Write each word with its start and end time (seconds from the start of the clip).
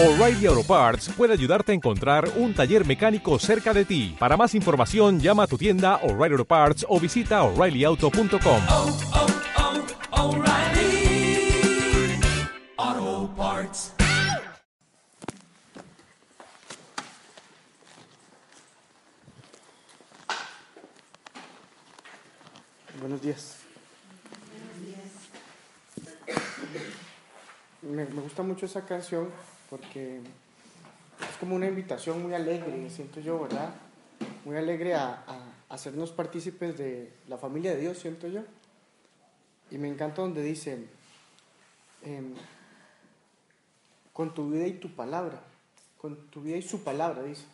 O'Reilly 0.00 0.46
Auto 0.46 0.62
Parts 0.62 1.08
puede 1.08 1.32
ayudarte 1.32 1.72
a 1.72 1.74
encontrar 1.74 2.30
un 2.36 2.54
taller 2.54 2.86
mecánico 2.86 3.36
cerca 3.40 3.74
de 3.74 3.84
ti. 3.84 4.14
Para 4.16 4.36
más 4.36 4.54
información, 4.54 5.18
llama 5.18 5.42
a 5.42 5.46
tu 5.48 5.58
tienda 5.58 5.96
O'Reilly 6.04 6.34
Auto 6.34 6.44
Parts 6.44 6.86
o 6.88 7.00
visita 7.00 7.42
oreillyauto.com. 7.42 8.62
oh, 8.68 8.96
oh, 10.12 10.36
O'Reilly 10.36 11.50
Auto 12.76 13.34
Parts. 13.36 13.92
Buenos 23.00 23.20
días. 23.20 23.56
Me, 27.82 28.04
me 28.04 28.22
gusta 28.22 28.44
mucho 28.44 28.66
esa 28.66 28.86
canción 28.86 29.28
porque 29.70 30.18
es 30.18 31.36
como 31.38 31.56
una 31.56 31.66
invitación 31.66 32.22
muy 32.22 32.34
alegre, 32.34 32.88
siento 32.90 33.20
yo, 33.20 33.40
¿verdad? 33.40 33.74
Muy 34.44 34.56
alegre 34.56 34.94
a, 34.94 35.24
a 35.26 35.48
hacernos 35.68 36.12
partícipes 36.12 36.78
de 36.78 37.12
la 37.28 37.38
familia 37.38 37.72
de 37.72 37.80
Dios, 37.80 37.98
siento 37.98 38.28
yo. 38.28 38.42
Y 39.70 39.78
me 39.78 39.88
encanta 39.88 40.22
donde 40.22 40.42
dice, 40.42 40.86
em, 42.02 42.34
con 44.12 44.34
tu 44.34 44.50
vida 44.50 44.66
y 44.66 44.74
tu 44.74 44.94
palabra, 44.94 45.42
con 45.98 46.16
tu 46.30 46.40
vida 46.40 46.56
y 46.56 46.62
su 46.62 46.82
palabra, 46.82 47.22
dice. 47.22 47.44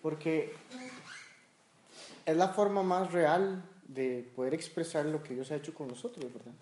Porque 0.00 0.54
es 2.24 2.36
la 2.36 2.48
forma 2.48 2.82
más 2.82 3.12
real 3.12 3.62
de 3.86 4.28
poder 4.34 4.54
expresar 4.54 5.04
lo 5.06 5.22
que 5.22 5.34
Dios 5.34 5.50
ha 5.50 5.56
hecho 5.56 5.74
con 5.74 5.88
nosotros, 5.88 6.32
¿verdad? 6.32 6.52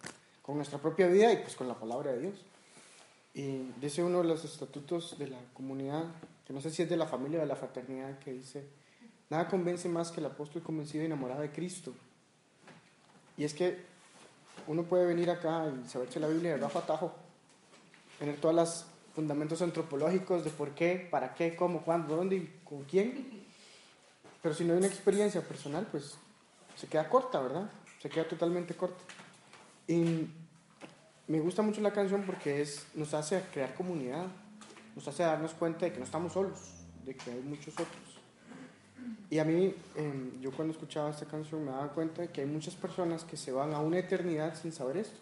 Con 0.42 0.56
nuestra 0.56 0.78
propia 0.78 1.06
vida 1.06 1.32
y 1.32 1.36
pues 1.36 1.54
con 1.54 1.68
la 1.68 1.78
palabra 1.78 2.12
de 2.12 2.20
Dios. 2.20 2.44
Y 3.34 3.72
dice 3.80 4.02
uno 4.02 4.18
de 4.18 4.24
los 4.24 4.44
estatutos 4.44 5.18
de 5.18 5.28
la 5.28 5.38
comunidad, 5.54 6.04
que 6.46 6.52
no 6.52 6.60
sé 6.60 6.70
si 6.70 6.82
es 6.82 6.90
de 6.90 6.96
la 6.96 7.06
familia 7.06 7.38
o 7.38 7.42
de 7.42 7.48
la 7.48 7.56
fraternidad, 7.56 8.18
que 8.18 8.32
dice, 8.32 8.66
nada 9.28 9.48
convence 9.48 9.88
más 9.88 10.10
que 10.10 10.20
el 10.20 10.26
apóstol 10.26 10.62
convencido 10.62 11.02
y 11.02 11.06
enamorado 11.06 11.42
de 11.42 11.50
Cristo. 11.50 11.94
Y 13.36 13.44
es 13.44 13.54
que 13.54 13.78
uno 14.66 14.84
puede 14.84 15.06
venir 15.06 15.30
acá 15.30 15.66
y 15.66 15.88
saberse 15.88 16.20
la 16.20 16.28
Biblia 16.28 16.52
de 16.52 16.56
rajo 16.58 16.78
a 16.78 16.86
tajo, 16.86 17.14
tener 18.18 18.36
todos 18.36 18.54
los 18.54 18.86
fundamentos 19.14 19.62
antropológicos 19.62 20.44
de 20.44 20.50
por 20.50 20.74
qué, 20.74 21.08
para 21.10 21.34
qué, 21.34 21.56
cómo, 21.56 21.82
cuándo, 21.82 22.16
dónde 22.16 22.36
y 22.36 22.60
con 22.64 22.84
quién, 22.84 23.44
pero 24.42 24.54
si 24.54 24.64
no 24.64 24.72
hay 24.72 24.78
una 24.78 24.86
experiencia 24.86 25.42
personal, 25.42 25.86
pues 25.90 26.16
se 26.76 26.86
queda 26.86 27.08
corta, 27.08 27.40
¿verdad? 27.40 27.70
Se 28.00 28.08
queda 28.08 28.26
totalmente 28.26 28.74
corta. 28.74 29.02
Y 29.86 30.26
me 31.30 31.38
gusta 31.38 31.62
mucho 31.62 31.80
la 31.80 31.92
canción 31.92 32.24
porque 32.26 32.60
es, 32.60 32.88
nos 32.94 33.14
hace 33.14 33.40
crear 33.52 33.72
comunidad, 33.74 34.26
nos 34.96 35.06
hace 35.06 35.22
darnos 35.22 35.54
cuenta 35.54 35.86
de 35.86 35.92
que 35.92 35.98
no 35.98 36.04
estamos 36.04 36.32
solos, 36.32 36.58
de 37.04 37.14
que 37.14 37.30
hay 37.30 37.38
muchos 37.38 37.72
otros. 37.74 38.20
Y 39.30 39.38
a 39.38 39.44
mí, 39.44 39.72
eh, 39.94 40.32
yo 40.40 40.50
cuando 40.50 40.74
escuchaba 40.74 41.08
esta 41.08 41.26
canción 41.26 41.64
me 41.64 41.70
daba 41.70 41.92
cuenta 41.92 42.22
de 42.22 42.30
que 42.30 42.40
hay 42.40 42.48
muchas 42.48 42.74
personas 42.74 43.22
que 43.22 43.36
se 43.36 43.52
van 43.52 43.72
a 43.74 43.78
una 43.78 43.98
eternidad 43.98 44.60
sin 44.60 44.72
saber 44.72 44.96
esto. 44.96 45.20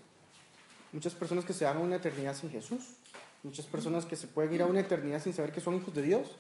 Muchas 0.93 1.13
personas 1.13 1.45
que 1.45 1.53
se 1.53 1.67
van 1.67 1.77
a 1.77 1.81
una 1.81 1.97
eternidad 1.97 2.35
sin 2.35 2.49
Jesús. 2.49 2.95
Muchas 3.43 3.67
personas 3.67 4.07
que 4.07 4.17
se 4.17 4.29
pueden 4.29 4.55
ir 4.55 4.63
a 4.63 4.67
una 4.67 4.81
eternidad 4.81 5.23
sin 5.23 5.35
saber 5.35 5.53
que 5.53 5.61
son 5.61 5.75
hijos 5.75 5.95
de 5.95 6.01
Dios. 6.01 6.37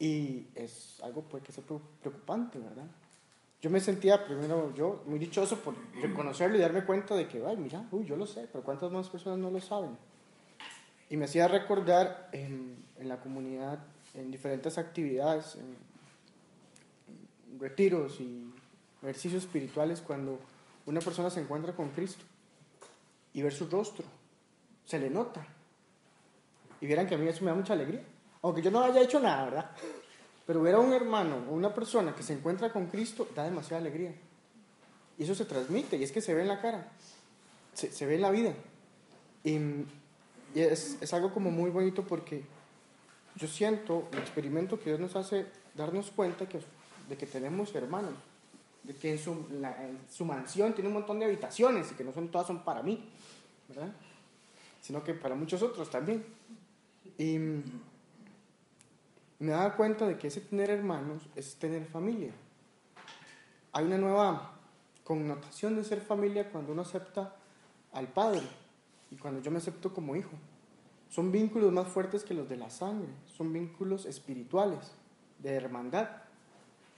Y 0.00 0.48
es 0.56 0.98
algo 1.04 1.22
pues, 1.22 1.44
que 1.44 1.52
es 1.52 1.60
preocupante, 2.00 2.58
¿verdad? 2.58 2.88
Yo 3.60 3.70
me 3.70 3.80
sentía 3.80 4.24
primero 4.24 4.72
yo 4.74 5.02
muy 5.06 5.18
dichoso 5.18 5.58
por 5.58 5.74
reconocerlo 6.00 6.56
y 6.56 6.60
darme 6.60 6.84
cuenta 6.84 7.16
de 7.16 7.26
que, 7.26 7.44
ay, 7.44 7.56
mira, 7.56 7.86
uy, 7.90 8.04
yo 8.04 8.16
lo 8.16 8.24
sé, 8.24 8.48
pero 8.52 8.62
¿cuántas 8.62 8.92
más 8.92 9.08
personas 9.08 9.38
no 9.38 9.50
lo 9.50 9.60
saben? 9.60 9.98
Y 11.10 11.16
me 11.16 11.24
hacía 11.24 11.48
recordar 11.48 12.28
en, 12.32 12.76
en 12.98 13.08
la 13.08 13.20
comunidad, 13.20 13.80
en 14.14 14.30
diferentes 14.30 14.78
actividades, 14.78 15.56
en, 15.56 15.88
retiros 17.58 18.20
y 18.20 18.52
ejercicios 19.02 19.44
espirituales, 19.44 20.00
cuando 20.00 20.38
una 20.86 21.00
persona 21.00 21.30
se 21.30 21.40
encuentra 21.40 21.74
con 21.74 21.90
Cristo 21.90 22.24
y 23.32 23.42
ver 23.42 23.52
su 23.52 23.68
rostro, 23.68 24.04
se 24.84 24.98
le 24.98 25.10
nota. 25.10 25.46
Y 26.80 26.86
vieran 26.86 27.06
que 27.06 27.14
a 27.14 27.18
mí 27.18 27.26
eso 27.28 27.44
me 27.44 27.50
da 27.50 27.56
mucha 27.56 27.72
alegría. 27.72 28.02
Aunque 28.42 28.62
yo 28.62 28.70
no 28.70 28.82
haya 28.82 29.00
hecho 29.02 29.20
nada, 29.20 29.44
¿verdad? 29.44 29.70
Pero 30.48 30.62
ver 30.62 30.76
a 30.76 30.78
un 30.78 30.94
hermano 30.94 31.44
o 31.50 31.52
una 31.52 31.74
persona 31.74 32.14
que 32.14 32.22
se 32.22 32.32
encuentra 32.32 32.72
con 32.72 32.86
Cristo 32.86 33.28
da 33.36 33.44
demasiada 33.44 33.82
alegría. 33.82 34.14
Y 35.18 35.24
eso 35.24 35.34
se 35.34 35.44
transmite, 35.44 35.98
y 35.98 36.02
es 36.02 36.10
que 36.10 36.22
se 36.22 36.32
ve 36.32 36.40
en 36.40 36.48
la 36.48 36.62
cara, 36.62 36.90
se, 37.74 38.06
ve 38.06 38.14
en 38.14 38.22
la 38.22 38.30
vida. 38.30 38.54
Y, 39.44 39.58
es, 40.54 40.96
es, 41.02 41.12
algo 41.12 41.34
como 41.34 41.50
muy 41.50 41.68
bonito 41.68 42.02
porque 42.06 42.44
yo 43.36 43.46
siento, 43.46 44.08
el 44.10 44.20
experimento 44.20 44.80
que 44.80 44.86
Dios 44.88 45.00
nos 45.00 45.16
hace 45.16 45.44
darnos 45.74 46.10
cuenta 46.12 46.48
que, 46.48 46.60
de 47.10 47.16
que 47.18 47.26
tenemos 47.26 47.74
hermanos, 47.74 48.14
de 48.84 48.94
que 48.94 49.12
en 49.12 49.18
su, 49.18 49.46
la, 49.50 49.84
en 49.84 49.98
su 50.10 50.24
mansión 50.24 50.72
tiene 50.72 50.88
un 50.88 50.94
montón 50.94 51.18
de 51.18 51.26
habitaciones 51.26 51.92
y 51.92 51.94
que 51.94 52.04
no 52.04 52.12
son 52.14 52.28
todas 52.28 52.46
son 52.46 52.64
para 52.64 52.82
mí, 52.82 53.06
¿verdad? 53.68 53.92
Sino 54.80 55.04
que 55.04 55.12
para 55.12 55.34
muchos 55.34 55.60
otros 55.60 55.90
también. 55.90 56.24
Me 59.38 59.52
daba 59.52 59.76
cuenta 59.76 60.06
de 60.06 60.18
que 60.18 60.28
ese 60.28 60.40
tener 60.40 60.70
hermanos 60.70 61.28
es 61.36 61.56
tener 61.56 61.84
familia. 61.86 62.32
Hay 63.72 63.84
una 63.84 63.98
nueva 63.98 64.52
connotación 65.04 65.76
de 65.76 65.84
ser 65.84 66.00
familia 66.00 66.50
cuando 66.50 66.72
uno 66.72 66.82
acepta 66.82 67.34
al 67.92 68.08
Padre 68.08 68.42
y 69.10 69.16
cuando 69.16 69.40
yo 69.40 69.50
me 69.50 69.58
acepto 69.58 69.94
como 69.94 70.16
hijo. 70.16 70.32
Son 71.08 71.32
vínculos 71.32 71.72
más 71.72 71.88
fuertes 71.88 72.24
que 72.24 72.34
los 72.34 72.48
de 72.48 72.56
la 72.56 72.68
sangre, 72.68 73.08
son 73.24 73.52
vínculos 73.52 74.04
espirituales, 74.04 74.92
de 75.38 75.54
hermandad. 75.54 76.08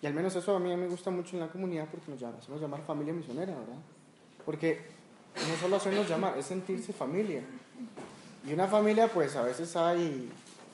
Y 0.02 0.06
al 0.06 0.14
menos 0.14 0.34
eso 0.34 0.56
a 0.56 0.58
mí 0.58 0.74
me 0.74 0.88
gusta 0.88 1.10
mucho 1.10 1.36
en 1.36 1.40
la 1.40 1.48
comunidad 1.48 1.88
porque 1.90 2.10
nos 2.10 2.22
hacemos 2.22 2.60
llamar 2.60 2.82
familia 2.82 3.12
misionera, 3.12 3.52
¿verdad? 3.52 3.78
Porque 4.44 4.80
no 5.36 5.56
solo 5.60 5.76
hacernos 5.76 6.08
llamar, 6.08 6.36
es 6.38 6.46
sentirse 6.46 6.92
familia. 6.92 7.42
Y 8.46 8.52
una 8.52 8.66
familia, 8.66 9.08
pues 9.08 9.36
a 9.36 9.42
veces 9.42 9.76
hay 9.76 10.30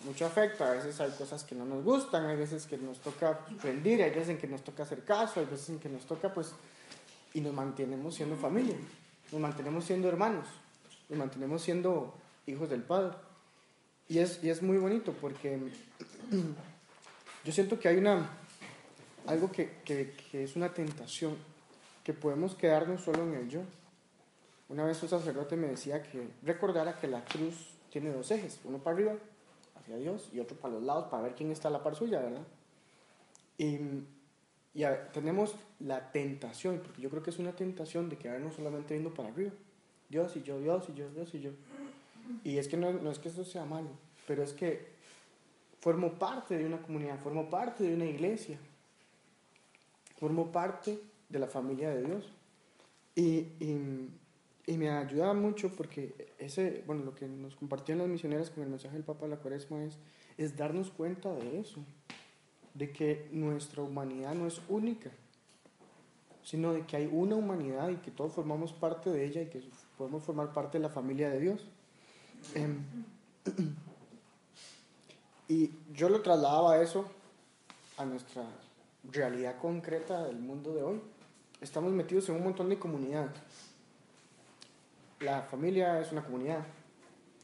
mucho 0.07 0.25
afecto, 0.25 0.65
a 0.65 0.71
veces 0.71 0.99
hay 1.01 1.11
cosas 1.11 1.45
que 1.45 1.55
no 1.55 1.65
nos 1.65 1.85
gustan, 1.85 2.27
hay 2.27 2.37
veces 2.37 2.67
que 2.67 2.79
nos 2.79 3.01
toca 3.01 3.41
rendir, 3.63 4.03
hay 4.03 4.11
veces 4.11 4.31
en 4.31 4.39
que 4.39 4.47
nos 4.47 4.63
toca 4.63 4.85
hacer 4.85 5.05
caso, 5.05 5.41
hay 5.41 5.47
veces 5.47 5.69
en 5.69 5.79
que 5.79 5.89
nos 5.89 6.07
toca 6.07 6.33
pues 6.33 6.55
y 7.35 7.41
nos 7.41 7.53
mantenemos 7.53 8.15
siendo 8.15 8.37
familia, 8.37 8.77
nos 9.33 9.41
mantenemos 9.41 9.85
siendo 9.85 10.09
hermanos, 10.09 10.47
nos 11.09 11.19
mantenemos 11.19 11.61
siendo 11.61 12.15
hijos 12.47 12.71
del 12.71 12.83
Padre. 12.83 13.15
Y 14.09 14.19
es, 14.19 14.43
y 14.43 14.49
es 14.49 14.63
muy 14.63 14.79
bonito 14.79 15.13
porque 15.21 15.59
yo 17.45 17.53
siento 17.53 17.79
que 17.79 17.89
hay 17.89 17.97
una, 17.97 18.31
algo 19.27 19.51
que, 19.51 19.81
que, 19.85 20.15
que 20.31 20.45
es 20.45 20.55
una 20.57 20.73
tentación, 20.73 21.37
que 22.05 22.13
podemos 22.15 22.55
quedarnos 22.55 23.03
solo 23.03 23.25
en 23.25 23.35
el 23.35 23.49
yo. 23.49 23.61
Una 24.69 24.85
vez 24.85 25.03
un 25.03 25.09
sacerdote 25.09 25.57
me 25.57 25.67
decía 25.67 26.03
que 26.03 26.29
recordara 26.43 26.97
que 26.97 27.09
la 27.09 27.25
cruz 27.25 27.75
tiene 27.91 28.11
dos 28.13 28.31
ejes, 28.31 28.61
uno 28.65 28.79
para 28.79 28.97
arriba 28.97 29.13
hacia 29.87 29.97
Dios 29.97 30.29
y 30.33 30.41
otro 30.41 30.57
para 30.57 30.75
los 30.75 30.83
lados 30.83 31.07
para 31.11 31.23
ver 31.23 31.35
quién 31.35 31.51
está 31.51 31.69
a 31.69 31.71
la 31.71 31.83
par 31.83 31.95
suya, 31.95 32.21
¿verdad? 32.21 32.43
Y, 33.57 33.79
y 34.75 34.85
a, 34.85 35.11
tenemos 35.13 35.55
la 35.81 36.11
tentación, 36.11 36.81
porque 36.81 37.01
yo 37.01 37.09
creo 37.09 37.23
que 37.23 37.31
es 37.31 37.39
una 37.39 37.53
tentación 37.53 38.09
de 38.09 38.17
quedarnos 38.17 38.55
solamente 38.55 38.95
viendo 38.95 39.15
para 39.15 39.29
arriba. 39.29 39.53
Dios 40.09 40.37
y 40.37 40.43
yo, 40.43 40.59
Dios 40.61 40.85
y 40.89 40.95
yo, 40.95 41.09
Dios 41.11 41.35
y 41.35 41.41
yo. 41.41 41.51
Y 42.45 42.59
es 42.59 42.69
que 42.69 42.77
no, 42.77 42.93
no 42.93 43.11
es 43.11 43.19
que 43.19 43.29
eso 43.29 43.45
sea 43.45 43.65
malo, 43.65 43.91
pero 44.27 44.43
es 44.43 44.53
que 44.53 44.89
formo 45.81 46.15
parte 46.15 46.59
de 46.59 46.67
una 46.67 46.83
comunidad, 46.83 47.19
formo 47.21 47.49
parte 47.49 47.85
de 47.85 47.95
una 47.95 48.07
iglesia, 48.07 48.59
formo 50.19 50.51
parte 50.51 50.99
de 51.29 51.39
la 51.39 51.47
familia 51.47 51.91
de 51.91 52.03
Dios. 52.03 52.33
Y, 53.15 53.47
y, 53.61 54.11
y 54.67 54.77
me 54.77 54.91
ayuda 54.91 55.33
mucho 55.33 55.71
porque 55.71 56.33
ese, 56.39 56.83
bueno, 56.87 57.05
lo 57.05 57.15
que 57.15 57.29
nos 57.29 57.55
compartían 57.55 57.99
las 57.99 58.09
misioneras 58.09 58.51
con 58.51 58.65
el 58.65 58.69
mensaje 58.69 58.95
del 58.95 59.05
Papa 59.05 59.27
de 59.27 59.31
la 59.31 59.37
Cuaresma 59.37 59.85
es, 59.85 59.99
es 60.37 60.57
darnos 60.57 60.91
cuenta 60.91 61.33
de 61.33 61.61
eso, 61.61 61.85
de 62.75 62.93
que 62.93 63.29
nuestra 63.31 63.83
humanidad 63.83 64.35
no 64.35 64.49
es 64.49 64.61
única, 64.69 65.11
sino 66.43 66.73
de 66.73 66.85
que 66.85 66.97
hay 66.97 67.09
una 67.11 67.37
humanidad 67.37 67.89
y 67.91 67.97
que 67.97 68.11
todos 68.11 68.33
formamos 68.33 68.73
parte 68.73 69.11
de 69.11 69.25
ella 69.25 69.43
y 69.43 69.47
que 69.47 69.63
podemos 69.97 70.25
formar 70.25 70.53
parte 70.53 70.79
de 70.79 70.83
la 70.83 70.91
familia 70.91 71.31
de 71.31 71.41
Dios. 71.41 71.65
Eh, 72.55 72.69
y 75.49 75.71
yo 75.93 76.09
lo 76.09 76.23
trasladaba 76.23 76.83
eso 76.83 77.09
a 77.99 78.05
nuestra 78.05 78.45
realidad 79.05 79.59
concreta 79.59 80.25
del 80.25 80.39
mundo 80.39 80.75
de 80.75 80.83
hoy. 80.83 81.01
Estamos 81.61 81.93
metidos 81.93 82.29
en 82.29 82.35
un 82.35 82.45
montón 82.45 82.69
de 82.69 82.79
comunidades. 82.79 83.33
La 85.21 85.43
familia 85.43 86.01
es 86.01 86.13
una 86.13 86.25
comunidad. 86.25 86.65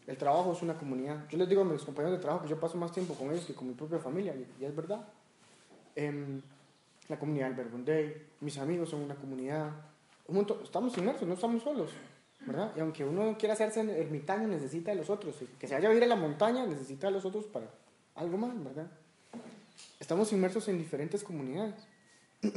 El 0.07 0.17
trabajo 0.17 0.53
es 0.53 0.63
una 0.63 0.75
comunidad. 0.75 1.29
Yo 1.29 1.39
les 1.39 1.49
digo 1.49 1.63
a 1.63 1.65
mis 1.65 1.83
compañeros 1.83 2.19
de 2.19 2.23
trabajo 2.23 2.45
que 2.45 2.51
yo 2.51 2.59
paso 2.59 2.77
más 2.77 2.93
tiempo 2.93 3.15
con 3.15 3.31
ellos 3.31 3.45
que 3.45 3.55
con 3.55 3.69
mi 3.69 3.75
propia 3.75 3.99
familia, 3.99 4.35
y 4.61 4.65
es 4.65 4.75
verdad. 4.75 5.07
Eh, 5.95 6.41
la 7.09 7.19
comunidad 7.19 7.47
del 7.47 7.57
Verbum 7.57 7.85
Day, 7.85 8.27
mis 8.41 8.59
amigos 8.59 8.91
son 8.91 9.01
una 9.01 9.15
comunidad. 9.15 9.71
Estamos 10.63 10.97
inmersos, 10.99 11.29
no 11.29 11.35
estamos 11.35 11.63
solos. 11.63 11.91
¿verdad? 12.47 12.73
Y 12.77 12.81
aunque 12.81 13.05
uno 13.05 13.37
quiera 13.39 13.55
hacerse 13.55 13.81
ermitaño, 13.81 14.49
necesita 14.49 14.91
de 14.91 14.97
los 14.97 15.11
otros. 15.11 15.37
Que 15.59 15.69
se 15.69 15.75
vaya 15.75 15.89
a 15.89 15.91
vivir 15.91 16.05
a 16.05 16.09
la 16.09 16.17
montaña, 16.17 16.67
necesita 16.67 17.07
de 17.07 17.13
los 17.13 17.25
otros 17.25 17.45
para 17.45 17.67
algo 18.15 18.37
más, 18.37 18.63
¿verdad? 18.63 18.91
Estamos 20.01 20.33
inmersos 20.33 20.67
en 20.69 20.79
diferentes 20.79 21.23
comunidades. 21.23 21.75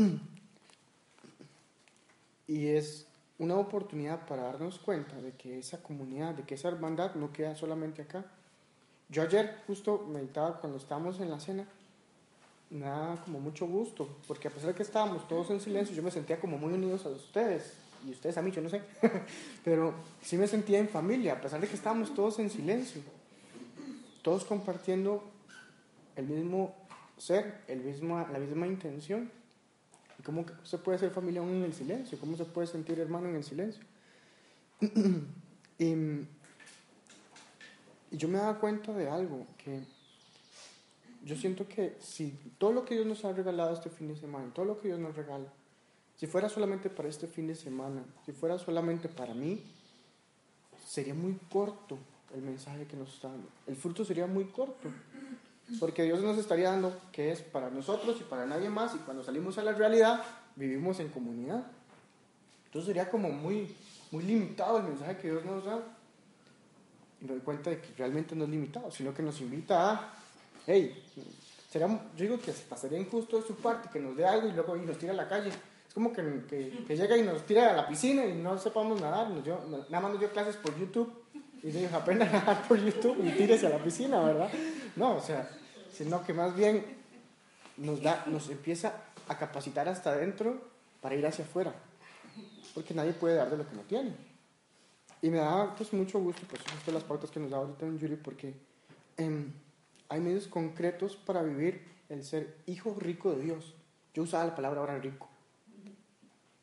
y 2.48 2.68
es 2.68 3.05
una 3.38 3.56
oportunidad 3.56 4.26
para 4.26 4.44
darnos 4.44 4.80
cuenta 4.80 5.16
de 5.22 5.32
que 5.34 5.60
esa 5.60 5.82
comunidad, 5.82 6.34
de 6.36 6.44
que 6.44 6.56
esa 6.56 6.70
hermandad 6.70 7.16
no 7.16 7.34
queda 7.34 7.56
solamente 7.56 8.02
acá. 8.02 8.26
Yo 9.10 9.22
ayer 9.22 9.58
justo 9.68 10.06
meditaba 10.10 10.60
cuando 10.60 10.78
estábamos 10.78 11.20
en 11.20 11.30
la 11.30 11.40
cena, 11.40 11.66
daba 12.70 13.22
como 13.24 13.40
mucho 13.40 13.68
gusto, 13.68 14.08
porque 14.28 14.48
a 14.48 14.52
pesar 14.52 14.70
de 14.70 14.76
que 14.76 14.84
estábamos 14.84 15.28
todos 15.28 15.50
en 15.52 15.60
silencio, 15.60 15.96
yo 15.96 16.02
me 16.02 16.12
sentía 16.12 16.40
como 16.40 16.58
muy 16.58 16.74
unidos 16.74 17.06
a 17.06 17.10
ustedes, 17.10 17.74
y 18.06 18.12
ustedes 18.12 18.38
a 18.38 18.42
mí, 18.42 18.52
yo 18.52 18.62
no 18.62 18.70
sé, 18.70 18.82
pero 19.64 19.94
sí 20.22 20.38
me 20.38 20.48
sentía 20.48 20.80
en 20.80 20.90
familia, 20.90 21.34
a 21.34 21.42
pesar 21.42 21.60
de 21.60 21.68
que 21.68 21.76
estábamos 21.76 22.14
todos 22.14 22.40
en 22.40 22.50
silencio, 22.50 23.02
todos 24.22 24.44
compartiendo 24.46 25.24
el 26.16 26.26
mismo 26.26 26.74
ser, 27.18 27.62
el 27.68 27.82
mismo, 27.82 28.18
la 28.32 28.40
misma 28.40 28.68
intención. 28.68 29.30
¿Y 30.20 30.24
cómo 30.24 30.46
se 30.64 30.78
puede 30.78 30.98
ser 30.98 31.12
familia 31.12 31.42
aún 31.42 31.52
en 31.52 31.64
el 31.64 31.74
silencio? 31.74 32.20
¿Cómo 32.20 32.38
se 32.38 32.46
puede 32.46 32.68
sentir 32.68 33.00
hermano 33.00 33.30
en 33.30 33.36
el 33.36 33.44
silencio? 33.44 33.84
y, 35.78 35.86
y 38.12 38.18
yo 38.18 38.28
me 38.28 38.38
daba 38.38 38.60
cuenta 38.60 38.94
de 38.94 39.10
algo, 39.10 39.46
que 39.64 39.82
yo 41.24 41.36
siento 41.36 41.68
que 41.68 41.98
si 42.00 42.32
todo 42.58 42.72
lo 42.72 42.86
que 42.86 42.94
Dios 42.94 43.08
nos 43.08 43.26
ha 43.26 43.34
regalado 43.34 43.74
este 43.74 43.90
fin 43.90 44.08
de 44.08 44.16
semana, 44.16 44.54
todo 44.54 44.66
lo 44.66 44.80
que 44.80 44.90
Dios 44.90 45.00
nos 45.00 45.16
regala, 45.16 45.52
si 46.16 46.28
fuera 46.28 46.48
solamente 46.48 46.90
para 46.90 47.10
este 47.10 47.28
fin 47.28 47.48
de 47.48 47.56
semana, 47.56 48.06
si 48.26 48.32
fuera 48.32 48.58
solamente 48.58 49.10
para 49.10 49.34
mí, 49.34 49.62
sería 50.86 51.14
muy 51.14 51.34
corto 51.50 51.98
el 52.34 52.42
mensaje 52.42 52.86
que 52.86 52.96
nos 52.96 53.14
está 53.14 53.30
dando. 53.30 53.50
El 53.68 53.76
fruto 53.76 54.06
sería 54.06 54.28
muy 54.28 54.46
corto. 54.46 54.90
Porque 55.80 56.04
Dios 56.04 56.22
nos 56.22 56.38
estaría 56.38 56.70
dando 56.70 56.96
que 57.12 57.32
es 57.32 57.42
para 57.42 57.70
nosotros 57.70 58.18
y 58.20 58.24
para 58.24 58.46
nadie 58.46 58.70
más. 58.70 58.94
Y 58.96 59.00
cuando 59.00 59.24
salimos 59.24 59.58
a 59.58 59.64
la 59.64 59.74
realidad, 59.74 60.24
vivimos 60.56 61.00
en 61.00 61.10
comunidad. 61.10 61.66
Entonces 62.68 62.88
sería 62.88 63.10
como 63.10 63.30
muy, 63.30 63.76
muy 64.12 64.24
limitado 64.24 64.78
el 64.78 64.84
mensaje 64.84 65.18
que 65.18 65.32
Dios 65.32 65.44
nos 65.44 65.66
da. 65.66 65.80
Y 67.20 67.26
me 67.26 67.32
doy 67.32 67.42
cuenta 67.42 67.72
de 67.72 67.82
que 67.82 67.94
realmente 67.98 68.36
no 68.36 68.44
es 68.44 68.50
limitado, 68.50 68.92
sino 68.92 69.14
que 69.14 69.24
nos 69.24 69.42
invita 69.42 69.92
a, 69.92 70.14
hey, 70.68 71.04
sería, 71.72 71.88
yo 71.88 72.24
digo 72.24 72.40
que 72.40 72.52
pasaría 72.52 73.00
injusto 73.00 73.42
de 73.42 73.48
su 73.48 73.56
parte 73.56 73.90
que 73.92 74.00
nos 74.00 74.16
dé 74.16 74.26
algo 74.26 74.48
y 74.48 74.52
luego 74.52 74.78
y 74.78 74.82
nos 74.82 75.00
tira 75.00 75.14
a 75.14 75.16
la 75.16 75.28
calle. 75.28 75.50
Es 75.50 75.94
como 75.94 76.14
que, 76.14 76.44
que, 76.88 76.96
llega 76.96 77.18
y 77.18 77.24
nos 77.24 77.44
tira 77.44 77.72
a 77.72 77.76
la 77.76 77.88
piscina 77.88 78.24
y 78.26 78.36
no 78.36 78.58
sepamos 78.60 79.02
nadar. 79.02 79.30
Nos 79.30 79.44
dio, 79.44 79.60
nada 79.90 80.02
más 80.02 80.12
nos 80.12 80.20
dio 80.20 80.32
clases 80.32 80.58
por 80.58 80.78
YouTube 80.78 81.25
y 81.66 81.72
dijo, 81.72 81.96
aprenda 81.96 82.30
a 82.30 82.32
nadar 82.32 82.68
por 82.68 82.78
YouTube 82.80 83.26
y 83.26 83.32
tírese 83.32 83.66
a 83.66 83.72
la 83.72 83.80
piscina, 83.80 84.20
¿verdad? 84.22 84.50
No, 84.96 85.16
o 85.16 85.20
sea, 85.20 85.50
sino 85.92 86.24
que 86.24 86.32
más 86.32 86.56
bien 86.56 86.86
nos, 87.78 88.04
da, 88.04 88.24
nos 88.28 88.52
empieza 88.52 88.94
a 89.28 89.36
capacitar 89.36 89.90
hasta 89.90 90.12
adentro 90.12 90.62
para 91.02 91.16
ir 91.16 91.26
hacia 91.26 91.44
afuera, 91.44 91.74
porque 92.76 92.94
nadie 92.94 93.14
puede 93.14 93.34
dar 93.34 93.50
de 93.50 93.58
lo 93.58 93.68
que 93.68 93.76
no 93.76 93.82
tiene. 93.82 94.16
Y 95.24 95.32
me 95.32 95.38
da 95.38 95.74
pues 95.76 95.92
mucho 95.92 96.20
gusto, 96.20 96.44
pues 96.48 96.62
estas 96.78 96.94
las 96.94 97.04
pautas 97.04 97.32
que 97.32 97.40
nos 97.40 97.50
da 97.50 97.58
ahorita 97.58 97.88
en 97.88 97.98
Yuri, 97.98 98.18
porque 98.18 98.54
em, 99.18 99.52
hay 100.08 100.22
medios 100.22 100.48
concretos 100.48 101.16
para 101.16 101.42
vivir 101.42 101.82
el 102.10 102.24
ser 102.24 102.58
hijo 102.68 102.96
rico 103.00 103.32
de 103.32 103.42
Dios. 103.42 103.74
Yo 104.14 104.22
usaba 104.22 104.46
la 104.46 104.56
palabra 104.56 104.82
ahora 104.82 105.00
rico. 105.00 105.30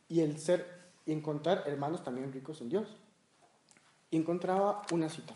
Y 0.09 0.21
el 0.21 0.39
ser, 0.39 0.65
y 1.07 1.13
encontrar 1.13 1.65
hermanos 1.67 2.05
también 2.05 2.33
ricos 2.33 2.61
en 2.61 2.69
Dios. 2.69 3.02
Y 4.13 4.17
encontraba 4.17 4.83
una 4.93 5.09
cita. 5.09 5.35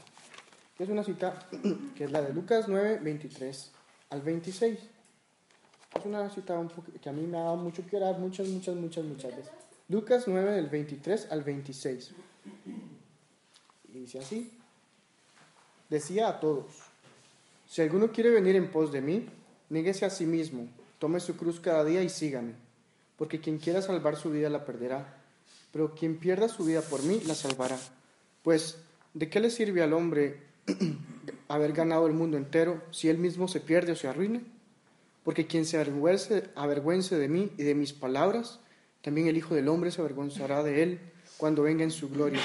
Es 0.79 0.89
una 0.89 1.03
cita 1.03 1.49
que 1.97 2.05
es 2.05 2.13
la 2.13 2.23
de 2.23 2.33
Lucas 2.33 2.67
9, 2.69 3.01
23 3.03 3.73
al 4.11 4.23
26. 4.23 4.79
Es 5.99 6.05
una 6.05 6.31
cita 6.31 6.57
un 6.59 6.71
que 7.03 7.09
a 7.09 7.13
mí 7.13 7.27
me 7.27 7.39
ha 7.39 7.43
dado 7.43 7.57
mucho 7.57 7.85
que 7.85 7.97
orar 7.97 8.21
muchas, 8.21 8.47
muchas, 8.47 8.77
muchas, 8.77 9.05
muchas 9.05 9.37
veces. 9.37 9.53
Lucas 9.89 10.25
9, 10.29 10.53
del 10.53 10.69
23 10.69 11.33
al 11.33 11.43
26. 11.43 12.13
Y 13.89 13.99
dice 13.99 14.19
así. 14.21 14.53
Decía 15.89 16.29
a 16.29 16.41
todos, 16.41 16.67
si 17.69 17.81
alguno 17.81 18.11
quiere 18.11 18.31
venir 18.31 18.57
en 18.57 18.71
pos 18.71 18.93
de 18.93 19.01
mí, 19.01 19.27
níguese 19.71 20.05
a 20.05 20.11
sí 20.11 20.27
mismo, 20.27 20.69
tome 20.99 21.21
su 21.21 21.37
cruz 21.37 21.61
cada 21.61 21.85
día 21.85 22.03
y 22.03 22.09
sígame, 22.09 22.55
porque 23.17 23.41
quien 23.41 23.59
quiera 23.59 23.81
salvar 23.81 24.17
su 24.17 24.31
vida 24.31 24.51
la 24.51 24.65
perderá, 24.65 25.17
pero 25.73 25.95
quien 25.95 26.19
pierda 26.19 26.49
su 26.49 26.65
vida 26.65 26.83
por 26.83 27.03
mí 27.05 27.21
la 27.27 27.35
salvará. 27.35 27.79
Pues, 28.47 28.79
¿de 29.13 29.29
qué 29.29 29.41
le 29.41 29.51
sirve 29.51 29.83
al 29.83 29.93
hombre 29.93 30.41
haber 31.49 31.73
ganado 31.73 32.07
el 32.07 32.13
mundo 32.13 32.37
entero 32.37 32.81
si 32.93 33.09
él 33.09 33.19
mismo 33.19 33.49
se 33.49 33.59
pierde 33.59 33.91
o 33.91 33.97
se 33.97 34.07
arruina? 34.07 34.41
Porque 35.25 35.49
quien 35.49 35.67
se 35.67 35.79
avergüence, 35.79 36.49
avergüence 36.55 37.19
de 37.19 37.27
mí 37.27 37.51
y 37.59 37.65
de 37.65 37.75
mis 37.75 37.93
palabras, 37.93 38.61
también 39.03 39.27
el 39.27 39.37
Hijo 39.37 39.57
del 39.57 39.67
Hombre 39.67 39.91
se 39.91 40.01
avergonzará 40.01 40.63
de 40.63 40.85
él 40.85 41.01
cuando 41.39 41.65
venga 41.65 41.83
en 41.83 41.91
su 41.91 42.09
gloria, 42.09 42.41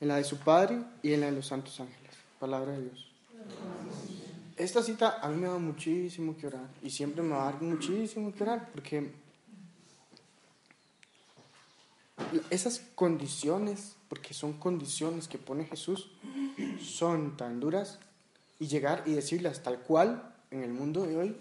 en 0.00 0.06
la 0.06 0.18
de 0.18 0.22
su 0.22 0.38
Padre 0.38 0.84
y 1.02 1.12
en 1.12 1.22
la 1.22 1.26
de 1.26 1.32
los 1.32 1.48
santos 1.48 1.80
ángeles. 1.80 2.12
Palabra 2.38 2.74
de 2.74 2.82
Dios. 2.82 3.10
Esta 4.56 4.84
cita 4.84 5.18
a 5.20 5.28
mí 5.30 5.40
me 5.40 5.48
da 5.48 5.58
muchísimo 5.58 6.36
que 6.36 6.46
orar 6.46 6.68
y 6.80 6.90
siempre 6.90 7.24
me 7.24 7.30
va 7.30 7.48
a 7.48 7.52
muchísimo 7.54 8.32
que 8.32 8.44
orar 8.44 8.70
porque 8.70 9.10
esas 12.50 12.82
condiciones, 12.94 13.97
porque 14.08 14.34
son 14.34 14.54
condiciones 14.54 15.28
que 15.28 15.38
pone 15.38 15.64
Jesús, 15.64 16.10
son 16.80 17.36
tan 17.36 17.60
duras 17.60 17.98
y 18.58 18.66
llegar 18.66 19.02
y 19.06 19.12
decirlas 19.12 19.62
tal 19.62 19.80
cual 19.80 20.34
en 20.50 20.62
el 20.62 20.72
mundo 20.72 21.06
de 21.06 21.16
hoy 21.16 21.36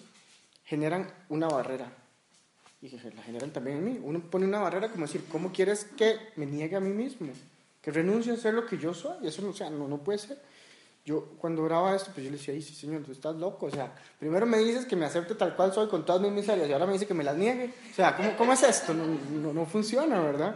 generan 0.65 1.11
una 1.29 1.47
barrera 1.47 1.91
y 2.81 2.89
que 2.89 2.97
la 3.11 3.23
generan 3.23 3.51
también 3.51 3.77
en 3.77 3.85
mí. 3.85 3.99
Uno 4.03 4.19
pone 4.19 4.45
una 4.45 4.59
barrera 4.59 4.89
como 4.89 5.05
decir, 5.05 5.23
¿cómo 5.31 5.51
quieres 5.51 5.85
que 5.97 6.17
me 6.35 6.45
niegue 6.45 6.75
a 6.75 6.79
mí 6.79 6.89
mismo? 6.89 7.29
Que 7.81 7.91
renuncie 7.91 8.33
a 8.33 8.37
ser 8.37 8.53
lo 8.53 8.65
que 8.65 8.77
yo 8.77 8.93
soy. 8.93 9.27
Eso 9.27 9.41
no, 9.41 9.49
o 9.49 9.53
sea, 9.53 9.69
no, 9.69 9.87
no 9.87 9.97
puede 9.97 10.19
ser. 10.19 10.39
Yo 11.05 11.29
cuando 11.37 11.63
oraba 11.63 11.95
esto, 11.95 12.11
pues 12.13 12.25
yo 12.25 12.31
le 12.31 12.37
decía, 12.37 12.53
sí, 12.55 12.75
señor, 12.75 13.01
tú 13.01 13.13
estás 13.13 13.35
loco. 13.37 13.67
O 13.67 13.71
sea, 13.71 13.95
primero 14.19 14.45
me 14.45 14.57
dices 14.59 14.85
que 14.85 14.95
me 14.95 15.05
acepte 15.05 15.35
tal 15.35 15.55
cual 15.55 15.73
soy 15.73 15.87
con 15.87 16.05
todas 16.05 16.21
mis 16.21 16.31
miserias 16.31 16.69
y 16.69 16.73
ahora 16.73 16.85
me 16.85 16.93
dice 16.93 17.07
que 17.07 17.13
me 17.13 17.23
las 17.23 17.37
niegue. 17.37 17.73
O 17.91 17.95
sea, 17.95 18.15
¿cómo, 18.15 18.35
cómo 18.37 18.53
es 18.53 18.61
esto? 18.63 18.93
No, 18.93 19.05
no, 19.05 19.53
no 19.53 19.65
funciona, 19.65 20.19
¿verdad? 20.21 20.55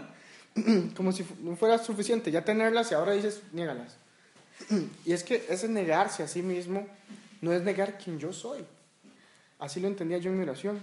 Como 0.95 1.11
si 1.11 1.25
no 1.39 1.55
fuera 1.55 1.77
suficiente 1.77 2.31
ya 2.31 2.43
tenerlas 2.43 2.91
y 2.91 2.95
ahora 2.95 3.13
dices, 3.13 3.41
niégalas. 3.51 3.95
Y 5.05 5.13
es 5.13 5.23
que 5.23 5.45
ese 5.49 5.67
negarse 5.67 6.23
a 6.23 6.27
sí 6.27 6.41
mismo 6.41 6.87
no 7.41 7.51
es 7.51 7.63
negar 7.63 7.97
quien 7.97 8.19
yo 8.19 8.33
soy. 8.33 8.63
Así 9.59 9.79
lo 9.79 9.87
entendía 9.87 10.17
yo 10.17 10.31
en 10.31 10.37
mi 10.37 10.43
oración. 10.43 10.81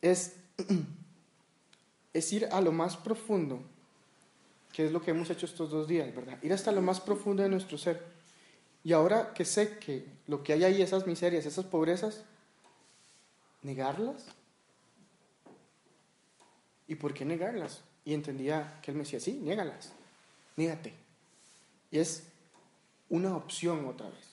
Es, 0.00 0.34
es 2.12 2.32
ir 2.32 2.46
a 2.46 2.60
lo 2.60 2.72
más 2.72 2.96
profundo, 2.96 3.60
que 4.72 4.86
es 4.86 4.92
lo 4.92 5.02
que 5.02 5.10
hemos 5.10 5.30
hecho 5.30 5.46
estos 5.46 5.70
dos 5.70 5.86
días, 5.88 6.14
¿verdad? 6.14 6.38
Ir 6.42 6.52
hasta 6.52 6.72
lo 6.72 6.82
más 6.82 7.00
profundo 7.00 7.42
de 7.42 7.48
nuestro 7.48 7.78
ser. 7.78 8.02
Y 8.82 8.92
ahora 8.92 9.34
que 9.34 9.44
sé 9.44 9.78
que 9.78 10.06
lo 10.26 10.42
que 10.42 10.54
hay 10.54 10.64
ahí, 10.64 10.82
esas 10.82 11.06
miserias, 11.06 11.44
esas 11.44 11.66
pobrezas, 11.66 12.22
negarlas. 13.62 14.24
¿Y 16.88 16.94
por 16.94 17.12
qué 17.12 17.24
negarlas? 17.24 17.82
Y 18.04 18.14
entendía 18.14 18.78
que 18.82 18.90
él 18.90 18.96
me 18.96 19.04
decía, 19.04 19.20
sí, 19.20 19.40
niégalas, 19.42 19.92
niégate. 20.56 20.94
Y 21.90 21.98
es 21.98 22.24
una 23.08 23.36
opción 23.36 23.86
otra 23.86 24.06
vez. 24.06 24.30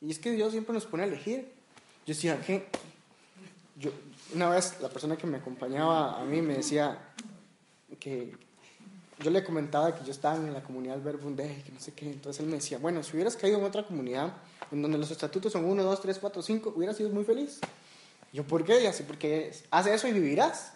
Y 0.00 0.10
es 0.10 0.18
que 0.18 0.32
Dios 0.32 0.52
siempre 0.52 0.74
nos 0.74 0.86
pone 0.86 1.04
a 1.04 1.06
elegir. 1.06 1.52
Yo 2.06 2.14
decía, 2.14 2.40
que 2.40 2.66
yo, 3.76 3.90
una 4.34 4.50
vez 4.50 4.80
la 4.80 4.88
persona 4.88 5.16
que 5.16 5.26
me 5.26 5.38
acompañaba 5.38 6.20
a 6.20 6.24
mí 6.24 6.40
me 6.40 6.56
decía 6.56 6.98
que 7.98 8.34
yo 9.18 9.30
le 9.30 9.42
comentaba 9.42 9.94
que 9.94 10.04
yo 10.04 10.10
estaba 10.10 10.36
en 10.36 10.52
la 10.52 10.62
comunidad 10.62 11.02
Verbunde, 11.02 11.62
que 11.64 11.72
no 11.72 11.80
sé 11.80 11.92
qué, 11.92 12.10
entonces 12.10 12.40
él 12.40 12.46
me 12.46 12.56
decía, 12.56 12.78
bueno, 12.78 13.02
si 13.02 13.14
hubieras 13.14 13.34
caído 13.36 13.58
en 13.58 13.64
otra 13.64 13.86
comunidad 13.86 14.34
en 14.70 14.82
donde 14.82 14.98
los 14.98 15.10
estatutos 15.10 15.52
son 15.52 15.64
1, 15.64 15.82
2, 15.82 16.00
3, 16.00 16.18
4, 16.18 16.42
5, 16.42 16.74
hubieras 16.76 16.96
sido 16.96 17.10
muy 17.10 17.24
feliz. 17.24 17.60
Yo, 18.32 18.44
¿por 18.44 18.64
qué? 18.64 18.82
Y 18.82 18.86
así, 18.86 19.04
porque 19.04 19.52
hace 19.70 19.94
eso 19.94 20.08
y 20.08 20.12
vivirás. 20.12 20.72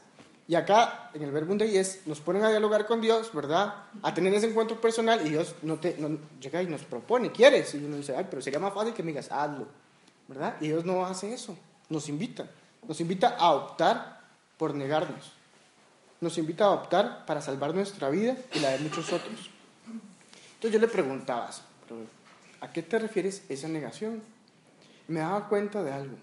Y 0.49 0.57
acá, 0.57 1.11
en 1.15 1.23
el 1.23 1.31
Verbunde, 1.31 1.79
es, 1.79 2.07
nos 2.07 2.21
ponen 2.21 2.43
a 2.43 2.51
dialogar 2.51 2.87
con 2.87 3.01
Dios, 3.01 3.33
¿verdad? 3.33 3.75
A 4.03 4.13
tener 4.13 4.35
ese 4.35 4.49
encuentro 4.49 4.81
personal 4.81 5.25
y 5.25 5.31
Dios 5.31 5.55
no 5.63 5.79
te, 5.79 5.97
no, 5.99 6.19
llega 6.41 6.63
y 6.63 6.67
nos 6.67 6.83
propone, 6.83 7.31
¿quieres? 7.31 7.75
Y 7.75 7.85
uno 7.85 7.97
dice, 7.97 8.17
ay, 8.17 8.27
pero 8.29 8.43
sería 8.43 8.59
más 8.59 8.75
fácil 8.75 8.93
que 8.93 9.03
me 9.03 9.13
digas, 9.13 9.31
hazlo, 9.31 9.69
¿verdad? 10.27 10.57
Y 10.61 10.69
Dios 10.69 10.85
no 10.85 11.07
hace 11.07 11.33
eso, 11.33 11.57
nos 11.89 12.09
invita. 12.09 12.49
Nos 12.89 13.01
invita 13.01 13.37
a 13.37 13.53
optar 13.53 14.21
por 14.57 14.75
negarnos 14.75 15.41
nos 16.21 16.37
invita 16.37 16.65
a 16.65 16.71
optar 16.71 17.25
para 17.25 17.41
salvar 17.41 17.75
nuestra 17.75 18.11
vida 18.11 18.37
y 18.55 18.61
la 18.61 18.71
de 18.71 18.79
muchos 18.81 19.13
otros. 19.13 19.51
Entonces 20.55 20.73
yo 20.73 20.79
le 20.79 20.89
preguntaba, 20.89 21.51
¿a 22.61 22.73
qué 22.73 22.83
te 22.83 22.99
refieres 22.99 23.43
esa 23.49 23.69
negación? 23.69 24.23
Me 25.09 25.21
daba 25.21 25.49
cuenta 25.49 25.83
de 25.83 25.93
algo. 25.93 26.17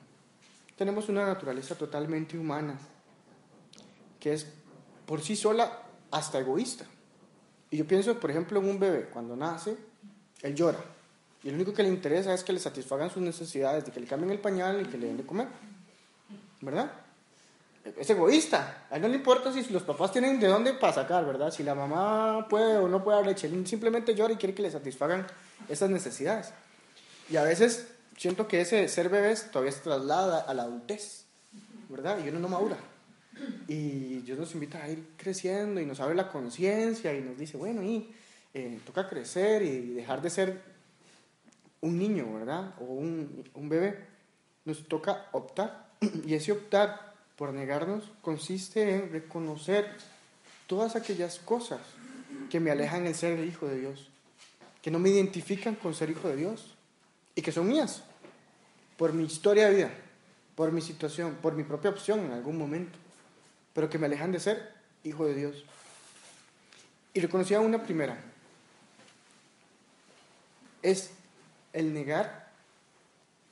Tenemos 0.77 1.09
una 1.09 1.25
naturaleza 1.25 1.75
totalmente 1.75 2.37
humana, 2.37 2.77
que 4.19 4.33
es 4.33 4.47
por 5.05 5.21
sí 5.21 5.35
sola 5.35 5.83
hasta 6.11 6.39
egoísta. 6.39 6.85
Y 7.69 7.77
yo 7.77 7.87
pienso, 7.87 8.19
por 8.19 8.31
ejemplo, 8.31 8.59
en 8.59 8.69
un 8.69 8.79
bebé, 8.79 9.09
cuando 9.11 9.35
nace, 9.35 9.77
él 10.41 10.55
llora. 10.55 10.79
Y 11.43 11.49
lo 11.49 11.55
único 11.55 11.73
que 11.73 11.83
le 11.83 11.89
interesa 11.89 12.33
es 12.33 12.43
que 12.43 12.53
le 12.53 12.59
satisfagan 12.59 13.09
sus 13.09 13.21
necesidades, 13.21 13.85
de 13.85 13.91
que 13.91 13.99
le 13.99 14.07
cambien 14.07 14.31
el 14.31 14.39
pañal 14.39 14.81
y 14.81 14.85
que 14.85 14.97
le 14.97 15.07
den 15.07 15.17
de 15.17 15.25
comer. 15.25 15.47
¿Verdad? 16.61 16.91
Es 17.97 18.09
egoísta. 18.09 18.85
A 18.89 18.95
él 18.95 19.01
no 19.01 19.07
le 19.07 19.15
importa 19.15 19.51
si 19.53 19.63
los 19.71 19.83
papás 19.83 20.11
tienen 20.11 20.39
de 20.39 20.47
dónde 20.47 20.73
para 20.73 20.93
sacar, 20.93 21.25
¿verdad? 21.25 21.51
Si 21.51 21.63
la 21.63 21.75
mamá 21.75 22.47
puede 22.49 22.77
o 22.77 22.87
no 22.87 23.03
puede 23.03 23.17
dar 23.17 23.27
leche. 23.27 23.49
Simplemente 23.65 24.15
llora 24.15 24.33
y 24.33 24.37
quiere 24.37 24.53
que 24.53 24.61
le 24.61 24.71
satisfagan 24.71 25.25
esas 25.69 25.89
necesidades. 25.89 26.51
Y 27.29 27.37
a 27.37 27.43
veces 27.43 27.87
siento 28.17 28.47
que 28.47 28.61
ese 28.61 28.87
ser 28.87 29.09
bebés 29.09 29.51
todavía 29.51 29.71
se 29.71 29.81
traslada 29.81 30.39
a 30.41 30.53
la 30.53 30.63
adultez, 30.63 31.25
¿verdad? 31.89 32.17
Y 32.23 32.29
uno 32.29 32.39
no 32.39 32.49
madura. 32.49 32.77
Y 33.67 34.19
Dios 34.19 34.37
nos 34.37 34.53
invita 34.53 34.83
a 34.83 34.89
ir 34.89 35.03
creciendo 35.17 35.81
y 35.81 35.85
nos 35.85 35.99
abre 35.99 36.15
la 36.15 36.29
conciencia 36.29 37.13
y 37.13 37.21
nos 37.21 37.37
dice, 37.37 37.57
bueno, 37.57 37.83
y 37.83 38.09
eh, 38.53 38.79
toca 38.85 39.07
crecer 39.07 39.61
y 39.61 39.93
dejar 39.93 40.21
de 40.21 40.29
ser 40.29 40.61
un 41.81 41.97
niño, 41.97 42.33
¿verdad? 42.33 42.73
O 42.79 42.85
un, 42.85 43.43
un 43.53 43.69
bebé. 43.69 44.05
Nos 44.65 44.87
toca 44.87 45.27
optar. 45.31 45.87
Y 46.25 46.33
ese 46.33 46.51
optar 46.51 47.13
por 47.35 47.53
negarnos 47.53 48.11
consiste 48.21 48.95
en 48.95 49.11
reconocer 49.11 49.87
todas 50.65 50.95
aquellas 50.95 51.39
cosas 51.39 51.79
que 52.49 52.59
me 52.59 52.71
alejan 52.71 53.05
el 53.05 53.15
ser 53.15 53.39
hijo 53.45 53.67
de 53.67 53.79
Dios, 53.79 54.09
que 54.81 54.91
no 54.91 54.99
me 54.99 55.09
identifican 55.09 55.75
con 55.75 55.93
ser 55.93 56.09
hijo 56.09 56.27
de 56.27 56.35
Dios 56.35 56.75
y 57.35 57.41
que 57.41 57.51
son 57.51 57.67
mías, 57.67 58.03
por 58.97 59.13
mi 59.13 59.23
historia 59.23 59.69
de 59.69 59.75
vida, 59.75 59.91
por 60.55 60.71
mi 60.71 60.81
situación, 60.81 61.37
por 61.41 61.53
mi 61.53 61.63
propia 61.63 61.91
opción 61.91 62.19
en 62.21 62.31
algún 62.31 62.57
momento, 62.57 62.97
pero 63.77 63.91
que 63.91 63.99
me 63.99 64.07
alejan 64.07 64.31
de 64.31 64.39
ser 64.39 64.73
hijo 65.03 65.27
de 65.27 65.35
Dios. 65.35 65.63
Y 67.13 67.19
reconocía 67.19 67.59
una 67.59 67.83
primera, 67.83 68.17
es 70.81 71.11
el 71.73 71.93
negar, 71.93 72.49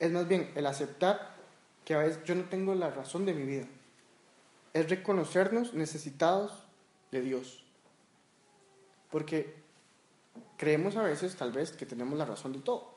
es 0.00 0.10
más 0.10 0.26
bien 0.26 0.50
el 0.56 0.66
aceptar 0.66 1.36
que 1.84 1.94
a 1.94 1.98
veces 1.98 2.24
yo 2.24 2.34
no 2.34 2.42
tengo 2.46 2.74
la 2.74 2.90
razón 2.90 3.24
de 3.24 3.34
mi 3.34 3.44
vida. 3.44 3.66
Es 4.72 4.90
reconocernos 4.90 5.74
necesitados 5.74 6.64
de 7.12 7.20
Dios. 7.20 7.62
Porque 9.12 9.54
creemos 10.56 10.96
a 10.96 11.04
veces, 11.04 11.36
tal 11.36 11.52
vez, 11.52 11.70
que 11.70 11.86
tenemos 11.86 12.18
la 12.18 12.24
razón 12.24 12.52
de 12.52 12.58
todo. 12.58 12.96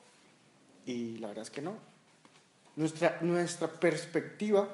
Y 0.87 1.19
la 1.19 1.27
verdad 1.27 1.43
es 1.43 1.51
que 1.51 1.61
no. 1.61 1.75
Nuestra, 2.75 3.19
nuestra 3.21 3.67
perspectiva 3.67 4.67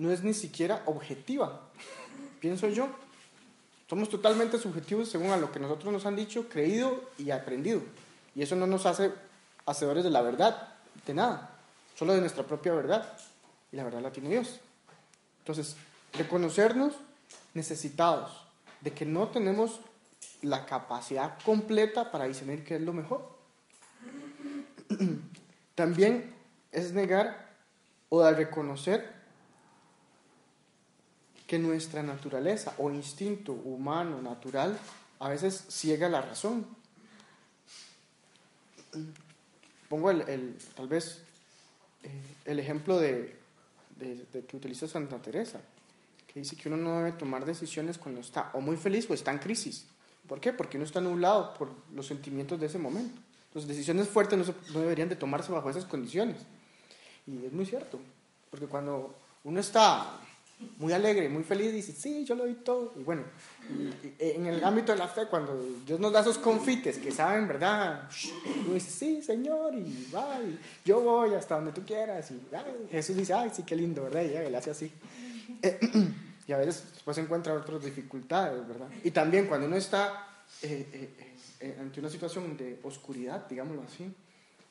no 0.00 0.10
es 0.10 0.22
ni 0.22 0.32
siquiera 0.32 0.82
objetiva, 0.86 1.60
pienso 2.40 2.68
yo. 2.68 2.88
Somos 3.86 4.08
totalmente 4.08 4.58
subjetivos 4.58 5.10
según 5.10 5.30
a 5.30 5.36
lo 5.36 5.52
que 5.52 5.60
nosotros 5.60 5.92
nos 5.92 6.06
han 6.06 6.16
dicho, 6.16 6.48
creído 6.48 7.10
y 7.18 7.32
aprendido. 7.32 7.82
Y 8.34 8.40
eso 8.40 8.56
no 8.56 8.66
nos 8.66 8.86
hace 8.86 9.12
hacedores 9.66 10.02
de 10.02 10.08
la 10.08 10.22
verdad, 10.22 10.74
de 11.06 11.12
nada, 11.12 11.58
solo 11.96 12.14
de 12.14 12.20
nuestra 12.20 12.44
propia 12.44 12.72
verdad. 12.72 13.12
Y 13.72 13.76
la 13.76 13.84
verdad 13.84 14.00
la 14.00 14.10
tiene 14.10 14.30
Dios. 14.30 14.60
Entonces, 15.40 15.76
reconocernos 16.14 16.94
necesitados, 17.52 18.46
de 18.80 18.92
que 18.92 19.04
no 19.04 19.28
tenemos 19.28 19.80
la 20.40 20.64
capacidad 20.64 21.36
completa 21.44 22.10
para 22.10 22.24
discernir 22.24 22.64
qué 22.64 22.76
es 22.76 22.80
lo 22.80 22.94
mejor. 22.94 23.28
También 25.74 26.34
es 26.72 26.92
negar 26.92 27.50
o 28.08 28.22
de 28.22 28.32
reconocer 28.32 29.19
que 31.50 31.58
nuestra 31.58 32.00
naturaleza 32.00 32.74
o 32.78 32.92
instinto 32.92 33.50
humano 33.50 34.22
natural 34.22 34.78
a 35.18 35.28
veces 35.28 35.64
ciega 35.68 36.08
la 36.08 36.22
razón. 36.22 36.64
Pongo 39.88 40.12
el, 40.12 40.56
tal 40.76 40.86
vez 40.86 41.22
eh, 42.04 42.08
el 42.44 42.60
ejemplo 42.60 43.00
de, 43.00 43.36
de, 43.96 44.44
que 44.46 44.56
utiliza 44.56 44.86
Santa 44.86 45.18
Teresa, 45.18 45.60
que 46.32 46.38
dice 46.38 46.54
que 46.54 46.68
uno 46.68 46.76
no 46.76 46.98
debe 46.98 47.18
tomar 47.18 47.44
decisiones 47.44 47.98
cuando 47.98 48.20
está 48.20 48.52
o 48.52 48.60
muy 48.60 48.76
feliz 48.76 49.10
o 49.10 49.14
está 49.14 49.32
en 49.32 49.38
crisis. 49.38 49.86
¿Por 50.28 50.38
qué? 50.38 50.52
Porque 50.52 50.76
uno 50.76 50.86
está 50.86 51.00
nublado 51.00 51.54
por 51.54 51.72
los 51.92 52.06
sentimientos 52.06 52.60
de 52.60 52.66
ese 52.66 52.78
momento. 52.78 53.20
Entonces, 53.48 53.66
decisiones 53.66 54.08
fuertes 54.08 54.38
no, 54.38 54.54
no 54.72 54.80
deberían 54.82 55.08
de 55.08 55.16
tomarse 55.16 55.50
bajo 55.50 55.68
esas 55.68 55.84
condiciones. 55.84 56.36
Y 57.26 57.44
es 57.44 57.52
muy 57.52 57.66
cierto, 57.66 57.98
porque 58.52 58.68
cuando 58.68 59.16
uno 59.42 59.58
está 59.58 60.20
muy 60.78 60.92
alegre, 60.92 61.28
muy 61.28 61.42
feliz, 61.42 61.72
dice, 61.72 61.92
sí, 61.92 62.24
yo 62.24 62.34
lo 62.34 62.44
doy 62.44 62.54
todo. 62.54 62.92
Y 62.96 63.02
bueno, 63.02 63.24
en 64.18 64.46
el 64.46 64.62
ámbito 64.64 64.92
de 64.92 64.98
la 64.98 65.08
fe, 65.08 65.26
cuando 65.28 65.62
Dios 65.86 66.00
nos 66.00 66.12
da 66.12 66.20
esos 66.20 66.38
confites 66.38 66.98
que 66.98 67.10
saben, 67.10 67.48
¿verdad? 67.48 68.08
Uno 68.64 68.74
dice, 68.74 68.90
sí, 68.90 69.22
Señor, 69.22 69.74
y 69.74 70.08
va, 70.14 70.38
yo 70.84 71.00
voy 71.00 71.34
hasta 71.34 71.56
donde 71.56 71.72
tú 71.72 71.82
quieras. 71.84 72.30
Y 72.30 72.40
Jesús 72.90 73.16
dice, 73.16 73.34
ay, 73.34 73.50
sí, 73.52 73.62
qué 73.62 73.76
lindo, 73.76 74.04
¿verdad? 74.04 74.22
Y 74.22 74.32
ya, 74.32 74.42
él 74.42 74.54
hace 74.54 74.70
así. 74.70 74.92
y 76.46 76.52
a 76.52 76.58
veces 76.58 76.84
después 76.94 77.16
encuentra 77.18 77.54
otras 77.54 77.84
dificultades, 77.84 78.66
¿verdad? 78.66 78.88
Y 79.04 79.10
también 79.10 79.46
cuando 79.46 79.66
uno 79.66 79.76
está 79.76 80.26
eh, 80.62 80.88
eh, 80.92 81.34
eh, 81.60 81.76
ante 81.80 82.00
una 82.00 82.08
situación 82.08 82.56
de 82.56 82.80
oscuridad, 82.82 83.46
digámoslo 83.48 83.82
así, 83.82 84.12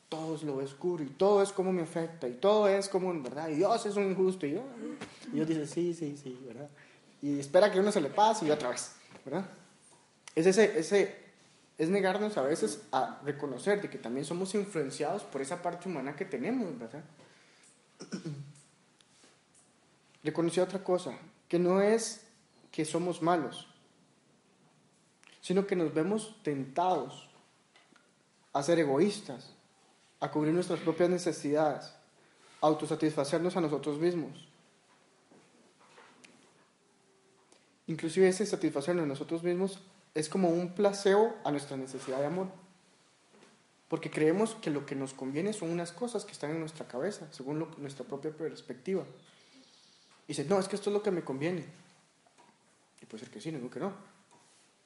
todo 0.09 0.35
es 0.35 0.43
lo 0.43 0.57
oscuro 0.57 1.03
y 1.03 1.07
todo 1.07 1.41
es 1.43 1.51
como 1.51 1.71
me 1.71 1.83
afecta 1.83 2.27
y 2.27 2.33
todo 2.33 2.67
es 2.67 2.89
como, 2.89 3.13
¿verdad? 3.21 3.47
Y 3.49 3.55
Dios 3.55 3.85
es 3.85 3.95
un 3.95 4.09
injusto 4.09 4.47
y, 4.47 4.53
yo, 4.53 4.63
y 5.31 5.35
Dios 5.35 5.47
dice, 5.47 5.67
sí, 5.67 5.93
sí, 5.93 6.17
sí, 6.21 6.37
¿verdad? 6.45 6.69
Y 7.21 7.39
espera 7.39 7.71
que 7.71 7.79
uno 7.79 7.91
se 7.91 8.01
le 8.01 8.09
pase 8.09 8.47
y 8.47 8.51
otra 8.51 8.69
vez, 8.69 8.93
¿verdad? 9.23 9.45
Es 10.33 10.47
ese, 10.47 10.79
ese, 10.79 11.15
es 11.77 11.89
negarnos 11.89 12.37
a 12.37 12.41
veces 12.41 12.81
a 12.91 13.21
reconocer 13.23 13.81
de 13.81 13.89
que 13.89 13.99
también 13.99 14.25
somos 14.25 14.55
influenciados 14.55 15.23
por 15.23 15.41
esa 15.41 15.61
parte 15.61 15.87
humana 15.87 16.15
que 16.15 16.25
tenemos, 16.25 16.77
¿verdad? 16.77 17.03
Reconocer 20.23 20.63
otra 20.63 20.83
cosa, 20.83 21.17
que 21.47 21.59
no 21.59 21.81
es 21.81 22.25
que 22.71 22.83
somos 22.83 23.21
malos, 23.21 23.67
sino 25.41 25.67
que 25.67 25.75
nos 25.75 25.93
vemos 25.93 26.35
tentados 26.43 27.29
a 28.53 28.63
ser 28.63 28.79
egoístas, 28.79 29.53
a 30.19 30.31
cubrir 30.31 30.53
nuestras 30.53 30.79
propias 30.79 31.09
necesidades, 31.09 31.93
a 32.61 32.67
autosatisfacernos 32.67 33.55
a 33.55 33.61
nosotros 33.61 33.99
mismos. 33.99 34.47
Inclusive 37.87 38.27
ese 38.27 38.45
satisfacernos 38.45 39.03
a 39.03 39.07
nosotros 39.07 39.43
mismos 39.43 39.79
es 40.13 40.29
como 40.29 40.49
un 40.49 40.73
placebo 40.73 41.35
a 41.43 41.51
nuestra 41.51 41.77
necesidad 41.77 42.19
de 42.19 42.27
amor. 42.27 42.47
Porque 43.87 44.11
creemos 44.11 44.55
que 44.61 44.69
lo 44.69 44.85
que 44.85 44.95
nos 44.95 45.13
conviene 45.13 45.53
son 45.53 45.71
unas 45.71 45.91
cosas 45.91 46.23
que 46.23 46.31
están 46.31 46.51
en 46.51 46.59
nuestra 46.59 46.87
cabeza, 46.87 47.27
según 47.31 47.67
nuestra 47.77 48.05
propia 48.05 48.29
perspectiva. 48.29 49.03
Y 50.27 50.33
dice, 50.33 50.45
no, 50.45 50.59
es 50.59 50.67
que 50.67 50.75
esto 50.75 50.91
es 50.91 50.93
lo 50.93 51.01
que 51.01 51.09
me 51.09 51.23
conviene. 51.23 51.65
Y 53.01 53.05
puede 53.05 53.23
ser 53.23 53.33
que 53.33 53.41
sí, 53.41 53.51
no 53.51 53.69
que 53.71 53.79
no. 53.79 53.93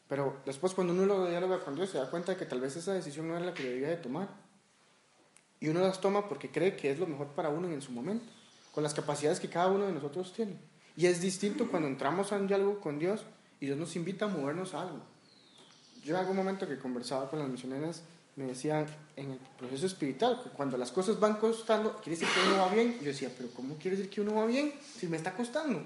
Pero 0.08 0.38
después 0.46 0.74
cuando 0.74 0.94
uno 0.94 1.06
lo 1.06 1.28
dialoga 1.28 1.60
con 1.60 1.75
Dios 1.75 1.90
se 1.90 1.98
da 1.98 2.10
cuenta 2.10 2.32
de 2.32 2.38
que 2.38 2.46
tal 2.46 2.62
vez 2.62 2.75
esa 2.78 2.94
decisión 2.94 3.28
no 3.28 3.36
era 3.36 3.48
la 3.48 3.54
que 3.54 3.63
debía 3.63 3.90
de 3.90 3.98
tomar. 3.98 4.30
Y 5.63 5.70
uno 5.70 5.79
las 5.79 6.01
toma 6.01 6.27
porque 6.27 6.50
cree 6.50 6.75
que 6.75 6.91
es 6.91 7.00
lo 7.00 7.08
mejor 7.08 7.27
para 7.27 7.48
uno 7.48 7.70
en 7.70 7.82
su 7.82 7.93
momento, 7.93 8.25
con 8.74 8.84
las 8.84 8.93
capacidades 8.93 9.39
que 9.39 9.48
cada 9.48 9.67
uno 9.67 9.86
de 9.86 9.93
nosotros 9.93 10.34
tiene. 10.34 10.58
Y 10.98 11.05
es 11.05 11.22
distinto 11.22 11.70
cuando 11.70 11.88
entramos 11.88 12.34
en 12.34 12.48
diálogo 12.48 12.82
con 12.82 13.00
Dios 13.00 13.22
y 13.62 13.67
Dios 13.67 13.77
nos 13.77 13.96
invita 13.96 14.25
a 14.25 14.27
movernos 14.27 14.74
a 14.74 14.82
algo. 14.82 15.00
Yo 16.03 16.15
en 16.15 16.20
algún 16.20 16.36
momento 16.36 16.67
que 16.67 16.77
conversaba 16.77 17.29
con 17.29 17.39
las 17.39 17.48
misioneras 17.48 18.03
me 18.36 18.43
decían 18.43 18.88
en 19.15 19.32
el 19.32 19.39
proceso 19.58 19.86
espiritual, 19.86 20.41
que 20.43 20.50
cuando 20.50 20.77
las 20.77 20.91
cosas 20.91 21.17
van 21.17 21.38
costando, 21.38 21.96
quiere 22.01 22.20
decir 22.20 22.27
que 22.27 22.46
uno 22.46 22.58
va 22.58 22.67
bien. 22.67 22.98
Y 23.00 23.05
yo 23.05 23.12
decía, 23.12 23.32
pero 23.38 23.48
¿cómo 23.51 23.75
quiere 23.75 23.96
decir 23.96 24.12
que 24.12 24.20
uno 24.20 24.36
va 24.36 24.46
bien 24.46 24.74
si 24.98 25.08
me 25.08 25.15
está 25.15 25.34
costando? 25.34 25.82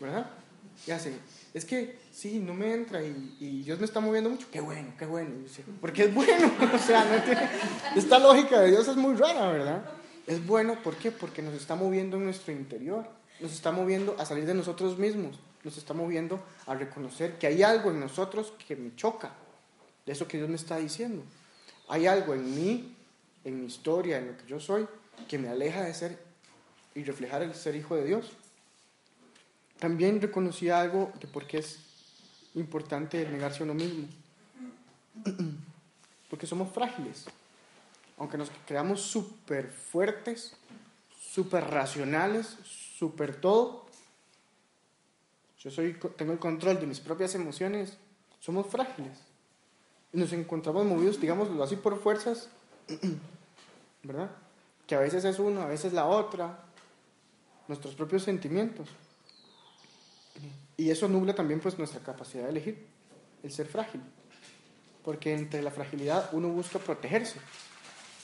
¿Verdad? 0.00 0.28
Y 0.88 0.90
hace, 0.90 1.14
es 1.58 1.64
que 1.64 1.98
sí, 2.12 2.38
no 2.38 2.54
me 2.54 2.72
entra 2.72 3.02
y, 3.02 3.62
Dios 3.64 3.78
me 3.78 3.84
está 3.84 4.00
moviendo 4.00 4.30
mucho. 4.30 4.46
Qué 4.50 4.60
bueno, 4.60 4.94
qué 4.98 5.06
bueno. 5.06 5.30
porque 5.80 6.04
es 6.04 6.14
bueno. 6.14 6.50
o 6.74 6.78
sea, 6.78 7.04
no 7.04 7.22
tiene, 7.22 7.48
esta 7.96 8.18
lógica 8.18 8.60
de 8.60 8.70
Dios 8.70 8.86
es 8.88 8.96
muy 8.96 9.14
rara, 9.16 9.48
¿verdad? 9.48 9.84
Es 10.26 10.44
bueno, 10.46 10.80
¿por 10.82 10.96
qué? 10.96 11.10
Porque 11.10 11.42
nos 11.42 11.54
está 11.54 11.74
moviendo 11.74 12.16
en 12.16 12.24
nuestro 12.24 12.52
interior. 12.52 13.08
Nos 13.40 13.52
está 13.52 13.72
moviendo 13.72 14.16
a 14.18 14.24
salir 14.24 14.46
de 14.46 14.54
nosotros 14.54 14.98
mismos. 14.98 15.38
Nos 15.64 15.76
está 15.76 15.94
moviendo 15.94 16.40
a 16.66 16.74
reconocer 16.74 17.38
que 17.38 17.46
hay 17.46 17.62
algo 17.62 17.90
en 17.90 18.00
nosotros 18.00 18.52
que 18.66 18.76
me 18.76 18.94
choca. 18.94 19.32
De 20.06 20.12
eso 20.12 20.28
que 20.28 20.38
Dios 20.38 20.48
me 20.48 20.56
está 20.56 20.76
diciendo. 20.76 21.22
Hay 21.88 22.06
algo 22.06 22.34
en 22.34 22.54
mí, 22.54 22.96
en 23.44 23.60
mi 23.60 23.66
historia, 23.66 24.18
en 24.18 24.28
lo 24.28 24.36
que 24.36 24.46
yo 24.46 24.60
soy, 24.60 24.86
que 25.26 25.38
me 25.38 25.48
aleja 25.48 25.82
de 25.82 25.92
ser 25.92 26.18
y 26.94 27.02
reflejar 27.02 27.42
el 27.42 27.54
ser 27.54 27.74
hijo 27.74 27.96
de 27.96 28.04
Dios. 28.04 28.32
También 29.78 30.20
reconocía 30.20 30.80
algo 30.80 31.12
de 31.20 31.28
por 31.28 31.46
qué 31.46 31.58
es 31.58 31.78
importante 32.54 33.26
negarse 33.28 33.62
a 33.62 33.64
uno 33.64 33.74
mismo. 33.74 34.08
Porque 36.30 36.46
somos 36.46 36.72
frágiles. 36.72 37.26
Aunque 38.18 38.36
nos 38.36 38.50
creamos 38.66 39.00
súper 39.00 39.70
fuertes, 39.70 40.54
súper 41.20 41.64
racionales, 41.64 42.56
súper 42.98 43.36
todo. 43.36 43.86
Yo 45.60 45.70
soy, 45.70 45.96
tengo 46.16 46.32
el 46.32 46.38
control 46.38 46.80
de 46.80 46.86
mis 46.86 47.00
propias 47.00 47.34
emociones. 47.34 47.96
Somos 48.40 48.66
frágiles. 48.66 49.18
Y 50.12 50.18
nos 50.18 50.32
encontramos 50.32 50.84
movidos, 50.86 51.20
digámoslo 51.20 51.62
así, 51.62 51.76
por 51.76 52.00
fuerzas, 52.00 52.48
¿verdad? 54.02 54.30
Que 54.86 54.94
a 54.94 55.00
veces 55.00 55.24
es 55.24 55.38
uno, 55.38 55.60
a 55.60 55.66
veces 55.66 55.92
la 55.92 56.06
otra, 56.06 56.64
nuestros 57.68 57.94
propios 57.94 58.22
sentimientos. 58.22 58.88
Y 60.78 60.90
eso 60.90 61.08
nubla 61.08 61.34
también 61.34 61.58
pues 61.58 61.76
nuestra 61.76 62.00
capacidad 62.00 62.44
de 62.44 62.50
elegir, 62.50 62.86
el 63.42 63.52
ser 63.52 63.66
frágil. 63.66 64.00
Porque 65.04 65.34
entre 65.34 65.60
la 65.60 65.72
fragilidad 65.72 66.30
uno 66.32 66.48
busca 66.48 66.78
protegerse. 66.78 67.40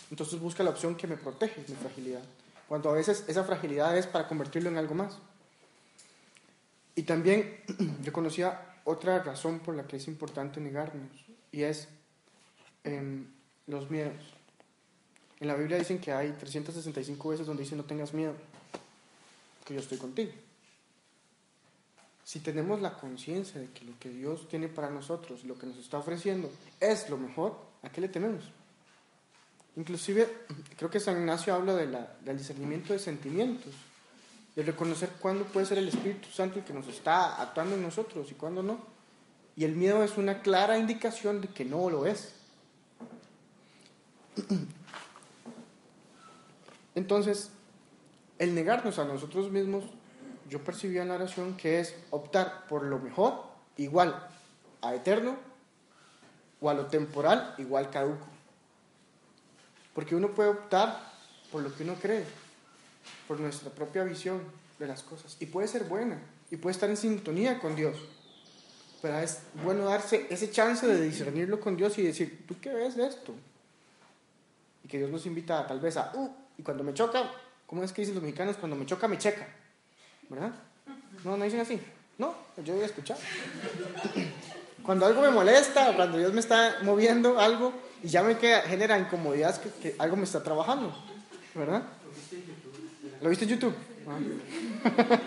Entonces 0.08 0.38
busca 0.38 0.62
la 0.62 0.70
opción 0.70 0.94
que 0.94 1.08
me 1.08 1.16
protege 1.16 1.64
mi 1.66 1.74
fragilidad. 1.74 2.22
Cuando 2.68 2.90
a 2.90 2.92
veces 2.92 3.24
esa 3.26 3.42
fragilidad 3.42 3.98
es 3.98 4.06
para 4.06 4.28
convertirlo 4.28 4.70
en 4.70 4.76
algo 4.76 4.94
más. 4.94 5.18
Y 6.94 7.02
también 7.02 7.60
yo 8.02 8.12
conocía 8.12 8.76
otra 8.84 9.20
razón 9.20 9.58
por 9.58 9.74
la 9.74 9.88
que 9.88 9.96
es 9.96 10.06
importante 10.06 10.60
negarnos. 10.60 11.10
Y 11.50 11.64
es 11.64 11.88
em, 12.84 13.26
los 13.66 13.90
miedos. 13.90 14.14
En 15.40 15.48
la 15.48 15.56
Biblia 15.56 15.76
dicen 15.76 15.98
que 15.98 16.12
hay 16.12 16.30
365 16.30 17.30
veces 17.30 17.46
donde 17.48 17.64
dice 17.64 17.74
no 17.74 17.84
tengas 17.84 18.14
miedo, 18.14 18.34
que 19.64 19.74
yo 19.74 19.80
estoy 19.80 19.98
contigo. 19.98 20.30
Si 22.24 22.40
tenemos 22.40 22.80
la 22.80 22.94
conciencia 22.94 23.60
de 23.60 23.70
que 23.70 23.84
lo 23.84 23.98
que 23.98 24.08
Dios 24.08 24.48
tiene 24.48 24.68
para 24.68 24.88
nosotros, 24.88 25.44
lo 25.44 25.58
que 25.58 25.66
nos 25.66 25.76
está 25.76 25.98
ofreciendo, 25.98 26.50
es 26.80 27.10
lo 27.10 27.18
mejor, 27.18 27.58
¿a 27.82 27.90
qué 27.90 28.00
le 28.00 28.08
tememos? 28.08 28.44
Inclusive, 29.76 30.46
creo 30.76 30.90
que 30.90 31.00
San 31.00 31.18
Ignacio 31.18 31.54
habla 31.54 31.74
de 31.74 31.86
la, 31.86 32.16
del 32.24 32.38
discernimiento 32.38 32.94
de 32.94 32.98
sentimientos, 32.98 33.74
de 34.56 34.62
reconocer 34.62 35.10
cuándo 35.20 35.44
puede 35.44 35.66
ser 35.66 35.78
el 35.78 35.88
Espíritu 35.88 36.30
Santo 36.30 36.60
el 36.60 36.64
que 36.64 36.72
nos 36.72 36.88
está 36.88 37.42
actuando 37.42 37.74
en 37.74 37.82
nosotros 37.82 38.30
y 38.30 38.34
cuándo 38.34 38.62
no. 38.62 38.78
Y 39.56 39.64
el 39.64 39.74
miedo 39.74 40.02
es 40.02 40.16
una 40.16 40.40
clara 40.40 40.78
indicación 40.78 41.40
de 41.40 41.48
que 41.48 41.64
no 41.64 41.90
lo 41.90 42.06
es. 42.06 42.34
Entonces, 46.94 47.50
el 48.38 48.54
negarnos 48.54 48.98
a 48.98 49.04
nosotros 49.04 49.50
mismos, 49.50 49.84
yo 50.48 50.62
percibía 50.62 51.02
en 51.02 51.08
la 51.08 51.14
oración 51.14 51.56
que 51.56 51.80
es 51.80 51.94
optar 52.10 52.66
por 52.68 52.84
lo 52.84 52.98
mejor 52.98 53.42
igual 53.76 54.28
a 54.82 54.94
eterno 54.94 55.36
o 56.60 56.70
a 56.70 56.74
lo 56.74 56.86
temporal 56.86 57.54
igual 57.58 57.90
caduco. 57.90 58.26
Porque 59.94 60.14
uno 60.14 60.34
puede 60.34 60.50
optar 60.50 61.12
por 61.52 61.62
lo 61.62 61.74
que 61.74 61.84
uno 61.84 61.94
cree, 61.94 62.24
por 63.28 63.38
nuestra 63.38 63.70
propia 63.70 64.02
visión 64.04 64.42
de 64.78 64.86
las 64.86 65.02
cosas. 65.02 65.36
Y 65.40 65.46
puede 65.46 65.68
ser 65.68 65.84
buena, 65.84 66.18
y 66.50 66.56
puede 66.56 66.72
estar 66.72 66.90
en 66.90 66.96
sintonía 66.96 67.60
con 67.60 67.76
Dios. 67.76 67.96
Pero 69.00 69.18
es 69.18 69.40
bueno 69.62 69.84
darse 69.84 70.26
ese 70.30 70.50
chance 70.50 70.86
de 70.86 71.00
discernirlo 71.00 71.60
con 71.60 71.76
Dios 71.76 71.98
y 71.98 72.02
decir, 72.02 72.44
¿tú 72.48 72.56
qué 72.60 72.72
ves 72.72 72.96
de 72.96 73.06
esto? 73.06 73.34
Y 74.82 74.88
que 74.88 74.98
Dios 74.98 75.10
nos 75.10 75.26
invita 75.26 75.66
tal 75.66 75.80
vez 75.80 75.96
a, 75.96 76.12
uh, 76.14 76.34
y 76.58 76.62
cuando 76.62 76.82
me 76.82 76.94
choca, 76.94 77.30
¿cómo 77.66 77.82
es 77.82 77.92
que 77.92 78.02
dicen 78.02 78.14
los 78.14 78.24
mexicanos? 78.24 78.56
Cuando 78.56 78.76
me 78.76 78.86
choca, 78.86 79.06
me 79.06 79.18
checa. 79.18 79.46
¿Verdad? 80.34 80.52
No, 81.24 81.36
no 81.36 81.44
dicen 81.44 81.60
así. 81.60 81.80
No, 82.18 82.34
yo 82.64 82.74
voy 82.74 82.82
a 82.82 82.86
escuchar. 82.86 83.16
Cuando 84.82 85.06
algo 85.06 85.22
me 85.22 85.30
molesta 85.30 85.90
o 85.90 85.96
cuando 85.96 86.18
Dios 86.18 86.32
me 86.32 86.40
está 86.40 86.78
moviendo 86.82 87.38
algo 87.38 87.72
y 88.02 88.08
ya 88.08 88.22
me 88.22 88.36
queda, 88.36 88.62
genera 88.62 88.98
incomodidad 88.98 89.60
que, 89.60 89.70
que 89.70 89.96
algo 89.98 90.16
me 90.16 90.24
está 90.24 90.42
trabajando. 90.42 90.94
¿Verdad? 91.54 91.84
¿Lo 93.22 93.30
viste 93.30 93.44
en 93.44 93.52
YouTube? 93.52 93.74
Ah. 94.08 95.20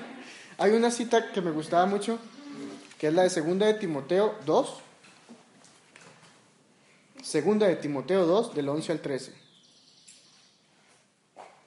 Hay 0.59 0.71
una 0.71 0.91
cita 0.91 1.31
que 1.31 1.41
me 1.41 1.51
gustaba 1.51 1.85
mucho, 1.85 2.19
que 2.99 3.07
es 3.07 3.13
la 3.13 3.23
de 3.23 3.29
Segunda 3.29 3.65
de 3.65 3.75
Timoteo 3.75 4.35
2. 4.45 4.79
Segunda 7.23 7.67
de 7.67 7.75
Timoteo 7.75 8.25
2, 8.25 8.55
del 8.55 8.69
11 8.69 8.91
al 8.91 8.99
13. 8.99 9.33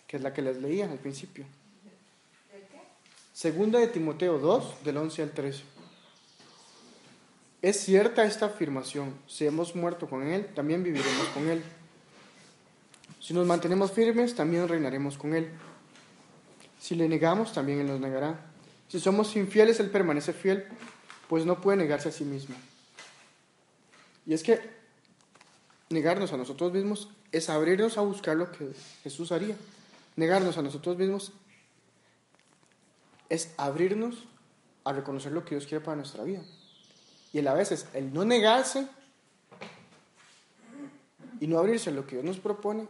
Que 0.06 0.16
es 0.16 0.22
la 0.22 0.32
que 0.32 0.42
les 0.42 0.60
leía 0.60 0.90
al 0.90 0.98
principio. 0.98 1.46
Segunda 3.40 3.78
de 3.78 3.86
Timoteo 3.86 4.38
2, 4.38 4.84
del 4.84 4.98
11 4.98 5.22
al 5.22 5.30
13. 5.30 5.62
Es 7.62 7.80
cierta 7.80 8.24
esta 8.24 8.44
afirmación. 8.44 9.14
Si 9.28 9.46
hemos 9.46 9.74
muerto 9.74 10.10
con 10.10 10.24
Él, 10.24 10.44
también 10.54 10.84
viviremos 10.84 11.26
con 11.32 11.48
Él. 11.48 11.62
Si 13.18 13.32
nos 13.32 13.46
mantenemos 13.46 13.92
firmes, 13.92 14.34
también 14.34 14.68
reinaremos 14.68 15.16
con 15.16 15.32
Él. 15.32 15.48
Si 16.78 16.94
le 16.94 17.08
negamos, 17.08 17.54
también 17.54 17.80
Él 17.80 17.86
nos 17.86 17.98
negará. 17.98 18.38
Si 18.88 19.00
somos 19.00 19.34
infieles, 19.36 19.80
Él 19.80 19.88
permanece 19.88 20.34
fiel, 20.34 20.66
pues 21.26 21.46
no 21.46 21.62
puede 21.62 21.78
negarse 21.78 22.10
a 22.10 22.12
sí 22.12 22.24
mismo. 22.24 22.54
Y 24.26 24.34
es 24.34 24.42
que 24.42 24.60
negarnos 25.88 26.34
a 26.34 26.36
nosotros 26.36 26.74
mismos 26.74 27.08
es 27.32 27.48
abrirnos 27.48 27.96
a 27.96 28.02
buscar 28.02 28.36
lo 28.36 28.52
que 28.52 28.70
Jesús 29.02 29.32
haría. 29.32 29.56
Negarnos 30.16 30.58
a 30.58 30.62
nosotros 30.62 30.98
mismos 30.98 31.32
es 33.30 33.54
abrirnos 33.56 34.24
a 34.84 34.92
reconocer 34.92 35.32
lo 35.32 35.44
que 35.44 35.54
Dios 35.54 35.66
quiere 35.66 35.82
para 35.82 35.96
nuestra 35.96 36.24
vida. 36.24 36.42
Y 37.32 37.46
a 37.46 37.54
veces 37.54 37.86
el 37.94 38.12
no 38.12 38.24
negarse 38.24 38.86
y 41.38 41.46
no 41.46 41.58
abrirse 41.58 41.90
a 41.90 41.92
lo 41.92 42.06
que 42.06 42.16
Dios 42.16 42.24
nos 42.24 42.38
propone 42.38 42.86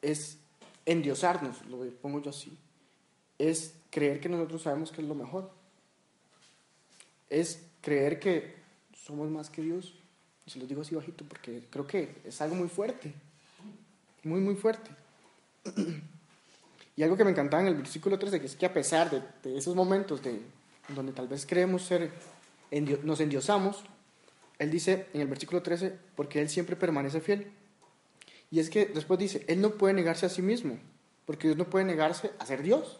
es 0.00 0.38
endiosarnos, 0.86 1.64
lo 1.66 1.78
pongo 2.00 2.22
yo 2.22 2.30
así. 2.30 2.56
Es 3.38 3.74
creer 3.90 4.20
que 4.20 4.28
nosotros 4.28 4.62
sabemos 4.62 4.92
que 4.92 5.02
es 5.02 5.08
lo 5.08 5.14
mejor. 5.14 5.50
Es 7.28 7.62
creer 7.80 8.20
que 8.20 8.54
somos 9.04 9.28
más 9.30 9.50
que 9.50 9.62
Dios. 9.62 9.94
Y 10.46 10.50
se 10.50 10.58
los 10.58 10.68
digo 10.68 10.82
así 10.82 10.94
bajito 10.94 11.24
porque 11.24 11.66
creo 11.70 11.86
que 11.86 12.20
es 12.24 12.40
algo 12.40 12.54
muy 12.54 12.68
fuerte. 12.68 13.12
Muy, 14.22 14.40
muy 14.40 14.54
fuerte. 14.54 14.90
Y 16.96 17.02
algo 17.02 17.16
que 17.16 17.24
me 17.24 17.30
encantaba 17.30 17.62
en 17.62 17.68
el 17.68 17.74
versículo 17.74 18.18
13, 18.18 18.40
que 18.40 18.46
es 18.46 18.56
que 18.56 18.66
a 18.66 18.72
pesar 18.72 19.10
de, 19.10 19.22
de 19.42 19.56
esos 19.56 19.74
momentos 19.74 20.22
de, 20.22 20.42
donde 20.94 21.12
tal 21.12 21.28
vez 21.28 21.46
creemos 21.46 21.82
ser 21.82 22.10
nos 22.80 23.20
endiosamos, 23.20 23.84
él 24.58 24.70
dice 24.70 25.06
en 25.12 25.20
el 25.20 25.28
versículo 25.28 25.62
13, 25.62 25.98
porque 26.16 26.40
él 26.40 26.48
siempre 26.48 26.76
permanece 26.76 27.20
fiel. 27.20 27.52
Y 28.50 28.60
es 28.60 28.70
que 28.70 28.86
después 28.86 29.18
dice, 29.18 29.44
él 29.48 29.60
no 29.60 29.72
puede 29.72 29.94
negarse 29.94 30.26
a 30.26 30.28
sí 30.28 30.42
mismo, 30.42 30.78
porque 31.26 31.48
Dios 31.48 31.58
no 31.58 31.64
puede 31.64 31.84
negarse 31.84 32.32
a 32.38 32.46
ser 32.46 32.62
Dios. 32.62 32.98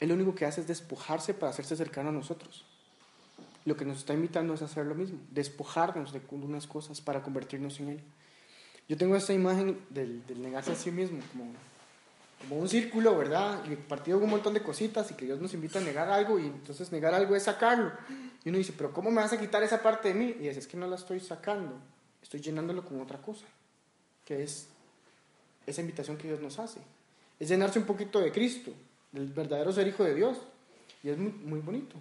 Él 0.00 0.08
lo 0.08 0.14
único 0.14 0.34
que 0.34 0.44
hace 0.44 0.60
es 0.60 0.66
despojarse 0.66 1.34
para 1.34 1.50
hacerse 1.50 1.76
cercano 1.76 2.10
a 2.10 2.12
nosotros. 2.12 2.64
Lo 3.64 3.76
que 3.76 3.84
nos 3.84 3.98
está 3.98 4.12
invitando 4.12 4.52
es 4.54 4.62
hacer 4.62 4.84
lo 4.86 4.94
mismo, 4.94 5.18
despojarnos 5.30 6.12
de 6.12 6.20
unas 6.30 6.66
cosas 6.66 7.00
para 7.00 7.22
convertirnos 7.22 7.80
en 7.80 7.88
Él. 7.88 8.00
Yo 8.86 8.98
tengo 8.98 9.16
esta 9.16 9.32
imagen 9.32 9.78
del, 9.88 10.26
del 10.26 10.42
negarse 10.42 10.72
a 10.72 10.76
sí 10.76 10.90
mismo, 10.90 11.20
como 11.32 11.52
como 12.48 12.60
un 12.60 12.68
círculo, 12.68 13.16
¿verdad? 13.16 13.64
Y 13.70 13.76
partido 13.76 14.18
un 14.18 14.30
montón 14.30 14.54
de 14.54 14.62
cositas 14.62 15.10
y 15.10 15.14
que 15.14 15.24
Dios 15.24 15.40
nos 15.40 15.54
invita 15.54 15.78
a 15.78 15.82
negar 15.82 16.08
algo 16.08 16.38
y 16.38 16.46
entonces 16.46 16.92
negar 16.92 17.14
algo 17.14 17.34
es 17.34 17.44
sacarlo. 17.44 17.92
Y 18.44 18.50
uno 18.50 18.58
dice, 18.58 18.74
pero 18.76 18.92
¿cómo 18.92 19.10
me 19.10 19.22
vas 19.22 19.32
a 19.32 19.40
quitar 19.40 19.62
esa 19.62 19.82
parte 19.82 20.08
de 20.08 20.14
mí? 20.14 20.36
Y 20.38 20.48
dice, 20.48 20.60
es 20.60 20.66
que 20.66 20.76
no 20.76 20.86
la 20.86 20.96
estoy 20.96 21.20
sacando, 21.20 21.76
estoy 22.22 22.40
llenándolo 22.40 22.84
con 22.84 23.00
otra 23.00 23.20
cosa, 23.20 23.46
que 24.24 24.42
es 24.42 24.68
esa 25.66 25.80
invitación 25.80 26.16
que 26.16 26.28
Dios 26.28 26.40
nos 26.40 26.58
hace. 26.58 26.80
Es 27.40 27.48
llenarse 27.48 27.78
un 27.78 27.86
poquito 27.86 28.20
de 28.20 28.30
Cristo, 28.30 28.72
del 29.12 29.28
verdadero 29.28 29.72
ser 29.72 29.86
hijo 29.88 30.04
de 30.04 30.14
Dios. 30.14 30.38
Y 31.02 31.10
es 31.10 31.18
muy, 31.18 31.32
muy 31.32 31.60
bonito. 31.60 31.96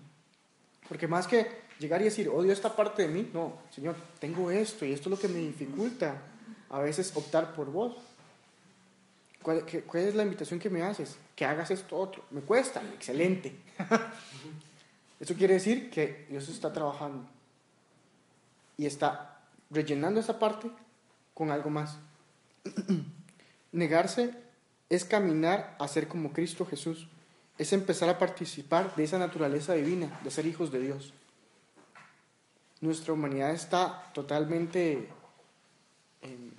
Porque 0.88 1.08
más 1.08 1.28
que 1.28 1.48
llegar 1.80 2.02
y 2.02 2.06
decir, 2.06 2.30
odio 2.30 2.52
esta 2.52 2.76
parte 2.76 3.04
de 3.04 3.08
mí, 3.08 3.30
no, 3.34 3.54
Señor, 3.72 3.96
tengo 4.20 4.52
esto 4.52 4.86
y 4.86 4.94
esto 4.94 5.10
es 5.10 5.12
lo 5.12 5.20
que 5.20 5.28
me 5.28 5.40
dificulta 5.40 6.22
a 6.70 6.80
veces 6.80 7.12
optar 7.16 7.54
por 7.54 7.72
vos. 7.72 7.96
¿Cuál, 9.44 9.66
es 9.68 10.16
la 10.16 10.24
invitación 10.24 10.60
que 10.60 10.70
me 10.70 10.82
haces? 10.82 11.18
Que 11.36 11.46
hagas 11.46 11.70
esto 11.70 11.98
otro. 11.98 12.24
Me 12.32 12.42
cuesta, 12.42 12.82
excelente. 12.94 13.54
Eso 15.20 15.36
quiere 15.36 15.56
decir 15.56 15.90
que 15.90 16.26
Dios 16.30 16.48
está 16.50 16.72
trabajando 16.72 17.26
y 18.78 18.86
está 18.86 19.42
rellenando 19.70 20.20
esa 20.20 20.40
parte 20.40 20.72
con 21.34 21.52
algo 21.52 21.70
más. 21.70 21.98
Negarse 23.72 24.34
es 24.90 25.04
caminar 25.04 25.76
a 25.78 25.88
ser 25.88 26.08
como 26.08 26.32
Cristo 26.32 26.66
Jesús, 26.66 27.08
es 27.58 27.74
empezar 27.74 28.10
a 28.10 28.18
participar 28.18 28.96
de 28.96 29.04
esa 29.04 29.20
naturaleza 29.20 29.74
divina, 29.74 30.20
de 30.24 30.32
ser 30.32 30.46
hijos 30.46 30.72
de 30.72 30.80
Dios. 30.80 31.14
Nuestra 32.80 33.14
humanidad 33.14 33.52
está 33.52 34.12
totalmente 34.14 35.10
eh, 36.22 36.52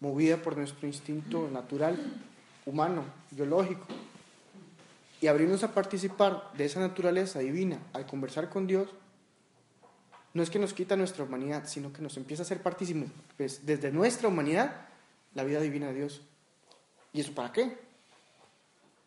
movida 0.00 0.38
por 0.38 0.56
nuestro 0.56 0.86
instinto 0.86 1.48
natural 1.50 1.98
humano, 2.66 3.04
biológico. 3.30 3.86
Y 5.20 5.28
abrirnos 5.28 5.62
a 5.62 5.72
participar 5.72 6.50
de 6.56 6.64
esa 6.64 6.80
naturaleza 6.80 7.38
divina 7.38 7.78
al 7.92 8.06
conversar 8.06 8.48
con 8.48 8.66
Dios, 8.66 8.88
no 10.34 10.42
es 10.42 10.50
que 10.50 10.58
nos 10.58 10.72
quita 10.72 10.96
nuestra 10.96 11.24
humanidad, 11.24 11.66
sino 11.66 11.92
que 11.92 12.02
nos 12.02 12.16
empieza 12.16 12.42
a 12.42 12.46
hacer 12.46 12.62
partícipes 12.62 13.10
pues, 13.36 13.66
desde 13.66 13.92
nuestra 13.92 14.28
humanidad 14.28 14.88
la 15.34 15.44
vida 15.44 15.60
divina 15.60 15.88
de 15.88 15.94
Dios. 15.94 16.22
¿Y 17.12 17.20
eso 17.20 17.34
para 17.34 17.52
qué? 17.52 17.78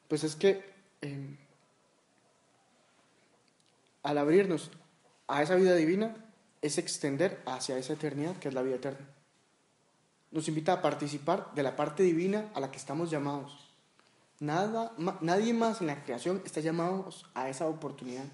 Pues 0.08 0.24
es 0.24 0.36
que 0.36 0.63
em, 1.02 1.36
al 4.04 4.18
abrirnos 4.18 4.72
a 5.28 5.41
esa 5.41 5.56
vida 5.56 5.76
divina 5.76 6.15
es 6.62 6.78
extender 6.78 7.41
hacia 7.46 7.78
esa 7.78 7.94
eternidad 7.94 8.38
que 8.38 8.48
es 8.48 8.54
la 8.54 8.62
vida 8.62 8.76
eterna. 8.76 9.14
Nos 10.32 10.48
invita 10.48 10.74
a 10.74 10.82
participar 10.82 11.52
de 11.56 11.64
la 11.64 11.76
parte 11.76 12.04
divina 12.04 12.50
a 12.54 12.60
la 12.60 12.72
que 12.72 12.78
estamos 12.78 13.10
llamados. 13.10 13.58
Nada, 14.40 14.92
ma- 14.98 15.18
nadie 15.22 15.54
más 15.54 15.80
en 15.82 15.88
la 15.88 16.04
creación 16.04 16.42
está 16.46 16.60
llamado 16.60 17.10
a 17.34 17.50
esa 17.50 17.68
oportunidad. 17.68 18.26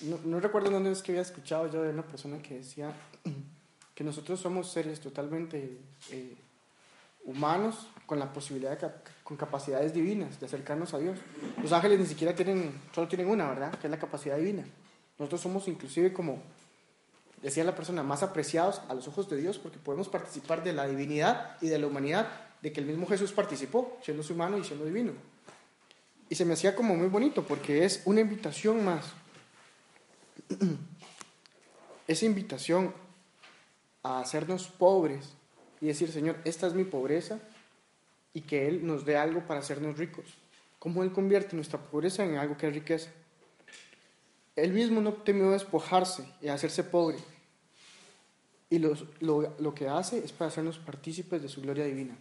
No, 0.00 0.18
no 0.24 0.40
recuerdo 0.40 0.70
dónde 0.70 0.90
es 0.90 1.02
que 1.02 1.12
había 1.12 1.22
escuchado 1.22 1.70
yo 1.70 1.82
de 1.82 1.90
una 1.90 2.02
persona 2.02 2.38
que 2.42 2.56
decía 2.58 2.92
que 3.94 4.02
nosotros 4.02 4.40
somos 4.40 4.70
seres 4.72 4.98
totalmente 5.00 5.78
eh, 6.10 6.34
humanos 7.24 7.86
con 8.06 8.18
la 8.18 8.32
posibilidad 8.32 8.78
de 8.78 8.88
con 9.22 9.36
capacidades 9.36 9.94
divinas 9.94 10.40
de 10.40 10.46
acercarnos 10.46 10.94
a 10.94 10.98
Dios. 10.98 11.18
Los 11.62 11.70
ángeles 11.72 12.00
ni 12.00 12.06
siquiera 12.06 12.34
tienen, 12.34 12.72
solo 12.92 13.06
tienen 13.06 13.28
una, 13.28 13.46
¿verdad? 13.48 13.78
Que 13.78 13.86
es 13.86 13.90
la 13.90 13.98
capacidad 13.98 14.36
divina. 14.36 14.64
Nosotros 15.18 15.40
somos 15.42 15.68
inclusive 15.68 16.12
como 16.12 16.42
decía 17.42 17.64
la 17.64 17.74
persona 17.74 18.02
más 18.02 18.22
apreciados 18.22 18.82
a 18.88 18.94
los 18.94 19.08
ojos 19.08 19.28
de 19.28 19.36
Dios 19.36 19.58
porque 19.58 19.78
podemos 19.78 20.08
participar 20.08 20.62
de 20.62 20.72
la 20.72 20.86
divinidad 20.86 21.56
y 21.60 21.68
de 21.68 21.78
la 21.78 21.86
humanidad 21.86 22.28
de 22.62 22.72
que 22.72 22.80
el 22.80 22.86
mismo 22.86 23.06
Jesús 23.06 23.32
participó, 23.32 23.98
siendo 24.02 24.22
humano 24.30 24.58
y 24.58 24.64
siendo 24.64 24.84
divino. 24.84 25.12
Y 26.28 26.34
se 26.34 26.44
me 26.44 26.52
hacía 26.52 26.76
como 26.76 26.94
muy 26.94 27.08
bonito 27.08 27.44
porque 27.44 27.84
es 27.84 28.02
una 28.04 28.20
invitación 28.20 28.84
más. 28.84 29.06
Esa 32.06 32.26
invitación 32.26 32.94
a 34.02 34.20
hacernos 34.20 34.68
pobres 34.68 35.34
y 35.80 35.86
decir, 35.86 36.10
Señor, 36.12 36.36
esta 36.44 36.66
es 36.66 36.74
mi 36.74 36.84
pobreza 36.84 37.38
y 38.34 38.42
que 38.42 38.68
Él 38.68 38.86
nos 38.86 39.04
dé 39.04 39.16
algo 39.16 39.46
para 39.46 39.60
hacernos 39.60 39.98
ricos. 39.98 40.26
¿Cómo 40.78 41.02
Él 41.02 41.12
convierte 41.12 41.56
nuestra 41.56 41.78
pobreza 41.78 42.24
en 42.24 42.36
algo 42.36 42.56
que 42.56 42.68
es 42.68 42.74
riqueza? 42.74 43.10
Él 44.60 44.72
mismo 44.72 45.00
no 45.00 45.12
temió 45.12 45.50
despojarse 45.50 46.24
y 46.40 46.48
hacerse 46.48 46.84
pobre. 46.84 47.18
Y 48.68 48.78
los- 48.78 49.04
lo, 49.20 49.54
lo 49.58 49.74
que 49.74 49.88
hace 49.88 50.18
es 50.24 50.32
para 50.32 50.48
hacernos 50.48 50.78
partícipes 50.78 51.42
de 51.42 51.48
su 51.48 51.60
gloria 51.60 51.84
divina. 51.84 52.16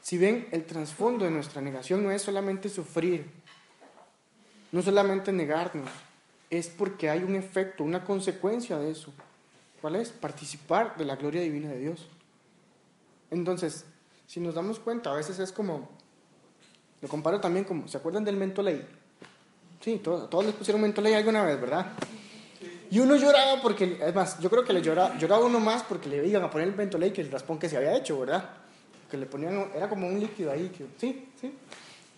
Si 0.00 0.18
ven, 0.18 0.46
el 0.52 0.64
trasfondo 0.64 1.24
de 1.24 1.30
nuestra 1.32 1.60
negación 1.60 2.02
no 2.04 2.10
es 2.12 2.22
solamente 2.22 2.68
sufrir, 2.68 3.28
no 4.70 4.80
solamente 4.82 5.32
negarnos, 5.32 5.90
es 6.50 6.68
porque 6.68 7.10
hay 7.10 7.24
un 7.24 7.34
efecto, 7.34 7.82
una 7.82 8.04
consecuencia 8.04 8.78
de 8.78 8.92
eso. 8.92 9.12
¿Cuál 9.80 9.96
es? 9.96 10.10
Participar 10.10 10.96
de 10.96 11.04
la 11.04 11.16
gloria 11.16 11.40
divina 11.42 11.70
de 11.70 11.78
Dios. 11.80 12.06
Entonces, 13.32 13.84
si 14.28 14.38
nos 14.38 14.54
damos 14.54 14.78
cuenta, 14.78 15.10
a 15.10 15.16
veces 15.16 15.38
es 15.40 15.50
como, 15.50 15.88
lo 17.00 17.08
comparo 17.08 17.40
también 17.40 17.64
como, 17.64 17.88
¿se 17.88 17.96
acuerdan 17.96 18.24
del 18.24 18.36
mentoley? 18.36 18.86
Sí, 19.86 20.00
todos, 20.02 20.28
todos 20.28 20.46
les 20.46 20.52
pusieron 20.56 20.82
mentoley 20.82 21.14
alguna 21.14 21.44
vez, 21.44 21.60
¿verdad? 21.60 21.92
Y 22.90 22.98
uno 22.98 23.14
lloraba 23.14 23.62
porque, 23.62 24.00
es 24.04 24.38
yo 24.40 24.50
creo 24.50 24.64
que 24.64 24.72
le 24.72 24.82
lloraba, 24.82 25.16
lloraba 25.16 25.46
uno 25.46 25.60
más 25.60 25.84
porque 25.84 26.08
le 26.08 26.26
iban 26.26 26.42
a 26.42 26.50
poner 26.50 26.66
el 26.66 26.74
mentoley 26.74 27.12
que 27.12 27.20
el 27.20 27.30
raspón 27.30 27.56
que 27.56 27.68
se 27.68 27.76
había 27.76 27.96
hecho, 27.96 28.18
¿verdad? 28.18 28.50
Que 29.08 29.16
le 29.16 29.26
ponían, 29.26 29.70
era 29.76 29.88
como 29.88 30.08
un 30.08 30.18
líquido 30.18 30.50
ahí, 30.50 30.72
sí, 30.98 31.28
sí. 31.40 31.54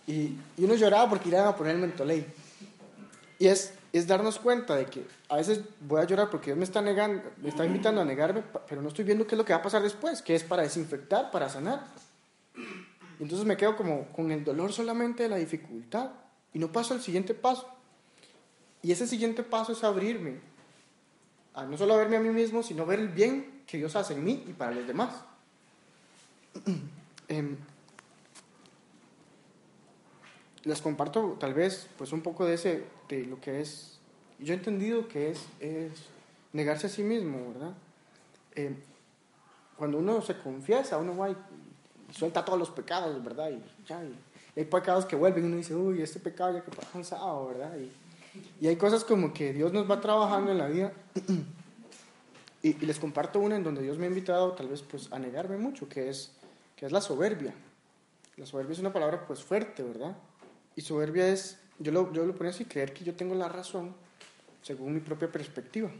Y, 0.07 0.35
y 0.57 0.65
uno 0.65 0.73
lloraba 0.73 1.07
porque 1.07 1.29
iban 1.29 1.45
a 1.45 1.55
poner 1.55 1.75
el 1.75 1.81
mentoley. 1.81 2.25
Y 3.37 3.45
es, 3.45 3.75
es 3.93 4.07
darnos 4.07 4.39
cuenta 4.39 4.75
de 4.75 4.87
que 4.87 5.05
a 5.29 5.35
veces 5.35 5.61
voy 5.81 6.01
a 6.01 6.05
llorar 6.05 6.31
porque 6.31 6.47
Dios 6.47 6.57
me 6.57 6.63
está 6.63 6.81
negando, 6.81 7.21
me 7.37 7.49
está 7.49 7.65
invitando 7.65 8.01
a 8.01 8.05
negarme, 8.05 8.41
pero 8.67 8.81
no 8.81 8.87
estoy 8.87 9.05
viendo 9.05 9.27
qué 9.27 9.35
es 9.35 9.37
lo 9.37 9.45
que 9.45 9.53
va 9.53 9.59
a 9.59 9.61
pasar 9.61 9.83
después, 9.83 10.23
que 10.23 10.33
es 10.33 10.43
para 10.43 10.63
desinfectar, 10.63 11.29
para 11.29 11.47
sanar. 11.49 11.83
Y 13.19 13.21
entonces 13.21 13.45
me 13.45 13.55
quedo 13.57 13.77
como 13.77 14.07
con 14.07 14.31
el 14.31 14.43
dolor 14.43 14.73
solamente 14.73 15.21
de 15.21 15.29
la 15.29 15.35
dificultad 15.35 16.09
y 16.53 16.59
no 16.59 16.71
paso 16.71 16.93
al 16.93 17.01
siguiente 17.01 17.33
paso. 17.33 17.67
Y 18.81 18.91
ese 18.91 19.07
siguiente 19.07 19.43
paso 19.43 19.73
es 19.73 19.83
abrirme 19.83 20.39
a 21.53 21.65
no 21.65 21.77
solo 21.77 21.97
verme 21.97 22.17
a 22.17 22.19
mí 22.19 22.29
mismo, 22.29 22.63
sino 22.63 22.85
ver 22.85 22.99
el 22.99 23.09
bien 23.09 23.63
que 23.67 23.77
Dios 23.77 23.95
hace 23.95 24.13
en 24.13 24.23
mí 24.23 24.43
y 24.47 24.53
para 24.53 24.71
los 24.71 24.87
demás. 24.87 25.15
Em, 27.31 27.55
les 30.63 30.81
comparto 30.81 31.37
tal 31.39 31.53
vez 31.53 31.87
pues 31.95 32.11
un 32.11 32.21
poco 32.21 32.43
de 32.43 32.55
ese 32.55 32.85
de 33.07 33.25
lo 33.25 33.39
que 33.39 33.61
es 33.61 33.99
yo 34.39 34.53
he 34.53 34.57
entendido 34.57 35.07
que 35.07 35.29
es, 35.29 35.45
es 35.59 35.91
negarse 36.53 36.87
a 36.87 36.89
sí 36.89 37.03
mismo 37.03 37.53
verdad 37.53 37.73
Eh, 38.55 38.75
cuando 39.77 39.99
uno 39.99 40.23
se 40.23 40.37
confiesa 40.37 40.97
uno 40.97 41.15
va 41.15 41.29
y, 41.29 41.37
suelta 42.11 42.43
todos 42.43 42.57
los 42.57 42.71
pecados 42.71 43.23
verdad 43.23 43.51
y, 43.51 43.61
ya, 43.87 44.03
y 44.03 44.15
hay 44.55 44.65
pecados 44.65 45.05
que 45.05 45.15
vuelven 45.15 45.43
y 45.43 45.47
uno 45.47 45.57
dice 45.57 45.75
uy 45.75 46.01
este 46.01 46.19
pecado 46.19 46.53
ya 46.53 46.63
que 46.63 46.71
está 46.71 46.85
cansado 46.87 47.47
verdad 47.47 47.73
y, 47.77 47.91
y 48.63 48.67
hay 48.67 48.75
cosas 48.75 49.03
como 49.03 49.33
que 49.33 49.53
Dios 49.53 49.73
nos 49.73 49.89
va 49.89 50.01
trabajando 50.01 50.51
en 50.51 50.57
la 50.57 50.67
vida. 50.67 50.93
Y, 52.61 52.71
y 52.71 52.85
les 52.85 52.99
comparto 52.99 53.39
una 53.39 53.55
en 53.55 53.63
donde 53.63 53.81
Dios 53.81 53.97
me 53.97 54.03
ha 54.03 54.09
invitado 54.09 54.51
tal 54.51 54.67
vez 54.67 54.81
pues 54.81 55.09
a 55.13 55.17
negarme 55.17 55.55
mucho 55.55 55.87
que 55.87 56.09
es 56.09 56.33
que 56.75 56.85
es 56.85 56.91
la 56.91 56.99
soberbia. 56.99 57.53
La 58.35 58.45
soberbia 58.45 58.73
es 58.73 58.79
una 58.79 58.91
palabra 58.91 59.25
pues 59.25 59.41
fuerte 59.41 59.81
verdad 59.81 60.13
y 60.79 60.81
soberbia 60.81 61.27
es, 61.27 61.59
yo 61.77 61.91
lo, 61.91 62.13
yo 62.13 62.25
lo 62.25 62.33
ponía 62.33 62.51
así, 62.51 62.63
creer 62.63 62.93
que 62.93 63.03
yo 63.03 63.13
tengo 63.13 63.35
la 63.35 63.49
razón 63.49 63.93
según 64.61 64.93
mi 64.93 65.01
propia 65.01 65.29
perspectiva, 65.29 65.91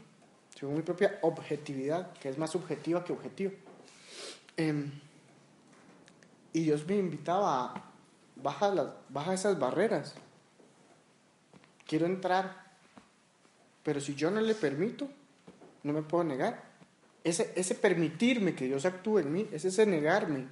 según 0.57 0.77
mi 0.77 0.81
propia 0.81 1.19
objetividad, 1.21 2.13
que 2.13 2.29
es 2.29 2.37
más 2.37 2.51
subjetiva 2.51 3.03
que 3.03 3.11
objetiva. 3.11 3.51
Em, 4.55 4.89
y 6.53 6.61
Dios 6.61 6.87
me 6.87 6.95
invitaba 6.95 7.65
a, 7.65 7.88
baja, 8.41 8.73
las, 8.73 9.39
esas 9.39 9.59
barreras. 9.59 10.15
Quiero 11.87 12.05
entrar, 12.05 12.71
pero 13.83 13.99
si 13.99 14.15
yo 14.15 14.31
no 14.31 14.41
le 14.41 14.55
permito, 14.55 15.09
no 15.83 15.93
me 15.93 16.01
puedo 16.01 16.23
negar. 16.23 16.63
Ese, 17.23 17.51
ese 17.55 17.75
permitirme 17.75 18.55
que 18.55 18.65
Dios 18.65 18.85
actúe 18.85 19.19
en 19.19 19.33
mí, 19.33 19.47
es 19.51 19.65
ese 19.65 19.85
negarme, 19.85 20.47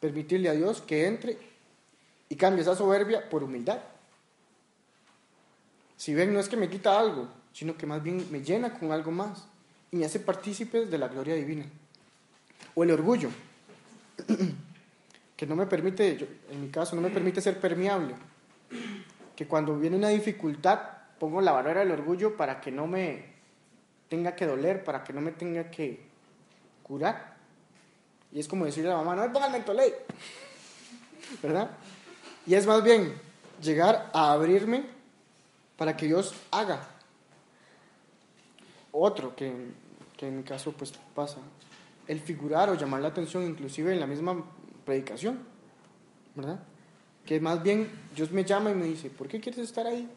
permitirle 0.00 0.48
a 0.48 0.52
Dios 0.52 0.82
que 0.82 1.06
entre 1.06 1.38
y 2.28 2.36
cambia 2.36 2.62
esa 2.62 2.76
soberbia 2.76 3.28
por 3.28 3.42
humildad. 3.42 3.80
Si 5.96 6.14
ven, 6.14 6.32
no 6.32 6.40
es 6.40 6.48
que 6.48 6.56
me 6.56 6.70
quita 6.70 6.98
algo, 6.98 7.28
sino 7.52 7.76
que 7.76 7.86
más 7.86 8.02
bien 8.02 8.26
me 8.30 8.42
llena 8.42 8.78
con 8.78 8.92
algo 8.92 9.10
más 9.10 9.44
y 9.90 9.96
me 9.96 10.06
hace 10.06 10.20
partícipes 10.20 10.90
de 10.90 10.98
la 10.98 11.08
gloria 11.08 11.34
divina. 11.34 11.66
O 12.74 12.84
el 12.84 12.92
orgullo, 12.92 13.30
que 15.40 15.46
no 15.46 15.56
me 15.56 15.64
permite, 15.64 16.18
yo- 16.18 16.26
en 16.50 16.60
mi 16.60 16.68
caso, 16.68 16.94
no 16.94 17.00
me 17.00 17.08
permite 17.08 17.40
ser 17.40 17.58
permeable. 17.58 18.14
Que 19.34 19.46
cuando 19.46 19.74
viene 19.78 19.96
una 19.96 20.10
dificultad, 20.10 20.78
pongo 21.18 21.40
la 21.40 21.50
barrera 21.52 21.80
del 21.80 21.92
orgullo 21.92 22.36
para 22.36 22.60
que 22.60 22.70
no 22.70 22.86
me 22.86 23.24
tenga 24.10 24.36
que 24.36 24.44
doler, 24.46 24.84
para 24.84 25.02
que 25.02 25.14
no 25.14 25.22
me 25.22 25.32
tenga 25.32 25.70
que 25.70 25.98
curar. 26.82 27.38
Y 28.30 28.38
es 28.38 28.48
como 28.48 28.66
decirle 28.66 28.90
a 28.90 28.98
la 28.98 29.02
mamá, 29.02 29.26
no 29.26 29.40
me 29.40 29.48
mentoley. 29.48 29.94
¿Verdad? 31.42 31.70
Y 32.46 32.52
es 32.54 32.66
más 32.66 32.84
bien 32.84 33.14
llegar 33.62 34.10
a 34.12 34.32
abrirme 34.32 34.84
para 35.78 35.96
que 35.96 36.04
Dios 36.04 36.34
haga. 36.50 36.86
Otro 38.92 39.34
que, 39.34 39.70
que 40.18 40.28
en 40.28 40.36
mi 40.36 40.42
caso 40.42 40.72
pues 40.72 40.92
pasa, 41.14 41.38
el 42.08 42.20
figurar 42.20 42.68
o 42.68 42.74
llamar 42.74 43.00
la 43.00 43.08
atención 43.08 43.44
inclusive 43.44 43.90
en 43.94 44.00
la 44.00 44.06
misma 44.06 44.44
predicación, 44.84 45.40
¿verdad? 46.34 46.60
Que 47.24 47.40
más 47.40 47.62
bien 47.62 47.90
Dios 48.14 48.30
me 48.32 48.44
llama 48.44 48.70
y 48.70 48.74
me 48.74 48.86
dice, 48.86 49.10
¿por 49.10 49.28
qué 49.28 49.40
quieres 49.40 49.60
estar 49.60 49.86
ahí? 49.86 50.08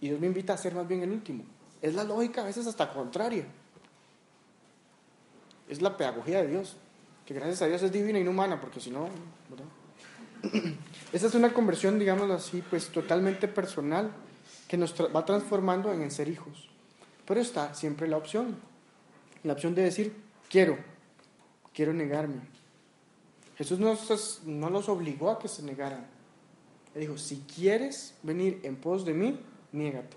Y 0.00 0.08
Dios 0.08 0.20
me 0.20 0.26
invita 0.26 0.54
a 0.54 0.56
ser 0.56 0.74
más 0.74 0.86
bien 0.86 1.02
el 1.02 1.10
último. 1.10 1.44
Es 1.82 1.94
la 1.94 2.04
lógica 2.04 2.42
a 2.42 2.44
veces 2.44 2.66
hasta 2.66 2.92
contraria. 2.92 3.44
Es 5.68 5.80
la 5.82 5.96
pedagogía 5.96 6.42
de 6.42 6.48
Dios, 6.48 6.76
que 7.24 7.34
gracias 7.34 7.62
a 7.62 7.66
Dios 7.66 7.82
es 7.82 7.92
divina 7.92 8.18
y 8.18 8.24
no 8.24 8.30
humana, 8.30 8.60
porque 8.60 8.80
si 8.80 8.90
no, 8.90 9.08
¿verdad? 9.48 9.66
Esa 11.12 11.26
es 11.26 11.34
una 11.34 11.52
conversión, 11.52 11.98
digámoslo 11.98 12.34
así, 12.34 12.62
pues 12.68 12.88
totalmente 12.88 13.46
personal, 13.48 14.10
que 14.68 14.76
nos 14.76 14.94
va 14.94 15.24
transformando 15.24 15.92
en 15.92 16.10
ser 16.10 16.28
hijos. 16.28 16.68
Pero 17.26 17.40
está 17.40 17.74
siempre 17.74 18.08
la 18.08 18.16
opción, 18.16 18.56
la 19.42 19.52
opción 19.52 19.74
de 19.74 19.82
decir, 19.82 20.14
quiero, 20.48 20.78
quiero 21.72 21.92
negarme. 21.92 22.40
Jesús 23.60 23.78
no, 23.78 23.94
no 24.46 24.70
los 24.70 24.88
obligó 24.88 25.30
a 25.30 25.38
que 25.38 25.46
se 25.46 25.62
negaran. 25.62 26.06
Él 26.94 27.02
dijo, 27.02 27.18
si 27.18 27.44
quieres 27.54 28.14
venir 28.22 28.58
en 28.62 28.74
pos 28.76 29.04
de 29.04 29.12
mí, 29.12 29.38
niégate. 29.72 30.16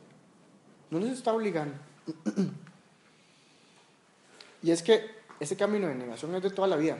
No 0.89 0.97
les 0.99 1.11
está 1.11 1.33
obligando. 1.33 1.75
y 4.63 4.71
es 4.71 4.81
que 4.81 5.09
ese 5.41 5.57
camino 5.57 5.89
de 5.89 5.95
negación 5.95 6.33
es 6.35 6.41
de 6.41 6.51
toda 6.51 6.69
la 6.69 6.77
vida. 6.77 6.97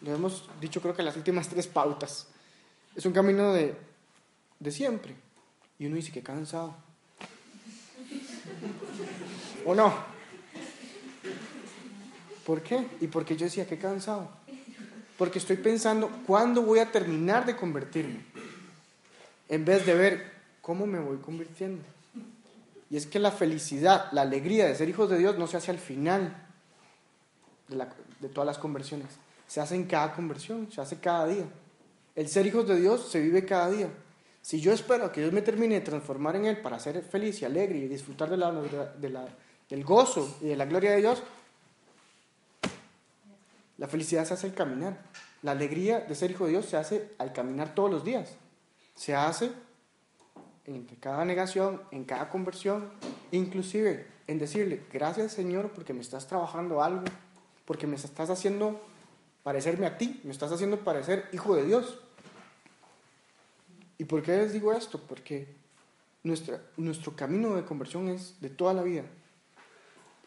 Lo 0.00 0.14
hemos 0.14 0.48
dicho 0.58 0.80
creo 0.80 0.96
que 0.96 1.02
las 1.02 1.18
últimas 1.18 1.50
tres 1.50 1.66
pautas. 1.66 2.28
Es 2.94 3.04
un 3.04 3.12
camino 3.12 3.52
de, 3.52 3.76
de 4.58 4.70
siempre. 4.70 5.16
Y 5.78 5.84
uno 5.84 5.96
dice 5.96 6.12
que 6.12 6.22
cansado. 6.22 6.74
¿O 9.66 9.74
no? 9.74 9.92
¿Por 12.46 12.62
qué? 12.62 12.86
Y 13.02 13.08
porque 13.08 13.36
yo 13.36 13.44
decía 13.44 13.66
que 13.66 13.76
cansado. 13.76 14.45
Porque 15.16 15.38
estoy 15.38 15.56
pensando, 15.56 16.10
¿cuándo 16.26 16.62
voy 16.62 16.78
a 16.78 16.90
terminar 16.92 17.46
de 17.46 17.56
convertirme? 17.56 18.20
En 19.48 19.64
vez 19.64 19.86
de 19.86 19.94
ver 19.94 20.32
cómo 20.60 20.86
me 20.86 20.98
voy 20.98 21.18
convirtiendo. 21.18 21.82
Y 22.90 22.96
es 22.96 23.06
que 23.06 23.18
la 23.18 23.30
felicidad, 23.30 24.10
la 24.12 24.22
alegría 24.22 24.66
de 24.66 24.74
ser 24.74 24.88
hijos 24.88 25.10
de 25.10 25.18
Dios 25.18 25.38
no 25.38 25.46
se 25.46 25.56
hace 25.56 25.70
al 25.70 25.78
final 25.78 26.46
de, 27.68 28.28
todas 28.28 28.46
las 28.46 28.58
conversiones. 28.58 29.08
Se 29.46 29.60
hace 29.60 29.74
en 29.74 29.84
cada 29.84 30.14
conversión, 30.14 30.70
se 30.70 30.80
hace 30.80 30.98
cada 30.98 31.26
día. 31.26 31.44
El 32.14 32.28
ser 32.28 32.46
hijos 32.46 32.66
de 32.66 32.78
Dios 32.80 33.08
se 33.08 33.20
vive 33.20 33.44
cada 33.44 33.70
día. 33.70 33.88
Si 34.40 34.60
yo 34.60 34.72
espero 34.72 35.10
que 35.10 35.20
Dios 35.20 35.32
me 35.32 35.42
termine 35.42 35.74
de 35.76 35.80
transformar 35.80 36.36
en 36.36 36.46
Él 36.46 36.58
para 36.58 36.78
ser 36.78 37.02
feliz 37.02 37.42
y 37.42 37.44
alegre 37.44 37.78
y 37.78 37.88
disfrutar 37.88 38.30
del 38.30 39.84
gozo 39.84 40.36
y 40.40 40.46
de 40.46 40.56
la 40.56 40.66
gloria 40.66 40.92
de 40.92 40.98
Dios, 40.98 41.22
la 43.78 43.88
felicidad 43.88 44.24
se 44.24 44.34
hace 44.34 44.46
al 44.46 44.54
caminar. 44.54 44.98
La 45.42 45.52
alegría 45.52 46.00
de 46.00 46.14
ser 46.14 46.30
hijo 46.30 46.46
de 46.46 46.52
Dios 46.52 46.66
se 46.66 46.76
hace 46.76 47.12
al 47.18 47.32
caminar 47.32 47.74
todos 47.74 47.90
los 47.90 48.04
días. 48.04 48.34
Se 48.94 49.14
hace 49.14 49.52
en 50.64 50.84
cada 51.00 51.24
negación, 51.24 51.82
en 51.90 52.04
cada 52.04 52.28
conversión, 52.28 52.90
inclusive 53.30 54.06
en 54.26 54.38
decirle, 54.38 54.82
gracias 54.92 55.32
Señor 55.32 55.70
porque 55.70 55.92
me 55.92 56.00
estás 56.00 56.26
trabajando 56.26 56.82
algo, 56.82 57.04
porque 57.64 57.86
me 57.86 57.96
estás 57.96 58.30
haciendo 58.30 58.80
parecerme 59.44 59.86
a 59.86 59.96
ti, 59.96 60.20
me 60.24 60.32
estás 60.32 60.50
haciendo 60.50 60.78
parecer 60.78 61.28
hijo 61.32 61.54
de 61.54 61.64
Dios. 61.64 62.00
¿Y 63.98 64.04
por 64.04 64.22
qué 64.22 64.36
les 64.38 64.52
digo 64.52 64.72
esto? 64.72 65.00
Porque 65.00 65.54
nuestra, 66.24 66.60
nuestro 66.76 67.14
camino 67.14 67.54
de 67.54 67.64
conversión 67.64 68.08
es 68.08 68.40
de 68.40 68.50
toda 68.50 68.74
la 68.74 68.82
vida. 68.82 69.04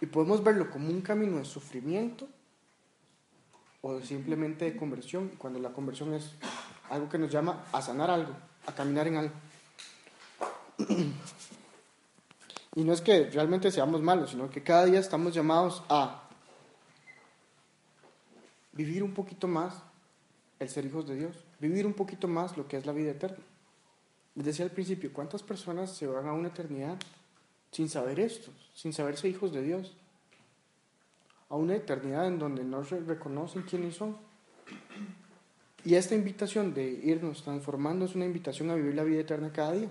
Y 0.02 0.06
podemos 0.06 0.44
verlo 0.44 0.70
como 0.72 0.90
un 0.90 1.02
camino 1.02 1.38
de 1.38 1.46
sufrimiento 1.46 2.28
o 3.82 4.02
simplemente 4.02 4.66
de 4.66 4.76
conversión, 4.76 5.30
cuando 5.38 5.60
la 5.60 5.70
conversión 5.70 6.14
es 6.14 6.32
algo 6.90 7.08
que 7.10 7.18
nos 7.18 7.32
llama 7.32 7.66
a 7.72 7.82
sanar 7.82 8.10
algo, 8.10 8.34
a 8.66 8.74
caminar 8.74 9.08
en 9.08 9.18
algo. 9.18 9.34
Y 12.76 12.84
no 12.84 12.94
es 12.94 13.02
que 13.02 13.30
realmente 13.32 13.72
seamos 13.72 14.02
malos, 14.02 14.30
sino 14.30 14.50
que 14.50 14.62
cada 14.62 14.86
día 14.86 15.00
estamos 15.00 15.34
llamados 15.34 15.84
a 15.90 16.30
vivir 18.74 19.04
un 19.04 19.14
poquito 19.14 19.48
más 19.48 19.74
el 20.60 20.70
ser 20.70 20.86
hijos 20.86 21.08
de 21.08 21.16
Dios, 21.16 21.36
vivir 21.60 21.86
un 21.88 21.94
poquito 21.94 22.28
más 22.28 22.58
lo 22.58 22.68
que 22.68 22.78
es 22.78 22.86
la 22.86 22.94
vida 22.94 23.12
eterna. 23.12 23.44
Les 24.36 24.46
decía 24.46 24.66
al 24.66 24.72
principio, 24.72 25.12
¿cuántas 25.12 25.42
personas 25.42 25.96
se 25.96 26.08
van 26.08 26.28
a 26.28 26.34
una 26.34 26.50
eternidad 26.50 26.98
sin 27.72 27.90
saber 27.90 28.20
esto, 28.20 28.52
sin 28.74 28.94
saberse 28.94 29.28
hijos 29.28 29.52
de 29.52 29.64
Dios? 29.64 29.94
A 31.50 31.56
una 31.56 31.76
eternidad 31.76 32.28
en 32.28 32.40
donde 32.40 32.64
no 32.64 32.82
reconocen 32.84 33.64
quiénes 33.64 33.96
son. 33.96 34.18
Y 35.84 35.96
esta 35.96 36.16
invitación 36.16 36.74
de 36.74 36.84
irnos 36.88 37.44
transformando 37.44 38.06
es 38.06 38.16
una 38.16 38.26
invitación 38.26 38.70
a 38.70 38.76
vivir 38.76 38.96
la 38.96 39.04
vida 39.04 39.22
eterna 39.22 39.52
cada 39.52 39.74
día. 39.74 39.90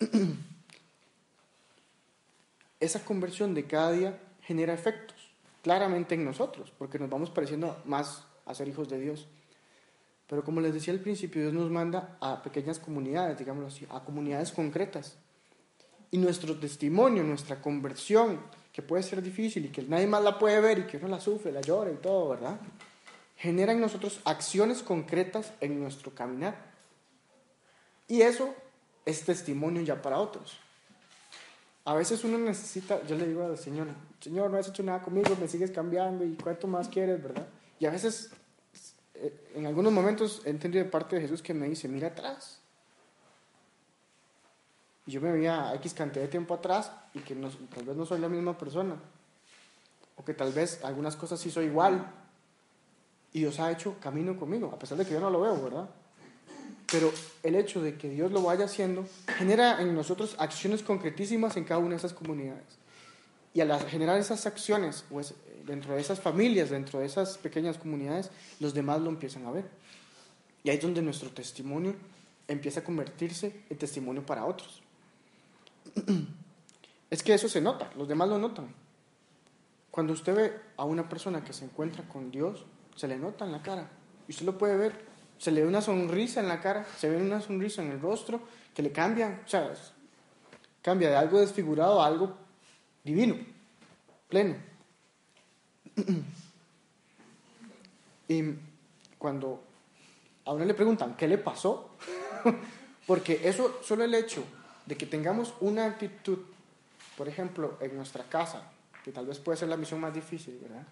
Esa 2.80 3.04
conversión 3.04 3.54
de 3.54 3.66
cada 3.66 3.92
día 3.92 4.18
genera 4.42 4.72
efectos 4.72 5.30
claramente 5.62 6.14
en 6.14 6.24
nosotros, 6.24 6.72
porque 6.78 6.98
nos 6.98 7.10
vamos 7.10 7.30
pareciendo 7.30 7.80
más 7.84 8.24
a 8.46 8.54
ser 8.54 8.68
hijos 8.68 8.88
de 8.88 8.98
Dios. 8.98 9.26
Pero 10.28 10.44
como 10.44 10.60
les 10.60 10.72
decía 10.72 10.92
al 10.94 11.00
principio, 11.00 11.42
Dios 11.42 11.52
nos 11.52 11.70
manda 11.70 12.16
a 12.20 12.42
pequeñas 12.42 12.78
comunidades, 12.78 13.38
digámoslo 13.38 13.68
así, 13.68 13.86
a 13.90 14.04
comunidades 14.04 14.52
concretas. 14.52 15.16
Y 16.10 16.18
nuestro 16.18 16.58
testimonio, 16.58 17.22
nuestra 17.22 17.60
conversión, 17.60 18.40
que 18.72 18.82
puede 18.82 19.02
ser 19.02 19.22
difícil 19.22 19.66
y 19.66 19.68
que 19.68 19.82
nadie 19.82 20.06
más 20.06 20.22
la 20.22 20.38
puede 20.38 20.60
ver 20.60 20.78
y 20.78 20.82
que 20.86 20.96
uno 20.96 21.08
la 21.08 21.20
sufre, 21.20 21.52
la 21.52 21.60
llora 21.60 21.90
y 21.90 21.96
todo, 21.96 22.30
¿verdad? 22.30 22.60
Genera 23.36 23.72
en 23.72 23.80
nosotros 23.80 24.20
acciones 24.24 24.82
concretas 24.82 25.52
en 25.60 25.80
nuestro 25.80 26.14
caminar. 26.14 26.70
Y 28.06 28.22
eso 28.22 28.54
es 29.04 29.24
testimonio 29.24 29.82
ya 29.82 30.00
para 30.00 30.18
otros. 30.18 30.58
A 31.84 31.94
veces 31.94 32.22
uno 32.24 32.38
necesita, 32.38 33.04
yo 33.06 33.16
le 33.16 33.26
digo 33.26 33.44
al 33.44 33.58
Señor, 33.58 33.88
Señor, 34.20 34.50
no 34.50 34.58
has 34.58 34.68
hecho 34.68 34.82
nada 34.82 35.02
conmigo, 35.02 35.36
me 35.40 35.48
sigues 35.48 35.70
cambiando 35.70 36.24
y 36.24 36.34
cuánto 36.34 36.66
más 36.66 36.88
quieres, 36.88 37.22
¿verdad? 37.22 37.48
Y 37.78 37.86
a 37.86 37.90
veces, 37.90 38.30
eh, 39.14 39.32
en 39.54 39.66
algunos 39.66 39.92
momentos 39.92 40.42
he 40.44 40.50
entendido 40.50 40.84
de 40.84 40.90
parte 40.90 41.16
de 41.16 41.22
Jesús 41.22 41.42
que 41.42 41.54
me 41.54 41.68
dice, 41.68 41.88
mira 41.88 42.08
atrás. 42.08 42.59
Y 45.10 45.14
yo 45.14 45.20
me 45.20 45.32
veía 45.32 45.74
X 45.74 45.92
cantidad 45.92 46.22
de 46.22 46.28
tiempo 46.30 46.54
atrás 46.54 46.92
y 47.14 47.18
que 47.18 47.34
no- 47.34 47.50
tal 47.74 47.82
vez 47.84 47.96
no 47.96 48.06
soy 48.06 48.20
la 48.20 48.28
misma 48.28 48.56
persona. 48.56 48.94
O 50.16 50.24
que 50.24 50.34
tal 50.34 50.52
vez 50.52 50.84
algunas 50.84 51.16
cosas 51.16 51.40
sí 51.40 51.50
soy 51.50 51.64
igual. 51.64 52.06
Y 53.32 53.40
Dios 53.40 53.58
ha 53.58 53.72
hecho 53.72 53.96
camino 53.98 54.38
conmigo, 54.38 54.70
a 54.72 54.78
pesar 54.78 54.96
de 54.98 55.04
que 55.04 55.10
yo 55.14 55.18
no 55.18 55.28
lo 55.28 55.40
veo, 55.40 55.60
¿verdad? 55.64 55.90
Pero 56.92 57.12
el 57.42 57.56
hecho 57.56 57.82
de 57.82 57.96
que 57.98 58.08
Dios 58.08 58.30
lo 58.30 58.40
vaya 58.42 58.66
haciendo 58.66 59.04
genera 59.36 59.82
en 59.82 59.96
nosotros 59.96 60.36
acciones 60.38 60.80
concretísimas 60.84 61.56
en 61.56 61.64
cada 61.64 61.80
una 61.80 61.90
de 61.90 61.96
esas 61.96 62.12
comunidades. 62.12 62.78
Y 63.52 63.62
al 63.62 63.80
generar 63.88 64.16
esas 64.16 64.46
acciones, 64.46 65.04
pues, 65.10 65.34
dentro 65.66 65.96
de 65.96 66.02
esas 66.02 66.20
familias, 66.20 66.70
dentro 66.70 67.00
de 67.00 67.06
esas 67.06 67.36
pequeñas 67.36 67.78
comunidades, 67.78 68.30
los 68.60 68.74
demás 68.74 69.00
lo 69.00 69.10
empiezan 69.10 69.44
a 69.46 69.50
ver. 69.50 69.64
Y 70.62 70.70
ahí 70.70 70.76
es 70.76 70.82
donde 70.82 71.02
nuestro 71.02 71.30
testimonio 71.30 71.96
empieza 72.46 72.78
a 72.78 72.84
convertirse 72.84 73.64
en 73.68 73.76
testimonio 73.76 74.24
para 74.24 74.44
otros. 74.44 74.82
Es 77.10 77.24
que 77.24 77.34
eso 77.34 77.48
se 77.48 77.60
nota, 77.60 77.90
los 77.96 78.06
demás 78.06 78.28
lo 78.28 78.38
notan. 78.38 78.72
Cuando 79.90 80.12
usted 80.12 80.34
ve 80.34 80.60
a 80.76 80.84
una 80.84 81.08
persona 81.08 81.42
que 81.42 81.52
se 81.52 81.64
encuentra 81.64 82.08
con 82.08 82.30
Dios, 82.30 82.64
se 82.94 83.08
le 83.08 83.18
nota 83.18 83.44
en 83.44 83.50
la 83.50 83.62
cara. 83.62 83.90
Y 84.28 84.30
usted 84.30 84.46
lo 84.46 84.56
puede 84.56 84.76
ver, 84.76 85.04
se 85.36 85.50
le 85.50 85.62
ve 85.62 85.66
una 85.66 85.80
sonrisa 85.82 86.38
en 86.38 86.46
la 86.46 86.60
cara, 86.60 86.86
se 86.96 87.10
ve 87.10 87.16
una 87.16 87.40
sonrisa 87.40 87.82
en 87.82 87.90
el 87.90 88.00
rostro, 88.00 88.40
que 88.72 88.82
le 88.82 88.92
cambia, 88.92 89.42
o 89.44 89.48
sea, 89.48 89.72
cambia 90.82 91.10
de 91.10 91.16
algo 91.16 91.40
desfigurado 91.40 92.00
a 92.00 92.06
algo 92.06 92.36
divino, 93.02 93.36
pleno. 94.28 94.56
Y 98.28 98.44
cuando 99.18 99.60
a 100.44 100.52
uno 100.52 100.64
le 100.64 100.72
preguntan 100.74 101.16
qué 101.16 101.26
le 101.26 101.36
pasó, 101.36 101.90
porque 103.08 103.40
eso, 103.42 103.80
solo 103.82 104.04
el 104.04 104.14
hecho 104.14 104.44
de 104.86 104.96
que 104.96 105.06
tengamos 105.06 105.54
una 105.60 105.86
actitud, 105.86 106.38
por 107.16 107.28
ejemplo, 107.28 107.76
en 107.80 107.96
nuestra 107.96 108.24
casa, 108.24 108.62
que 109.04 109.12
tal 109.12 109.26
vez 109.26 109.38
puede 109.38 109.58
ser 109.58 109.68
la 109.68 109.76
misión 109.76 110.00
más 110.00 110.12
difícil, 110.12 110.58
¿verdad? 110.60 110.82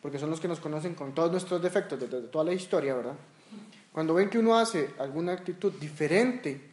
Porque 0.00 0.18
son 0.18 0.30
los 0.30 0.40
que 0.40 0.48
nos 0.48 0.60
conocen 0.60 0.94
con 0.94 1.14
todos 1.14 1.30
nuestros 1.30 1.62
defectos 1.62 1.98
desde 2.00 2.20
toda 2.22 2.44
la 2.44 2.52
historia, 2.52 2.94
¿verdad? 2.94 3.14
Cuando 3.92 4.14
ven 4.14 4.30
que 4.30 4.38
uno 4.38 4.58
hace 4.58 4.94
alguna 4.98 5.32
actitud 5.32 5.72
diferente 5.74 6.70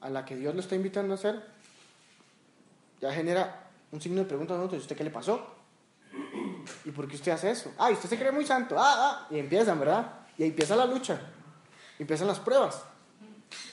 a 0.00 0.10
la 0.10 0.24
que 0.24 0.36
Dios 0.36 0.54
lo 0.54 0.60
está 0.60 0.74
invitando 0.74 1.14
a 1.14 1.16
hacer, 1.16 1.42
ya 3.00 3.12
genera 3.12 3.70
un 3.92 4.00
signo 4.00 4.20
de 4.20 4.26
pregunta 4.26 4.54
a 4.54 4.56
nosotros, 4.58 4.80
¿y 4.80 4.82
usted 4.82 4.96
qué 4.96 5.04
le 5.04 5.10
pasó? 5.10 5.60
¿Y 6.84 6.90
por 6.90 7.08
qué 7.08 7.16
usted 7.16 7.32
hace 7.32 7.50
eso? 7.50 7.72
Ah, 7.78 7.90
usted 7.90 8.08
se 8.08 8.18
cree 8.18 8.32
muy 8.32 8.46
santo. 8.46 8.76
Ah, 8.78 8.94
ah. 8.96 9.26
Y 9.30 9.38
empiezan, 9.38 9.78
¿verdad? 9.78 10.20
Y 10.36 10.42
ahí 10.42 10.48
empieza 10.50 10.76
la 10.76 10.86
lucha. 10.86 11.20
Empiezan 11.98 12.26
las 12.26 12.38
pruebas. 12.38 12.82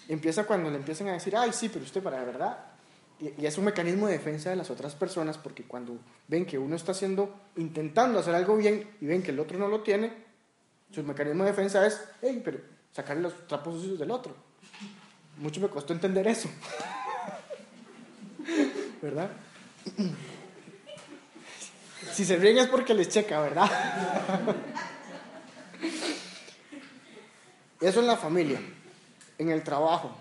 Empieza 0.08 0.46
cuando 0.46 0.70
le 0.70 0.78
empiezan 0.78 1.08
a 1.10 1.14
decir, 1.14 1.36
ay, 1.36 1.52
sí, 1.54 1.70
pero 1.70 1.84
usted 1.84 2.02
para 2.02 2.20
de 2.20 2.26
verdad. 2.26 2.58
Y, 3.20 3.42
y 3.42 3.46
es 3.46 3.58
un 3.58 3.66
mecanismo 3.66 4.08
de 4.08 4.14
defensa 4.14 4.50
de 4.50 4.56
las 4.56 4.70
otras 4.70 4.96
personas 4.96 5.38
porque 5.38 5.64
cuando 5.64 5.98
ven 6.28 6.46
que 6.46 6.58
uno 6.58 6.76
está 6.76 6.92
haciendo, 6.92 7.36
intentando 7.56 8.20
hacer 8.20 8.36
algo 8.36 8.56
bien 8.58 8.90
y 9.02 9.06
ven 9.08 9.24
que 9.24 9.32
el 9.32 9.40
otro 9.40 9.58
no 9.58 9.68
lo 9.68 9.82
tiene, 9.82 10.14
su 10.92 11.04
mecanismo 11.04 11.44
de 11.44 11.52
defensa 11.52 11.86
es, 11.86 12.02
hey, 12.22 12.42
pero 12.44 12.60
sacarle 12.94 13.24
los 13.24 13.48
trapos 13.48 13.76
sucios 13.76 14.00
del 14.00 14.12
otro. 14.12 14.36
Mucho 15.38 15.62
me 15.62 15.68
costó 15.68 15.94
entender 15.94 16.28
eso. 16.28 16.50
¿Verdad? 19.02 19.30
Si 22.14 22.26
se 22.26 22.38
ríen 22.38 22.58
es 22.58 22.68
porque 22.68 22.96
les 22.96 23.10
checa, 23.10 23.40
¿verdad? 23.42 23.70
Eso 27.80 28.00
en 28.00 28.08
la 28.08 28.18
familia, 28.18 28.60
en 29.38 29.50
el 29.50 29.64
trabajo, 29.64 30.12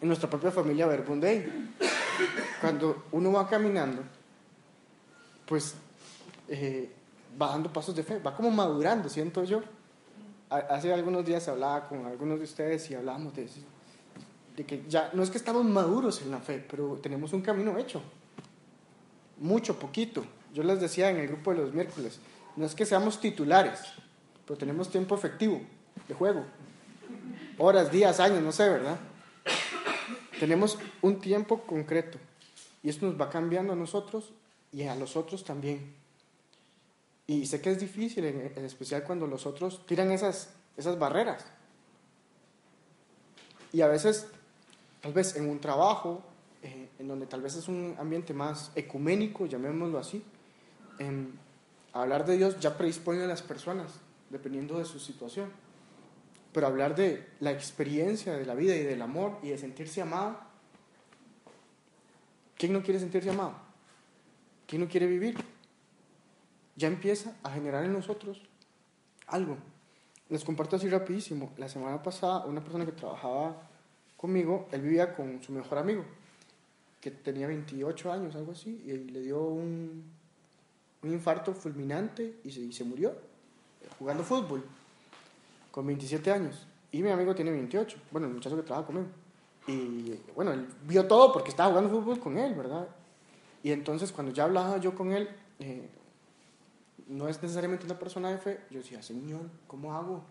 en 0.00 0.08
nuestra 0.08 0.28
propia 0.28 0.50
familia 0.50 0.86
Verbunday. 0.86 1.70
Cuando 2.60 3.04
uno 3.12 3.32
va 3.32 3.48
caminando, 3.48 4.02
pues 5.46 5.74
eh, 6.48 6.90
va 7.40 7.48
dando 7.48 7.72
pasos 7.72 7.94
de 7.94 8.02
fe, 8.02 8.18
va 8.18 8.34
como 8.34 8.50
madurando, 8.50 9.08
siento 9.08 9.44
yo. 9.44 9.62
Ha- 10.50 10.56
Hace 10.74 10.92
algunos 10.92 11.24
días 11.24 11.46
hablaba 11.48 11.88
con 11.88 12.06
algunos 12.06 12.38
de 12.38 12.44
ustedes 12.44 12.88
y 12.90 12.94
hablábamos 12.94 13.34
de, 13.34 13.48
de 14.56 14.64
que 14.64 14.84
ya 14.88 15.10
no 15.14 15.22
es 15.22 15.30
que 15.30 15.38
estamos 15.38 15.64
maduros 15.64 16.22
en 16.22 16.30
la 16.30 16.38
fe, 16.38 16.64
pero 16.68 16.98
tenemos 17.02 17.32
un 17.32 17.42
camino 17.42 17.76
hecho. 17.78 18.00
Mucho, 19.38 19.78
poquito. 19.78 20.24
Yo 20.52 20.62
les 20.62 20.80
decía 20.80 21.10
en 21.10 21.16
el 21.16 21.26
grupo 21.26 21.50
de 21.50 21.58
los 21.58 21.72
miércoles, 21.74 22.20
no 22.56 22.64
es 22.64 22.74
que 22.76 22.86
seamos 22.86 23.20
titulares, 23.20 23.80
pero 24.46 24.56
tenemos 24.56 24.88
tiempo 24.88 25.16
efectivo 25.16 25.60
de 26.06 26.14
juego. 26.14 26.44
Horas, 27.58 27.92
días, 27.92 28.18
años, 28.18 28.42
no 28.42 28.50
sé, 28.50 28.68
¿verdad? 28.68 28.98
Tenemos 30.40 30.76
un 31.02 31.20
tiempo 31.20 31.62
concreto 31.62 32.18
y 32.82 32.88
esto 32.88 33.06
nos 33.06 33.20
va 33.20 33.30
cambiando 33.30 33.72
a 33.72 33.76
nosotros 33.76 34.32
y 34.72 34.82
a 34.82 34.96
los 34.96 35.16
otros 35.16 35.44
también. 35.44 35.94
Y 37.26 37.46
sé 37.46 37.60
que 37.60 37.70
es 37.70 37.78
difícil, 37.78 38.24
en, 38.24 38.64
especial 38.64 39.04
cuando 39.04 39.26
los 39.26 39.46
otros 39.46 39.86
tiran 39.86 40.10
esas, 40.10 40.50
esas 40.76 40.98
barreras. 40.98 41.46
Y 43.72 43.80
a 43.80 43.88
veces, 43.88 44.26
tal 45.00 45.12
vez 45.12 45.36
en 45.36 45.48
un 45.48 45.60
trabajo, 45.60 46.22
eh, 46.62 46.88
en 46.98 47.08
donde 47.08 47.26
tal 47.26 47.40
vez 47.40 47.54
es 47.54 47.68
un 47.68 47.94
ambiente 47.98 48.34
más 48.34 48.72
ecuménico, 48.74 49.46
llamémoslo 49.46 49.98
así, 49.98 50.22
em, 50.98 51.32
hablar 51.92 52.26
de 52.26 52.36
Dios 52.36 52.58
ya 52.58 52.76
predispone 52.76 53.22
a 53.22 53.26
las 53.26 53.42
personas, 53.42 53.92
dependiendo 54.28 54.78
de 54.78 54.84
su 54.84 54.98
situación. 54.98 55.50
Pero 56.54 56.68
hablar 56.68 56.94
de 56.94 57.26
la 57.40 57.50
experiencia 57.50 58.34
de 58.34 58.46
la 58.46 58.54
vida 58.54 58.76
y 58.76 58.84
del 58.84 59.02
amor 59.02 59.38
y 59.42 59.48
de 59.48 59.58
sentirse 59.58 60.00
amado, 60.00 60.38
¿quién 62.56 62.72
no 62.72 62.80
quiere 62.80 63.00
sentirse 63.00 63.30
amado? 63.30 63.56
¿Quién 64.68 64.82
no 64.82 64.88
quiere 64.88 65.08
vivir? 65.08 65.36
Ya 66.76 66.86
empieza 66.86 67.34
a 67.42 67.50
generar 67.50 67.84
en 67.84 67.92
nosotros 67.92 68.40
algo. 69.26 69.56
Les 70.28 70.44
comparto 70.44 70.76
así 70.76 70.88
rapidísimo. 70.88 71.52
La 71.56 71.68
semana 71.68 72.00
pasada, 72.00 72.44
una 72.46 72.62
persona 72.62 72.86
que 72.86 72.92
trabajaba 72.92 73.60
conmigo, 74.16 74.68
él 74.70 74.80
vivía 74.80 75.12
con 75.12 75.42
su 75.42 75.50
mejor 75.50 75.78
amigo, 75.78 76.04
que 77.00 77.10
tenía 77.10 77.48
28 77.48 78.12
años, 78.12 78.36
algo 78.36 78.52
así, 78.52 78.80
y 78.86 78.92
le 79.10 79.22
dio 79.22 79.42
un, 79.42 80.04
un 81.02 81.12
infarto 81.12 81.52
fulminante 81.52 82.36
y 82.44 82.52
se, 82.52 82.60
y 82.60 82.72
se 82.72 82.84
murió 82.84 83.12
jugando 83.98 84.22
fútbol 84.22 84.64
con 85.74 85.84
27 85.88 86.30
años. 86.30 86.68
Y 86.92 87.02
mi 87.02 87.10
amigo 87.10 87.34
tiene 87.34 87.50
28, 87.50 87.96
bueno, 88.12 88.28
el 88.28 88.34
muchacho 88.34 88.54
que 88.54 88.62
trabaja 88.62 88.86
conmigo. 88.86 89.08
Y 89.66 90.14
bueno, 90.36 90.52
él 90.52 90.68
vio 90.86 91.04
todo 91.08 91.32
porque 91.32 91.50
estaba 91.50 91.70
jugando 91.70 91.90
fútbol 91.90 92.20
con 92.20 92.38
él, 92.38 92.54
¿verdad? 92.54 92.86
Y 93.60 93.72
entonces 93.72 94.12
cuando 94.12 94.32
ya 94.32 94.44
hablaba 94.44 94.76
yo 94.76 94.94
con 94.94 95.10
él, 95.10 95.28
eh, 95.58 95.88
no 97.08 97.26
es 97.26 97.42
necesariamente 97.42 97.86
una 97.86 97.98
persona 97.98 98.30
de 98.30 98.38
fe, 98.38 98.60
yo 98.70 98.78
decía, 98.78 99.02
Señor, 99.02 99.50
¿cómo 99.66 99.96
hago? 99.96 100.22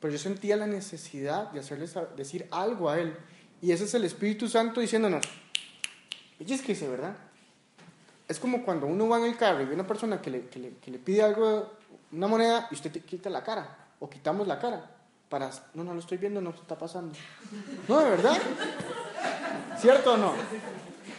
Pero 0.00 0.10
yo 0.10 0.18
sentía 0.18 0.56
la 0.56 0.66
necesidad 0.66 1.52
de 1.52 1.60
hacerle 1.60 1.86
decir 2.16 2.48
algo 2.50 2.90
a 2.90 2.98
él. 2.98 3.16
Y 3.62 3.70
ese 3.70 3.84
es 3.84 3.94
el 3.94 4.02
Espíritu 4.02 4.48
Santo 4.48 4.80
diciéndonos, 4.80 5.24
es 6.40 6.62
que 6.62 6.88
¿verdad? 6.88 7.16
Es 8.26 8.40
como 8.40 8.64
cuando 8.64 8.88
uno 8.88 9.08
va 9.08 9.20
en 9.20 9.26
el 9.26 9.36
carro 9.36 9.62
y 9.62 9.66
ve 9.66 9.74
una 9.74 9.86
persona 9.86 10.20
que 10.20 10.30
le, 10.30 10.48
que 10.48 10.58
le, 10.58 10.70
que 10.78 10.90
le 10.90 10.98
pide 10.98 11.22
algo, 11.22 11.74
una 12.10 12.26
moneda, 12.26 12.66
y 12.72 12.74
usted 12.74 12.90
te 12.90 13.02
quita 13.02 13.30
la 13.30 13.44
cara, 13.44 13.79
o 14.00 14.10
quitamos 14.10 14.48
la 14.48 14.58
cara, 14.58 14.90
para, 15.28 15.50
no, 15.74 15.84
no 15.84 15.94
lo 15.94 16.00
estoy 16.00 16.18
viendo, 16.18 16.40
no 16.40 16.50
está 16.50 16.76
pasando. 16.76 17.14
No, 17.86 18.00
de 18.00 18.10
verdad. 18.10 18.36
¿Cierto 19.78 20.14
o 20.14 20.16
no? 20.16 20.32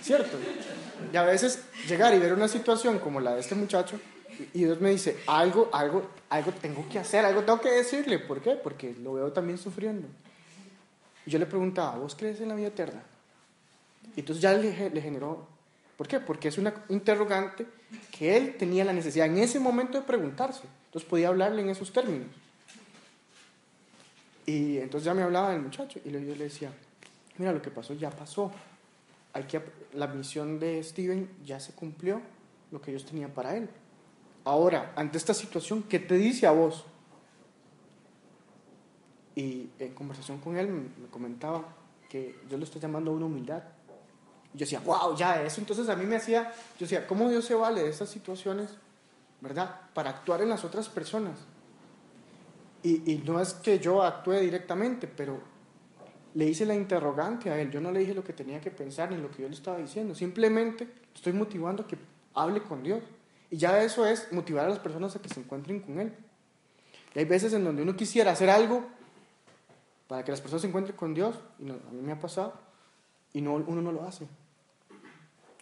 ¿Cierto? 0.01 0.37
Y 1.13 1.15
a 1.15 1.23
veces 1.23 1.63
llegar 1.87 2.13
y 2.13 2.19
ver 2.19 2.33
una 2.33 2.47
situación 2.47 2.99
como 2.99 3.21
la 3.21 3.35
de 3.35 3.39
este 3.39 3.55
muchacho, 3.55 3.99
y 4.53 4.65
Dios 4.65 4.81
me 4.81 4.89
dice, 4.89 5.19
algo, 5.27 5.69
algo, 5.71 6.09
algo 6.29 6.51
tengo 6.53 6.87
que 6.89 6.99
hacer, 6.99 7.23
algo 7.25 7.43
tengo 7.43 7.61
que 7.61 7.69
decirle. 7.69 8.19
¿Por 8.19 8.41
qué? 8.41 8.51
Porque 8.51 8.95
lo 9.01 9.13
veo 9.13 9.31
también 9.31 9.57
sufriendo. 9.57 10.07
Y 11.25 11.31
yo 11.31 11.39
le 11.39 11.45
preguntaba, 11.45 11.97
¿vos 11.97 12.15
crees 12.15 12.41
en 12.41 12.49
la 12.49 12.55
vida 12.55 12.67
eterna? 12.67 13.03
Y 14.15 14.21
entonces 14.21 14.41
ya 14.41 14.53
le, 14.53 14.89
le 14.89 15.01
generó, 15.01 15.47
¿por 15.95 16.07
qué? 16.07 16.19
Porque 16.19 16.47
es 16.47 16.57
una 16.57 16.73
interrogante 16.89 17.65
que 18.11 18.35
él 18.35 18.55
tenía 18.57 18.83
la 18.83 18.93
necesidad 18.93 19.27
en 19.27 19.37
ese 19.37 19.59
momento 19.59 19.99
de 19.99 20.03
preguntarse. 20.03 20.63
Entonces 20.85 21.09
podía 21.09 21.29
hablarle 21.29 21.61
en 21.61 21.69
esos 21.69 21.93
términos. 21.93 22.27
Y 24.45 24.77
entonces 24.79 25.05
ya 25.05 25.13
me 25.13 25.21
hablaba 25.23 25.51
del 25.51 25.61
muchacho 25.61 25.99
y 26.03 26.09
le- 26.09 26.25
yo 26.25 26.35
le 26.35 26.45
decía, 26.45 26.71
mira, 27.37 27.51
lo 27.53 27.61
que 27.61 27.71
pasó 27.71 27.93
ya 27.93 28.09
pasó. 28.09 28.51
Hay 29.33 29.43
que, 29.43 29.61
la 29.93 30.07
misión 30.07 30.59
de 30.59 30.83
Steven 30.83 31.29
ya 31.45 31.59
se 31.59 31.73
cumplió, 31.73 32.21
lo 32.71 32.81
que 32.81 32.91
Dios 32.91 33.05
tenía 33.05 33.33
para 33.33 33.55
él. 33.55 33.69
Ahora, 34.43 34.93
ante 34.95 35.17
esta 35.17 35.33
situación, 35.33 35.83
¿qué 35.83 35.99
te 35.99 36.15
dice 36.17 36.47
a 36.47 36.51
vos? 36.51 36.85
Y 39.35 39.69
en 39.79 39.93
conversación 39.93 40.39
con 40.39 40.57
él 40.57 40.67
me 40.67 40.81
me 41.01 41.07
comentaba 41.09 41.63
que 42.09 42.37
yo 42.49 42.57
lo 42.57 42.65
estoy 42.65 42.81
llamando 42.81 43.11
a 43.11 43.13
una 43.13 43.25
humildad. 43.27 43.63
Yo 44.53 44.59
decía, 44.59 44.81
wow, 44.81 45.15
ya 45.15 45.41
eso. 45.43 45.61
Entonces 45.61 45.87
a 45.87 45.95
mí 45.95 46.05
me 46.05 46.17
hacía, 46.17 46.51
yo 46.77 46.79
decía, 46.85 47.07
¿cómo 47.07 47.29
Dios 47.29 47.45
se 47.45 47.55
vale 47.55 47.83
de 47.83 47.89
estas 47.89 48.09
situaciones, 48.09 48.71
verdad? 49.39 49.79
Para 49.93 50.09
actuar 50.09 50.41
en 50.41 50.49
las 50.49 50.65
otras 50.65 50.89
personas. 50.89 51.39
Y, 52.83 53.11
y 53.11 53.17
no 53.25 53.39
es 53.39 53.53
que 53.53 53.79
yo 53.79 54.01
actúe 54.01 54.33
directamente, 54.39 55.07
pero 55.07 55.39
le 56.33 56.45
hice 56.45 56.65
la 56.65 56.73
interrogante 56.73 57.49
a 57.49 57.59
él. 57.61 57.69
Yo 57.71 57.79
no 57.81 57.91
le 57.91 57.99
dije 57.99 58.13
lo 58.13 58.23
que 58.23 58.33
tenía 58.33 58.59
que 58.61 58.71
pensar 58.71 59.11
ni 59.11 59.17
lo 59.17 59.29
que 59.29 59.43
yo 59.43 59.47
le 59.49 59.53
estaba 59.55 59.77
diciendo. 59.77 60.15
Simplemente 60.15 60.87
estoy 61.13 61.33
motivando 61.33 61.85
que 61.85 61.97
hable 62.33 62.61
con 62.63 62.81
Dios. 62.83 63.03
Y 63.49 63.57
ya 63.57 63.83
eso 63.83 64.05
es 64.05 64.31
motivar 64.31 64.65
a 64.65 64.69
las 64.69 64.79
personas 64.79 65.15
a 65.15 65.21
que 65.21 65.29
se 65.29 65.39
encuentren 65.41 65.81
con 65.81 65.99
Él. 65.99 66.13
Y 67.13 67.19
hay 67.19 67.25
veces 67.25 67.51
en 67.53 67.63
donde 67.65 67.81
uno 67.83 67.95
quisiera 67.95 68.31
hacer 68.31 68.49
algo 68.49 68.85
para 70.07 70.23
que 70.23 70.31
las 70.31 70.39
personas 70.41 70.61
se 70.61 70.67
encuentren 70.69 70.95
con 70.95 71.13
Dios, 71.13 71.35
y 71.59 71.65
no- 71.65 71.73
a 71.73 71.91
mí 71.91 72.01
me 72.01 72.13
ha 72.13 72.19
pasado, 72.19 72.53
y 73.33 73.41
no, 73.41 73.53
uno 73.55 73.81
no 73.81 73.91
lo 73.91 74.03
hace. 74.03 74.25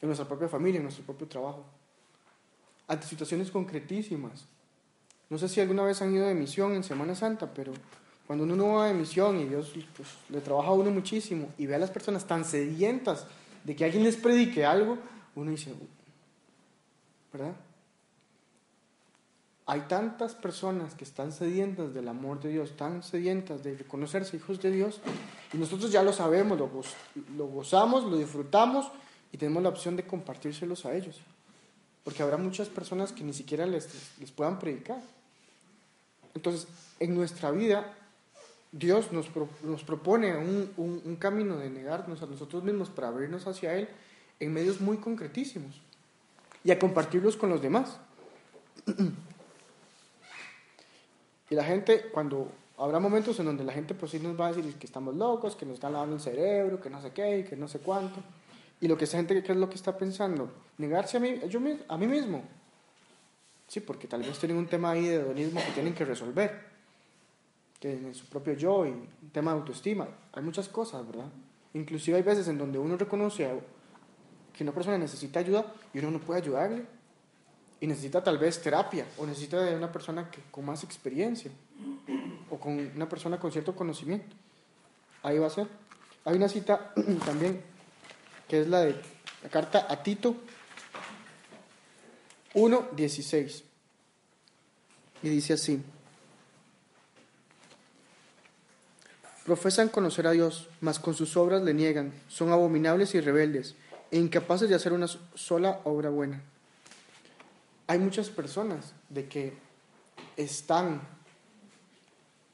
En 0.01 0.07
nuestra 0.07 0.27
propia 0.27 0.47
familia, 0.47 0.77
en 0.77 0.83
nuestro 0.83 1.03
propio 1.03 1.27
trabajo. 1.27 1.65
Ante 2.87 3.05
situaciones 3.07 3.51
concretísimas. 3.51 4.45
No 5.29 5.37
sé 5.37 5.47
si 5.47 5.59
alguna 5.61 5.83
vez 5.83 6.01
han 6.01 6.13
ido 6.13 6.25
de 6.27 6.33
misión 6.33 6.73
en 6.73 6.83
Semana 6.83 7.15
Santa, 7.15 7.53
pero 7.53 7.73
cuando 8.25 8.43
uno 8.45 8.73
va 8.75 8.87
de 8.87 8.93
misión 8.93 9.39
y 9.39 9.45
Dios 9.45 9.71
pues, 9.95 10.09
le 10.29 10.41
trabaja 10.41 10.69
a 10.69 10.73
uno 10.73 10.89
muchísimo 10.91 11.49
y 11.57 11.65
ve 11.65 11.75
a 11.75 11.79
las 11.79 11.91
personas 11.91 12.25
tan 12.25 12.45
sedientas 12.45 13.25
de 13.63 13.75
que 13.75 13.85
alguien 13.85 14.03
les 14.03 14.15
predique 14.15 14.65
algo, 14.65 14.97
uno 15.35 15.51
dice, 15.51 15.73
¿verdad? 17.31 17.53
Hay 19.67 19.81
tantas 19.81 20.33
personas 20.33 20.95
que 20.95 21.03
están 21.03 21.31
sedientas 21.31 21.93
del 21.93 22.07
amor 22.07 22.39
de 22.41 22.49
Dios, 22.49 22.75
tan 22.75 23.03
sedientas 23.03 23.63
de 23.63 23.75
reconocerse 23.77 24.35
hijos 24.37 24.59
de 24.61 24.71
Dios, 24.71 24.99
y 25.53 25.57
nosotros 25.57 25.91
ya 25.91 26.01
lo 26.01 26.11
sabemos, 26.11 26.57
lo, 26.57 26.71
goz- 26.71 26.95
lo 27.37 27.45
gozamos, 27.45 28.03
lo 28.03 28.17
disfrutamos 28.17 28.91
y 29.31 29.37
tenemos 29.37 29.61
la 29.61 29.69
opción 29.69 29.95
de 29.95 30.07
compartírselos 30.07 30.85
a 30.87 30.95
ellos. 30.95 31.19
Porque 32.03 32.23
habrá 32.23 32.37
muchas 32.37 32.67
personas 32.67 33.11
que 33.11 33.23
ni 33.23 33.33
siquiera 33.33 33.67
les, 33.67 34.17
les 34.19 34.31
puedan 34.31 34.57
predicar. 34.57 35.01
Entonces, 36.35 36.67
en 36.99 37.15
nuestra 37.15 37.51
vida, 37.51 37.93
Dios 38.71 39.11
nos, 39.11 39.27
nos 39.63 39.83
propone 39.83 40.37
un, 40.37 40.71
un- 40.77 41.15
camino 41.15 41.57
de 41.57 41.69
negarnos 41.69 42.21
a 42.21 42.27
nosotros 42.27 42.63
mismos 42.63 42.89
para 42.89 43.07
abrirnos 43.07 43.47
hacia 43.47 43.73
Él 43.73 43.89
en 44.39 44.53
medios 44.53 44.79
muy 44.79 44.97
concretísimos 44.97 45.81
y 46.63 46.71
a 46.71 46.79
compartirlos 46.79 47.35
con 47.35 47.49
los 47.49 47.61
demás. 47.61 47.97
Y 51.49 51.55
la 51.55 51.63
gente, 51.63 52.09
cuando 52.13 52.51
habrá 52.77 52.99
momentos 52.99 53.39
en 53.39 53.45
donde 53.47 53.63
la 53.63 53.73
gente 53.73 53.95
pues 53.95 54.11
sí 54.11 54.19
nos 54.19 54.39
va 54.39 54.47
a 54.47 54.53
decir 54.53 54.73
que 54.75 54.85
estamos 54.85 55.15
locos, 55.15 55.55
que 55.55 55.65
nos 55.65 55.75
están 55.75 55.93
lavando 55.93 56.15
el 56.15 56.21
cerebro, 56.21 56.79
que 56.79 56.89
no 56.89 57.01
sé 57.01 57.11
qué, 57.11 57.45
que 57.49 57.55
no 57.55 57.67
sé 57.67 57.79
cuánto. 57.79 58.21
Y 58.81 58.87
lo 58.87 58.97
que 58.97 59.05
esa 59.05 59.17
gente, 59.17 59.41
¿qué 59.43 59.51
es 59.51 59.57
lo 59.57 59.67
que 59.69 59.75
está 59.75 59.97
pensando? 59.97 60.49
Negarse 60.77 61.17
a 61.17 61.19
mí, 61.19 61.39
yo, 61.49 61.59
a 61.87 61.97
mí 61.97 62.07
mismo. 62.07 62.43
Sí, 63.69 63.81
porque 63.81 64.07
tal 64.07 64.23
vez 64.23 64.37
tienen 64.39 64.57
un 64.57 64.65
tema 64.65 64.91
ahí 64.91 65.05
de 65.05 65.15
hedonismo 65.15 65.61
que 65.63 65.71
tienen 65.73 65.93
que 65.93 66.03
resolver. 66.03 66.67
Que 67.79 67.93
en 67.93 68.15
su 68.15 68.25
propio 68.25 68.53
yo 68.53 68.85
y 68.85 68.89
un 68.89 69.29
tema 69.31 69.53
de 69.53 69.59
autoestima. 69.59 70.07
Hay 70.33 70.41
muchas 70.41 70.67
cosas, 70.67 71.05
¿verdad? 71.05 71.29
Inclusive 71.75 72.17
hay 72.17 72.23
veces 72.23 72.47
en 72.47 72.57
donde 72.57 72.79
uno 72.79 72.97
reconoce 72.97 73.47
que 74.57 74.63
una 74.63 74.73
persona 74.73 74.97
necesita 74.97 75.39
ayuda 75.39 75.71
y 75.93 75.99
uno 75.99 76.09
no 76.09 76.19
puede 76.19 76.41
ayudarle. 76.41 76.83
Y 77.79 77.85
necesita 77.85 78.23
tal 78.23 78.39
vez 78.39 78.59
terapia 78.59 79.05
o 79.19 79.25
necesita 79.27 79.61
de 79.61 79.75
una 79.75 79.91
persona 79.91 80.31
que, 80.31 80.41
con 80.49 80.65
más 80.65 80.83
experiencia 80.83 81.51
o 82.49 82.59
con 82.59 82.91
una 82.95 83.07
persona 83.07 83.39
con 83.39 83.51
cierto 83.51 83.75
conocimiento. 83.75 84.35
Ahí 85.21 85.37
va 85.37 85.45
a 85.45 85.51
ser. 85.51 85.67
Hay 86.25 86.35
una 86.35 86.49
cita 86.49 86.91
también 87.25 87.61
que 88.47 88.61
es 88.61 88.67
la 88.67 88.81
de 88.81 88.99
la 89.43 89.49
carta 89.49 89.85
a 89.87 90.01
Tito 90.01 90.35
1.16. 92.53 93.63
Y 95.21 95.29
dice 95.29 95.53
así. 95.53 95.81
Profesan 99.45 99.89
conocer 99.89 100.27
a 100.27 100.31
Dios, 100.31 100.69
mas 100.79 100.99
con 100.99 101.15
sus 101.15 101.35
obras 101.35 101.63
le 101.63 101.73
niegan. 101.73 102.13
Son 102.27 102.51
abominables 102.51 103.15
y 103.15 103.19
rebeldes 103.19 103.75
e 104.11 104.17
incapaces 104.17 104.69
de 104.69 104.75
hacer 104.75 104.93
una 104.93 105.07
sola 105.07 105.81
obra 105.83 106.09
buena. 106.09 106.41
Hay 107.87 107.97
muchas 107.97 108.29
personas 108.29 108.93
de 109.09 109.27
que 109.27 109.57
están 110.37 111.01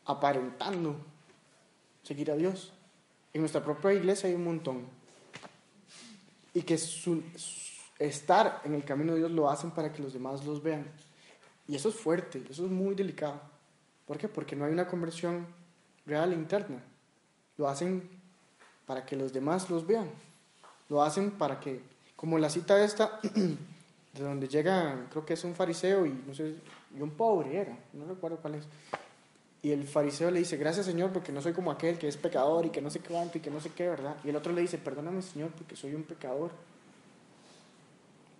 aparentando 0.05 0.95
seguir 2.03 2.31
a 2.31 2.35
Dios. 2.35 2.71
En 3.33 3.41
nuestra 3.41 3.63
propia 3.63 3.93
iglesia 3.93 4.29
hay 4.29 4.35
un 4.35 4.45
montón. 4.45 4.85
Y 6.53 6.61
que 6.61 6.77
su, 6.77 7.21
estar 7.99 8.61
en 8.63 8.73
el 8.73 8.83
camino 8.83 9.13
de 9.13 9.19
Dios 9.19 9.31
lo 9.31 9.49
hacen 9.49 9.71
para 9.71 9.91
que 9.91 10.01
los 10.01 10.13
demás 10.13 10.45
los 10.45 10.61
vean. 10.61 10.85
Y 11.67 11.75
eso 11.75 11.89
es 11.89 11.95
fuerte, 11.95 12.43
eso 12.49 12.65
es 12.65 12.71
muy 12.71 12.95
delicado. 12.95 13.39
¿Por 14.05 14.17
qué? 14.17 14.27
Porque 14.27 14.55
no 14.55 14.65
hay 14.65 14.73
una 14.73 14.87
conversión 14.87 15.47
real 16.05 16.31
e 16.31 16.35
interna. 16.35 16.81
Lo 17.57 17.67
hacen 17.67 18.07
para 18.85 19.05
que 19.05 19.15
los 19.15 19.33
demás 19.33 19.69
los 19.69 19.87
vean. 19.87 20.09
Lo 20.89 21.01
hacen 21.01 21.31
para 21.31 21.59
que, 21.59 21.81
como 22.15 22.37
la 22.37 22.49
cita 22.49 22.83
esta, 22.83 23.19
de 24.13 24.23
donde 24.23 24.47
llega, 24.47 25.07
creo 25.09 25.25
que 25.25 25.33
es 25.33 25.43
un 25.43 25.55
fariseo 25.55 26.05
y 26.05 26.11
no 26.27 26.33
sé, 26.33 26.55
y 26.95 27.01
un 27.01 27.11
pobre 27.11 27.57
era, 27.57 27.77
no 27.93 28.05
recuerdo 28.05 28.37
cuál 28.37 28.55
es. 28.55 28.65
Y 29.61 29.71
el 29.71 29.87
fariseo 29.87 30.29
le 30.29 30.39
dice, 30.39 30.57
gracias 30.57 30.85
Señor, 30.85 31.11
porque 31.11 31.31
no 31.31 31.41
soy 31.41 31.53
como 31.53 31.71
aquel 31.71 31.97
que 31.97 32.07
es 32.07 32.17
pecador 32.17 32.67
y 32.67 32.69
que 32.69 32.81
no 32.81 32.91
sé 32.91 32.99
cuánto 32.99 33.39
y 33.39 33.41
que 33.41 33.49
no 33.49 33.59
sé 33.59 33.71
qué, 33.71 33.89
¿verdad? 33.89 34.15
Y 34.23 34.29
el 34.29 34.35
otro 34.35 34.53
le 34.53 34.61
dice, 34.61 34.77
perdóname 34.77 35.23
Señor, 35.23 35.49
porque 35.57 35.75
soy 35.75 35.95
un 35.95 36.03
pecador. 36.03 36.51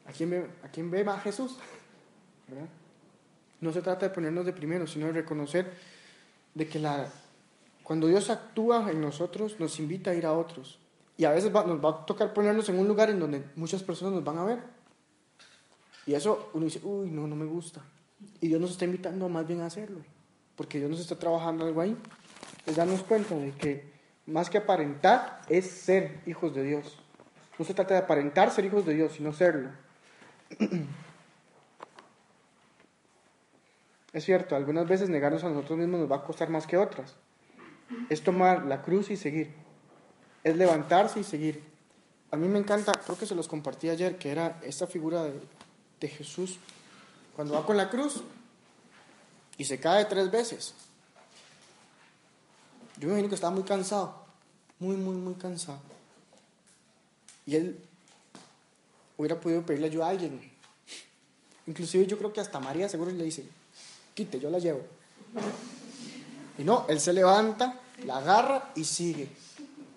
¿A 0.06 0.12
quién 0.12 0.30
ve, 0.30 0.48
a 0.64 0.68
quién 0.70 0.92
ve 0.92 1.04
más 1.04 1.22
Jesús? 1.24 1.58
¿Verdad? 2.48 2.68
No 3.62 3.72
se 3.72 3.82
trata 3.82 4.08
de 4.08 4.14
ponernos 4.14 4.46
de 4.46 4.54
primero, 4.54 4.86
sino 4.86 5.08
de 5.08 5.14
reconocer 5.14 5.74
de 6.54 6.68
que 6.68 6.80
la, 6.80 7.08
cuando 7.84 8.08
Dios 8.08 8.30
actúa 8.30 8.90
en 8.92 9.02
nosotros, 9.02 9.60
nos 9.60 9.80
invita 9.80 10.12
a 10.12 10.16
ir 10.16 10.26
a 10.26 10.34
otros. 10.34 10.80
Y 11.18 11.26
a 11.26 11.32
veces 11.32 11.56
va- 11.56 11.64
nos 11.66 11.84
va 11.84 11.90
a 11.90 12.06
tocar 12.06 12.34
ponernos 12.34 12.68
en 12.70 12.78
un 12.78 12.88
lugar 12.88 13.10
en 13.10 13.20
donde 13.20 13.44
muchas 13.56 13.82
personas 13.84 14.14
nos 14.14 14.24
van 14.24 14.38
a 14.38 14.44
ver. 14.44 14.60
Y 16.06 16.14
eso 16.14 16.50
uno 16.54 16.66
dice, 16.66 16.82
uy, 16.84 17.10
no, 17.10 17.26
no 17.26 17.36
me 17.36 17.46
gusta. 17.46 17.82
Y 18.42 18.48
Dios 18.48 18.62
nos 18.62 18.72
está 18.72 18.86
invitando 18.86 19.28
más 19.30 19.48
bien 19.48 19.62
a 19.62 19.66
hacerlo. 19.68 20.02
Porque 20.56 20.78
Dios 20.78 20.92
nos 20.92 21.00
está 21.00 21.18
trabajando 21.18 21.66
algo 21.66 21.82
ahí. 21.82 21.98
Es 22.66 22.76
darnos 22.76 23.02
cuenta 23.04 23.36
de 23.36 23.52
que 23.52 23.92
más 24.28 24.50
que 24.50 24.58
aparentar 24.58 25.42
es 25.50 25.66
ser 25.70 26.20
hijos 26.26 26.54
de 26.54 26.64
Dios. 26.64 27.00
No 27.58 27.66
se 27.66 27.74
trata 27.74 27.94
de 27.96 28.02
aparentar 28.02 28.52
ser 28.52 28.66
hijos 28.66 28.86
de 28.86 28.94
Dios, 28.94 29.14
sino 29.14 29.34
serlo. 29.34 29.70
Es 34.14 34.24
cierto, 34.24 34.56
algunas 34.56 34.88
veces 34.88 35.10
negarnos 35.10 35.44
a 35.44 35.50
nosotros 35.50 35.78
mismos 35.78 36.00
nos 36.00 36.10
va 36.10 36.16
a 36.18 36.24
costar 36.24 36.50
más 36.50 36.66
que 36.66 36.78
otras. 36.78 37.16
Es 38.10 38.24
tomar 38.24 38.66
la 38.66 38.82
cruz 38.82 39.10
y 39.10 39.18
seguir. 39.18 39.54
Es 40.44 40.56
levantarse 40.56 41.20
y 41.20 41.24
seguir. 41.26 41.62
A 42.32 42.38
mí 42.38 42.48
me 42.48 42.60
encanta, 42.60 42.94
creo 42.94 43.18
que 43.18 43.26
se 43.26 43.36
los 43.36 43.50
compartí 43.50 43.90
ayer, 43.90 44.18
que 44.18 44.32
era 44.32 44.60
esta 44.64 44.88
figura 44.88 45.24
de, 45.24 45.34
de 46.00 46.08
Jesús 46.08 46.60
cuando 47.36 47.56
va 47.56 47.66
con 47.66 47.76
la 47.76 47.90
cruz 47.90 48.24
y 49.58 49.66
se 49.66 49.80
cae 49.80 50.06
tres 50.06 50.32
veces. 50.32 50.74
Yo 52.98 53.08
me 53.08 53.14
imagino 53.14 53.30
que 53.30 53.36
estaba 53.36 53.54
muy 53.54 53.64
cansado, 53.64 54.26
muy, 54.80 54.96
muy, 54.96 55.16
muy 55.16 55.34
cansado. 55.36 55.80
Y 57.46 57.56
él 57.56 57.80
hubiera 59.18 59.40
podido 59.40 59.66
pedirle 59.66 59.88
ayuda 59.88 60.08
a 60.08 60.10
alguien. 60.10 60.52
Inclusive 61.68 62.06
yo 62.06 62.18
creo 62.18 62.32
que 62.32 62.42
hasta 62.42 62.60
María 62.60 62.88
seguro 62.90 63.12
le 63.12 63.24
dice, 63.24 63.46
quite, 64.14 64.40
yo 64.40 64.50
la 64.50 64.60
llevo. 64.60 64.82
Y 66.58 66.64
no, 66.64 66.86
él 66.88 67.00
se 67.00 67.14
levanta, 67.14 67.80
la 68.06 68.18
agarra 68.18 68.72
y 68.76 68.84
sigue. 68.84 69.28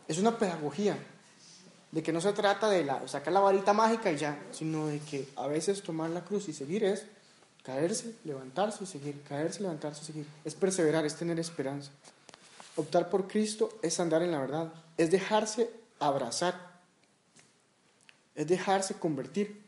Es 0.06 0.18
una 0.18 0.38
pedagogía 0.38 0.98
de 1.90 2.02
que 2.02 2.12
no 2.12 2.20
se 2.20 2.32
trata 2.32 2.68
de 2.68 2.84
la, 2.84 3.06
sacar 3.08 3.32
la 3.32 3.40
varita 3.40 3.72
mágica 3.72 4.10
y 4.10 4.16
ya, 4.16 4.38
sino 4.52 4.86
de 4.86 4.98
que 5.00 5.28
a 5.36 5.46
veces 5.46 5.82
tomar 5.82 6.10
la 6.10 6.24
cruz 6.24 6.48
y 6.48 6.52
seguir 6.52 6.84
es 6.84 7.06
caerse, 7.62 8.14
levantarse 8.24 8.84
y 8.84 8.86
seguir, 8.86 9.22
caerse, 9.22 9.62
levantarse 9.62 10.02
y 10.02 10.06
seguir. 10.06 10.26
Es 10.44 10.54
perseverar, 10.54 11.04
es 11.04 11.16
tener 11.16 11.38
esperanza. 11.38 11.90
Optar 12.76 13.10
por 13.10 13.26
Cristo 13.26 13.78
es 13.82 13.98
andar 14.00 14.22
en 14.22 14.30
la 14.30 14.38
verdad, 14.38 14.72
es 14.96 15.10
dejarse 15.10 15.70
abrazar, 15.98 16.77
es 18.38 18.46
dejarse 18.46 18.94
convertir. 18.94 19.60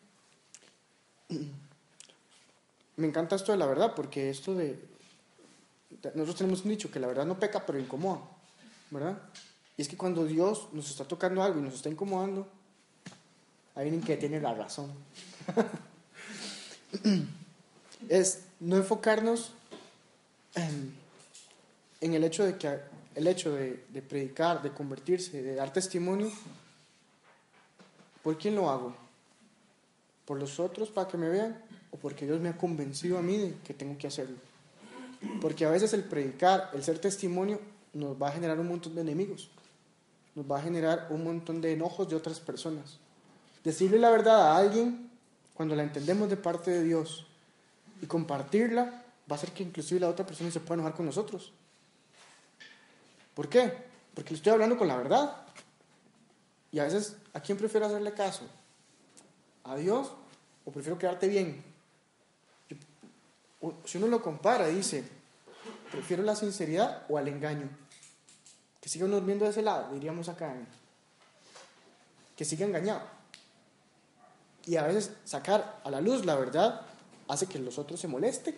Me 2.97 3.09
encanta 3.09 3.35
esto 3.35 3.51
de 3.51 3.59
la 3.59 3.67
verdad, 3.67 3.95
porque 3.97 4.31
esto 4.31 4.55
de... 4.55 4.79
Nosotros 6.15 6.37
tenemos 6.37 6.63
un 6.63 6.71
dicho 6.71 6.89
que 6.89 7.01
la 7.01 7.09
verdad 7.09 7.27
no 7.27 7.37
peca, 7.37 7.67
pero 7.67 7.81
incomoda, 7.81 8.21
¿verdad? 8.93 9.21
Y 9.77 9.83
es 9.83 9.89
que 9.89 9.97
cuando 9.97 10.25
Dios 10.25 10.69
nos 10.73 10.89
está 10.89 11.05
tocando 11.05 11.43
algo 11.43 11.59
y 11.59 11.63
nos 11.63 11.75
está 11.75 11.89
incomodando, 11.89 12.47
hay 13.75 13.87
alguien 13.87 14.03
que 14.03 14.17
tiene 14.17 14.41
la 14.41 14.55
razón. 14.55 14.93
es 18.09 18.45
no 18.61 18.77
enfocarnos 18.77 19.53
en, 20.55 22.15
el 22.15 22.23
hecho 22.23 22.45
de 22.45 22.57
que 22.57 22.79
el 23.17 23.27
hecho 23.27 23.53
de 23.53 24.05
predicar, 24.09 24.63
de 24.63 24.71
convertirse, 24.71 25.43
de 25.43 25.57
dar 25.57 25.73
testimonio, 25.73 26.31
¿por 28.23 28.39
quién 28.39 28.55
lo 28.55 28.71
hago? 28.71 28.95
¿Por 30.25 30.39
los 30.39 30.61
otros 30.61 30.91
para 30.91 31.09
que 31.09 31.17
me 31.17 31.29
vean? 31.29 31.63
¿O 31.91 31.97
porque 31.97 32.25
Dios 32.25 32.41
me 32.41 32.49
ha 32.49 32.57
convencido 32.57 33.19
a 33.19 33.23
mí 33.23 33.37
de 33.37 33.55
que 33.65 33.75
tengo 33.75 33.99
que 33.99 34.07
hacerlo? 34.07 34.37
Porque 35.41 35.65
a 35.65 35.71
veces 35.71 35.93
el 35.93 36.05
predicar, 36.05 36.71
el 36.73 36.83
ser 36.83 36.99
testimonio, 36.99 37.61
nos 37.93 38.21
va 38.21 38.29
a 38.29 38.33
generar 38.33 38.59
un 38.61 38.69
montón 38.69 38.95
de 38.95 39.01
enemigos. 39.01 39.51
Nos 40.35 40.51
va 40.51 40.59
a 40.59 40.63
generar 40.63 41.09
un 41.11 41.25
montón 41.25 41.61
de 41.61 41.73
enojos 41.73 42.09
de 42.09 42.17
otras 42.17 42.41
personas. 42.41 42.99
Decirle 43.65 43.99
la 43.99 44.11
verdad 44.11 44.53
a 44.53 44.57
alguien 44.57 45.11
cuando 45.55 45.75
la 45.75 45.83
entendemos 45.83 46.31
de 46.31 46.37
parte 46.37 46.71
de 46.71 46.85
Dios 46.85 47.27
y 48.01 48.07
compartirla 48.07 49.05
va 49.31 49.35
a 49.35 49.35
hacer 49.35 49.53
que 49.53 49.63
inclusive 49.63 50.01
la 50.01 50.09
otra 50.09 50.25
persona 50.25 50.51
se 50.51 50.61
pueda 50.61 50.75
enojar 50.75 50.95
con 50.95 51.07
nosotros. 51.07 51.53
¿Por 53.35 53.49
qué? 53.49 53.73
Porque 54.15 54.31
le 54.31 54.37
estoy 54.37 54.53
hablando 54.53 54.79
con 54.79 54.89
la 54.89 54.97
verdad. 54.97 55.37
Y 56.73 56.79
a 56.79 56.85
veces, 56.85 57.17
¿a 57.33 57.41
quién 57.41 57.59
prefiero 57.59 57.87
hacerle 57.87 58.13
caso? 58.13 58.47
¿A 59.65 59.77
Dios 59.77 60.13
o 60.65 60.71
prefiero 60.71 60.99
quedarte 60.99 61.29
bien? 61.29 61.63
Si 63.85 63.99
uno 63.99 64.07
lo 64.07 64.23
compara, 64.23 64.69
dice, 64.69 65.05
prefiero 65.91 66.23
la 66.23 66.37
sinceridad 66.37 67.05
o 67.09 67.19
al 67.19 67.29
engaño. 67.29 67.69
Que 68.81 68.89
siga 68.89 69.05
uno 69.05 69.21
viendo 69.21 69.45
de 69.45 69.51
ese 69.51 69.63
lado, 69.63 69.93
diríamos 69.93 70.29
acá. 70.29 70.55
Que 72.37 72.45
siga 72.45 72.65
engañado. 72.65 73.03
Y 74.67 74.77
a 74.77 74.87
veces 74.87 75.13
sacar 75.25 75.81
a 75.85 75.91
la 75.91 76.01
luz 76.01 76.25
la 76.25 76.37
verdad 76.37 76.83
hace 77.29 77.47
que 77.47 77.59
los 77.59 77.79
otros 77.79 78.01
se 78.01 78.09
molesten. 78.09 78.57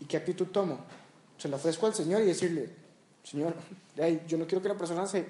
¿Y 0.00 0.04
qué 0.04 0.16
actitud 0.16 0.46
tomo? 0.46 0.78
Se 1.36 1.48
la 1.48 1.56
ofrezco 1.56 1.86
al 1.86 1.94
Señor 1.94 2.22
y 2.22 2.26
decirle, 2.26 2.70
Señor, 3.22 3.54
hey, 3.96 4.24
yo 4.26 4.38
no 4.38 4.46
quiero 4.46 4.62
que 4.62 4.68
la 4.68 4.76
persona 4.76 5.06
se... 5.06 5.28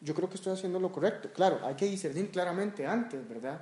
Yo 0.00 0.14
creo 0.14 0.28
que 0.28 0.36
estoy 0.36 0.52
haciendo 0.52 0.80
lo 0.80 0.90
correcto. 0.90 1.30
Claro, 1.32 1.60
hay 1.64 1.74
que 1.74 1.86
discernir 1.86 2.30
claramente 2.30 2.86
antes, 2.86 3.28
¿verdad? 3.28 3.60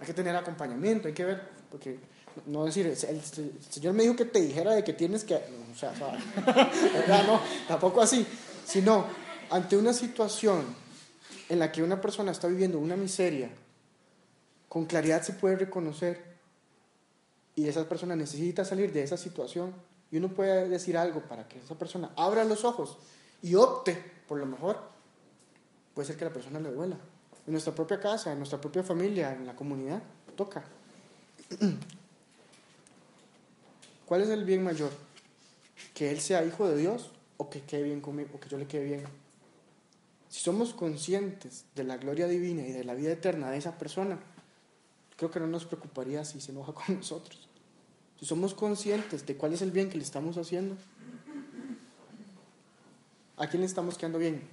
Hay 0.00 0.06
que 0.06 0.14
tener 0.14 0.36
acompañamiento, 0.36 1.08
hay 1.08 1.14
que 1.14 1.24
ver, 1.24 1.42
porque 1.70 1.98
no 2.46 2.64
decir, 2.64 2.86
el, 2.86 2.92
el 2.92 3.62
Señor 3.70 3.94
me 3.94 4.02
dijo 4.02 4.16
que 4.16 4.26
te 4.26 4.40
dijera 4.40 4.72
de 4.74 4.84
que 4.84 4.92
tienes 4.92 5.24
que... 5.24 5.34
no, 5.34 5.72
o 5.72 5.76
sea. 5.76 5.92
¿verdad? 6.92 7.26
No, 7.26 7.40
tampoco 7.66 8.00
así. 8.00 8.26
Sino, 8.64 9.06
ante 9.50 9.76
una 9.76 9.92
situación 9.92 10.64
en 11.48 11.58
la 11.58 11.72
que 11.72 11.82
una 11.82 12.00
persona 12.00 12.32
está 12.32 12.48
viviendo 12.48 12.78
una 12.78 12.96
miseria, 12.96 13.50
con 14.68 14.84
claridad 14.84 15.22
se 15.22 15.32
puede 15.32 15.56
reconocer 15.56 16.22
y 17.54 17.66
esa 17.66 17.88
persona 17.88 18.14
necesita 18.14 18.64
salir 18.64 18.92
de 18.92 19.02
esa 19.02 19.16
situación 19.16 19.74
y 20.10 20.18
uno 20.18 20.28
puede 20.28 20.68
decir 20.68 20.96
algo 20.96 21.22
para 21.22 21.48
que 21.48 21.58
esa 21.58 21.76
persona 21.76 22.10
abra 22.16 22.44
los 22.44 22.64
ojos 22.64 22.98
y 23.42 23.54
opte 23.54 23.96
por 24.28 24.38
lo 24.38 24.46
mejor, 24.46 24.78
puede 25.98 26.06
ser 26.06 26.16
que 26.16 26.26
la 26.26 26.32
persona 26.32 26.60
le 26.60 26.70
duela. 26.70 26.96
En 27.44 27.50
nuestra 27.50 27.74
propia 27.74 27.98
casa, 27.98 28.30
en 28.30 28.38
nuestra 28.38 28.60
propia 28.60 28.84
familia, 28.84 29.32
en 29.32 29.44
la 29.44 29.56
comunidad, 29.56 30.00
toca. 30.36 30.62
¿Cuál 34.06 34.20
es 34.20 34.28
el 34.28 34.44
bien 34.44 34.62
mayor? 34.62 34.92
¿Que 35.94 36.12
él 36.12 36.20
sea 36.20 36.44
hijo 36.44 36.68
de 36.68 36.76
Dios 36.76 37.10
o 37.36 37.50
que 37.50 37.62
quede 37.62 37.82
bien 37.82 38.00
conmigo, 38.00 38.30
o 38.34 38.38
que 38.38 38.48
yo 38.48 38.58
le 38.58 38.68
quede 38.68 38.84
bien? 38.84 39.02
Si 40.28 40.38
somos 40.38 40.72
conscientes 40.72 41.64
de 41.74 41.82
la 41.82 41.96
gloria 41.96 42.28
divina 42.28 42.62
y 42.62 42.70
de 42.70 42.84
la 42.84 42.94
vida 42.94 43.10
eterna 43.10 43.50
de 43.50 43.56
esa 43.56 43.76
persona, 43.76 44.20
creo 45.16 45.32
que 45.32 45.40
no 45.40 45.48
nos 45.48 45.64
preocuparía 45.64 46.24
si 46.24 46.40
se 46.40 46.52
enoja 46.52 46.72
con 46.74 46.94
nosotros. 46.94 47.48
Si 48.20 48.24
somos 48.24 48.54
conscientes 48.54 49.26
de 49.26 49.36
cuál 49.36 49.52
es 49.52 49.62
el 49.62 49.72
bien 49.72 49.90
que 49.90 49.98
le 49.98 50.04
estamos 50.04 50.38
haciendo, 50.38 50.76
¿a 53.36 53.48
quién 53.48 53.62
le 53.62 53.66
estamos 53.66 53.98
quedando 53.98 54.20
bien? 54.20 54.46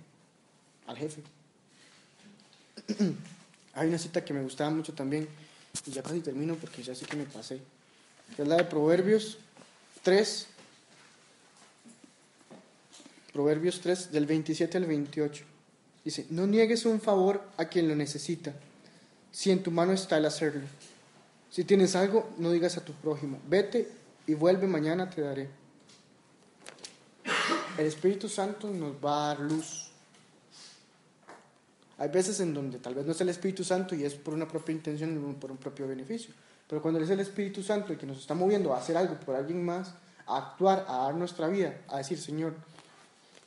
Al 0.87 0.97
jefe. 0.97 1.34
Hay 3.73 3.89
una 3.89 3.97
cita 3.97 4.23
que 4.23 4.33
me 4.33 4.41
gustaba 4.41 4.69
mucho 4.69 4.93
también, 4.93 5.27
y 5.85 5.91
ya 5.91 6.01
casi 6.01 6.21
termino 6.21 6.55
porque 6.55 6.81
ya 6.81 6.95
sé 6.95 7.05
que 7.05 7.17
me 7.17 7.25
pasé, 7.25 7.59
que 8.35 8.41
es 8.41 8.47
la 8.47 8.55
de 8.55 8.63
Proverbios 8.63 9.37
3, 10.03 10.47
Proverbios 13.33 13.81
3, 13.81 14.11
del 14.11 14.25
27 14.25 14.77
al 14.77 14.85
28. 14.85 15.43
Dice, 16.05 16.25
no 16.29 16.47
niegues 16.47 16.85
un 16.85 17.01
favor 17.01 17.43
a 17.57 17.65
quien 17.65 17.87
lo 17.87 17.95
necesita, 17.95 18.53
si 19.31 19.51
en 19.51 19.61
tu 19.61 19.71
mano 19.71 19.91
está 19.91 20.17
el 20.17 20.25
hacerlo. 20.25 20.61
Si 21.51 21.63
tienes 21.63 21.95
algo, 21.95 22.29
no 22.37 22.51
digas 22.51 22.77
a 22.77 22.85
tu 22.85 22.93
prójimo, 22.93 23.39
vete 23.47 23.89
y 24.27 24.33
vuelve, 24.33 24.67
mañana 24.67 25.09
te 25.09 25.21
daré. 25.21 25.49
El 27.77 27.87
Espíritu 27.87 28.29
Santo 28.29 28.69
nos 28.69 28.93
va 29.03 29.31
a 29.31 29.35
dar 29.35 29.39
luz. 29.41 29.84
Hay 31.97 32.09
veces 32.09 32.39
en 32.41 32.53
donde 32.53 32.79
tal 32.79 32.93
vez 32.93 33.05
no 33.05 33.13
es 33.13 33.21
el 33.21 33.29
Espíritu 33.29 33.63
Santo 33.63 33.95
y 33.95 34.03
es 34.03 34.15
por 34.15 34.33
una 34.33 34.47
propia 34.47 34.73
intención, 34.73 35.35
por 35.39 35.51
un 35.51 35.57
propio 35.57 35.87
beneficio. 35.87 36.33
Pero 36.67 36.81
cuando 36.81 36.99
es 36.99 37.09
el 37.09 37.19
Espíritu 37.19 37.63
Santo 37.63 37.93
el 37.93 37.99
que 37.99 38.05
nos 38.05 38.19
está 38.19 38.33
moviendo 38.33 38.73
a 38.73 38.79
hacer 38.79 38.97
algo 38.97 39.19
por 39.19 39.35
alguien 39.35 39.63
más, 39.63 39.93
a 40.25 40.37
actuar, 40.37 40.85
a 40.89 40.97
dar 41.03 41.15
nuestra 41.15 41.47
vida, 41.47 41.77
a 41.87 41.97
decir, 41.97 42.19
Señor, 42.19 42.55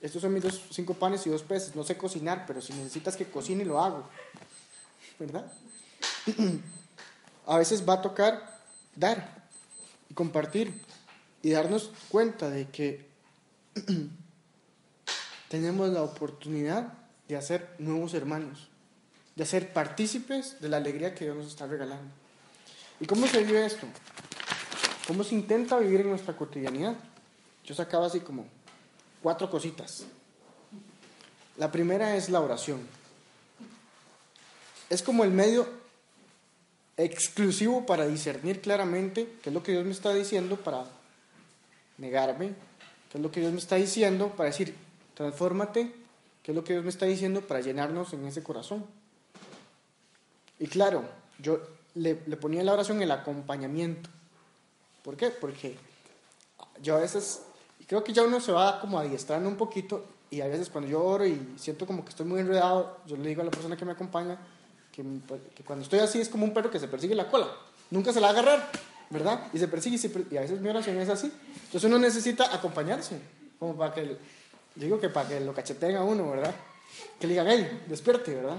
estos 0.01 0.23
son 0.23 0.33
mis 0.33 0.43
dos, 0.43 0.63
cinco 0.71 0.95
panes 0.95 1.27
y 1.27 1.31
dos 1.31 1.43
peces, 1.43 1.75
no 1.75 1.83
sé 1.83 1.97
cocinar, 1.97 2.45
pero 2.47 2.61
si 2.63 2.73
necesitas 2.73 3.17
que 3.17 3.27
cocine, 3.27 3.65
lo 3.65 3.83
hago. 3.83 4.09
¿Verdad? 5.19 5.51
a 7.47 7.59
veces 7.59 7.87
va 7.87 7.95
a 7.95 8.03
tocar 8.03 8.63
dar 8.95 9.47
y 10.09 10.15
compartir. 10.15 10.73
y 11.43 11.51
darnos 11.51 11.91
cuenta 12.09 12.49
de 12.51 12.69
que 12.69 13.09
tenemos 15.49 15.89
la 15.91 16.03
oportunidad 16.03 16.93
de 17.29 17.37
hacer 17.37 17.75
nuevos 17.79 18.15
hermanos, 18.15 18.69
de 19.37 19.47
ser 19.47 19.73
partícipes 19.73 20.61
de 20.61 20.69
la 20.69 20.79
alegría 20.79 21.15
que 21.15 21.27
Dios 21.27 21.37
nos 21.37 21.47
está 21.47 21.67
regalando. 21.67 22.11
¿Y 23.01 23.07
cómo 23.07 23.27
se 23.27 23.45
vive 23.45 23.65
esto? 23.65 23.87
¿Cómo 25.07 25.23
se 25.23 25.35
intenta 25.35 25.79
vivir 25.79 26.01
en 26.01 26.11
nuestra 26.11 26.37
cotidianidad? 26.37 26.97
Yo 27.65 27.75
sacaba 27.75 28.07
así 28.07 28.21
como 28.21 28.47
cuatro 29.23 29.51
cositas. 29.51 30.05
La 31.57 31.71
primera 31.71 32.17
es 32.17 32.29
la 32.29 32.41
oración. 32.41 32.81
Es 34.91 35.03
como 35.03 35.25
el 35.25 35.31
medio 35.31 35.69
exclusivo 36.97 37.87
para 37.87 38.07
discernir 38.07 38.61
claramente 38.61 39.29
qué 39.43 39.51
es 39.51 39.55
lo 39.55 39.63
que 39.63 39.73
Dios 39.73 39.85
me 39.85 39.93
está 39.93 40.13
diciendo 40.13 40.57
para 40.57 40.85
negarme, 41.99 42.55
qué 43.11 43.19
es 43.19 43.23
lo 43.23 43.31
que 43.31 43.41
Dios 43.41 43.53
me 43.53 43.59
está 43.59 43.77
diciendo 43.77 44.31
para 44.31 44.51
decir, 44.51 44.75
transfórmate, 45.15 45.93
qué 46.49 46.53
es 46.53 46.57
lo 46.57 46.65
que 46.65 46.73
Dios 46.73 46.83
me 46.83 46.89
está 46.89 47.05
diciendo 47.05 47.43
para 47.43 47.61
llenarnos 47.61 48.15
en 48.15 48.25
ese 48.25 48.43
corazón. 48.43 48.87
Y 50.59 50.67
claro, 50.67 51.05
yo 51.39 51.61
le, 51.95 52.23
le 52.25 52.37
ponía 52.39 52.61
en 52.61 52.65
la 52.65 52.73
oración 52.73 53.03
el 53.03 53.11
acompañamiento. 53.11 54.09
¿Por 55.05 55.15
qué? 55.15 55.29
Porque 55.29 55.77
yo 56.81 56.97
a 56.97 57.01
veces, 57.01 57.43
creo 57.87 58.03
que 58.03 58.15
ya 58.15 58.23
uno 58.23 58.41
se 58.41 58.51
va 58.51 58.81
como 58.81 58.99
adiestrando 58.99 59.47
un 59.47 59.57
poquito 59.57 60.07
y 60.31 60.41
a 60.41 60.47
veces 60.47 60.71
cuando 60.71 60.89
yo 60.89 61.05
oro 61.05 61.27
y 61.27 61.53
siento 61.59 61.85
como 61.85 62.03
que 62.03 62.09
estoy 62.09 62.25
muy 62.25 62.41
enredado, 62.41 62.97
yo 63.07 63.19
le 63.19 63.29
digo 63.29 63.43
a 63.43 63.45
la 63.45 63.51
persona 63.51 63.77
que 63.77 63.85
me 63.85 63.93
acompaña 63.93 64.39
que, 64.91 65.05
que 65.55 65.63
cuando 65.65 65.83
estoy 65.83 65.99
así 65.99 66.19
es 66.19 66.31
como 66.31 66.47
un 66.47 66.55
perro 66.55 66.71
que 66.71 66.81
se 66.81 66.89
persigue 66.89 67.15
la 67.15 67.29
cola. 67.29 67.49
Nunca 67.91 68.11
se 68.11 68.23
la 68.23 68.33
va 68.33 68.39
a 68.39 68.41
agarrar, 68.41 68.71
¿verdad? 69.11 69.49
Y 69.53 69.59
se 69.59 69.69
persigue 69.69 69.97
y, 69.97 69.99
se 69.99 70.11
y 70.31 70.39
a 70.39 70.41
veces 70.41 70.63
mi 70.63 70.71
oración 70.71 70.97
es 70.97 71.11
así. 71.11 71.31
Entonces 71.67 71.85
uno 71.85 71.99
necesita 71.99 72.55
acompañarse, 72.55 73.21
como 73.59 73.77
para 73.77 73.93
que, 73.93 74.17
digo 74.85 75.01
que 75.01 75.09
para 75.09 75.29
que 75.29 75.41
lo 75.41 75.55
cacheteen 75.55 75.97
a 75.97 76.05
uno, 76.05 76.31
¿verdad? 76.31 76.55
Que 77.19 77.27
le 77.27 77.35
digan, 77.35 77.49
hey, 77.49 77.85
despierte, 77.87 78.35
¿verdad? 78.35 78.59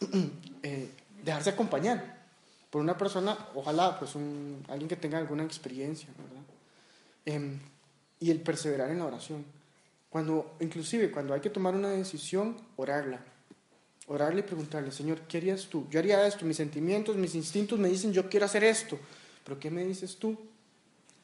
Eh, 0.60 0.90
dejarse 1.22 1.50
acompañar 1.50 2.18
por 2.68 2.82
una 2.82 2.98
persona, 2.98 3.38
ojalá 3.54 3.96
pues 3.96 4.16
un, 4.16 4.64
alguien 4.68 4.88
que 4.88 4.96
tenga 4.96 5.18
alguna 5.18 5.44
experiencia, 5.44 6.08
¿verdad? 6.18 6.42
Em, 7.24 7.60
y 8.20 8.30
el 8.30 8.40
perseverar 8.40 8.90
en 8.90 8.98
la 8.98 9.06
oración. 9.06 9.44
Cuando, 10.10 10.56
inclusive 10.60 11.10
cuando 11.10 11.34
hay 11.34 11.40
que 11.40 11.50
tomar 11.50 11.74
una 11.74 11.90
decisión, 11.90 12.56
orarla. 12.76 13.20
Orarle 14.08 14.40
y 14.40 14.42
preguntarle, 14.42 14.90
Señor, 14.90 15.20
¿qué 15.28 15.38
harías 15.38 15.66
tú? 15.66 15.86
Yo 15.90 16.00
haría 16.00 16.26
esto, 16.26 16.44
mis 16.44 16.56
sentimientos, 16.56 17.16
mis 17.16 17.34
instintos 17.34 17.78
me 17.78 17.88
dicen, 17.88 18.12
yo 18.12 18.28
quiero 18.28 18.46
hacer 18.46 18.64
esto, 18.64 18.98
pero 19.44 19.60
¿qué 19.60 19.70
me 19.70 19.84
dices 19.84 20.16
tú? 20.16 20.36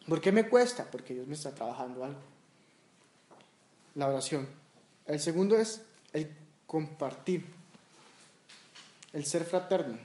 ¿Por 0.07 0.20
qué 0.20 0.30
me 0.32 0.49
cuesta? 0.49 0.88
Porque 0.90 1.14
Dios 1.14 1.26
me 1.26 1.34
está 1.34 1.51
trabajando 1.55 2.05
algo. 2.05 2.34
La 3.95 4.09
oración. 4.09 4.49
El 5.07 5.20
segundo 5.20 5.57
es 5.57 5.82
el 6.12 6.30
compartir, 6.66 7.45
el 9.12 9.24
ser 9.24 9.45
fraterno. 9.45 9.99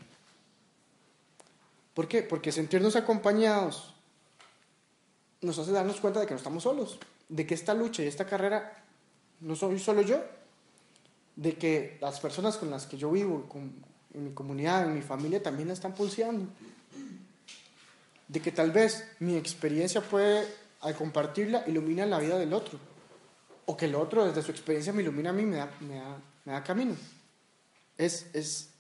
¿Por 1.93 2.07
qué? 2.07 2.21
Porque 2.23 2.51
sentirnos 2.51 2.95
acompañados 2.95 3.93
nos 5.41 5.57
hace 5.57 5.71
darnos 5.71 5.99
cuenta 5.99 6.19
de 6.19 6.25
que 6.25 6.33
no 6.33 6.37
estamos 6.37 6.63
solos, 6.63 6.99
de 7.29 7.45
que 7.45 7.53
esta 7.53 7.73
lucha 7.73 8.03
y 8.03 8.07
esta 8.07 8.25
carrera 8.25 8.83
no 9.39 9.55
soy 9.55 9.79
solo 9.79 10.01
yo, 10.01 10.21
de 11.35 11.55
que 11.55 11.97
las 12.01 12.19
personas 12.19 12.57
con 12.57 12.69
las 12.69 12.85
que 12.85 12.97
yo 12.97 13.11
vivo, 13.11 13.47
en 14.13 14.23
mi 14.25 14.33
comunidad, 14.33 14.85
en 14.85 14.95
mi 14.95 15.01
familia, 15.01 15.41
también 15.41 15.69
la 15.69 15.73
están 15.73 15.93
pulseando, 15.93 16.47
de 18.27 18.41
que 18.41 18.51
tal 18.51 18.71
vez 18.71 19.07
mi 19.19 19.37
experiencia 19.37 20.01
puede, 20.01 20.45
al 20.81 20.95
compartirla, 20.95 21.63
ilumina 21.67 22.05
la 22.05 22.19
vida 22.19 22.37
del 22.37 22.53
otro, 22.53 22.77
o 23.69 23.77
que 23.77 23.85
el 23.85 23.93
otro 23.93 24.25
desde 24.25 24.41
su 24.41 24.49
experiencia 24.49 24.91
me 24.91 25.03
ilumina 25.03 25.29
a 25.29 25.33
mí, 25.33 25.43
me 25.45 25.57
da, 25.57 25.69
me 25.81 25.93
da, 25.93 26.17
me 26.43 26.53
da 26.53 26.63
camino. 26.63 26.95
Es, 27.99 28.25
es, 28.33 28.71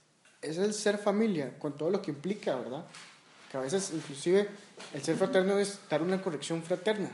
es 0.41 0.57
el 0.57 0.73
ser 0.73 0.97
familia, 0.97 1.59
con 1.59 1.77
todo 1.77 1.91
lo 1.91 2.01
que 2.01 2.09
implica, 2.09 2.55
¿verdad? 2.55 2.85
Que 3.51 3.57
a 3.57 3.59
veces 3.59 3.91
inclusive 3.93 4.49
el 4.91 5.03
ser 5.03 5.15
fraterno 5.15 5.59
es 5.59 5.79
dar 5.91 6.01
una 6.01 6.19
corrección 6.19 6.63
fraterna 6.63 7.11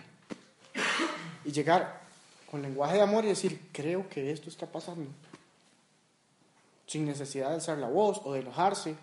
y 1.44 1.52
llegar 1.52 2.02
con 2.50 2.62
lenguaje 2.62 2.96
de 2.96 3.02
amor 3.02 3.26
y 3.26 3.28
decir, 3.28 3.68
creo 3.74 4.08
que 4.08 4.32
esto 4.32 4.50
está 4.50 4.68
pasando, 4.68 5.12
sin 6.88 7.06
necesidad 7.06 7.50
de 7.50 7.56
alzar 7.56 7.78
la 7.78 7.90
voz 7.90 8.22
o 8.24 8.32
de 8.32 8.40
enojarse, 8.40 8.96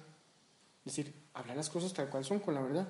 decir, 0.83 1.13
hablar 1.35 1.59
las 1.59 1.69
cosas 1.69 1.93
tal 1.93 2.09
cual 2.09 2.25
son 2.25 2.39
con 2.39 2.55
la 2.55 2.63
verdad. 2.63 2.89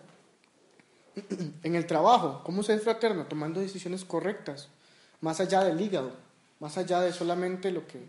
En 1.64 1.74
el 1.74 1.88
trabajo, 1.88 2.42
¿cómo 2.44 2.62
ser 2.62 2.78
fraterno? 2.78 3.26
Tomando 3.26 3.58
decisiones 3.58 4.04
correctas, 4.04 4.68
más 5.22 5.40
allá 5.40 5.64
del 5.64 5.80
hígado, 5.80 6.12
más 6.60 6.76
allá 6.76 7.00
de 7.00 7.12
solamente 7.12 7.70
lo 7.70 7.86
que, 7.86 8.04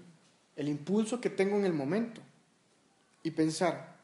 el 0.58 0.68
impulso 0.68 1.22
que 1.22 1.30
tengo 1.30 1.56
en 1.56 1.66
el 1.66 1.74
momento 1.74 2.20
y 3.24 3.32
pensar 3.32 3.96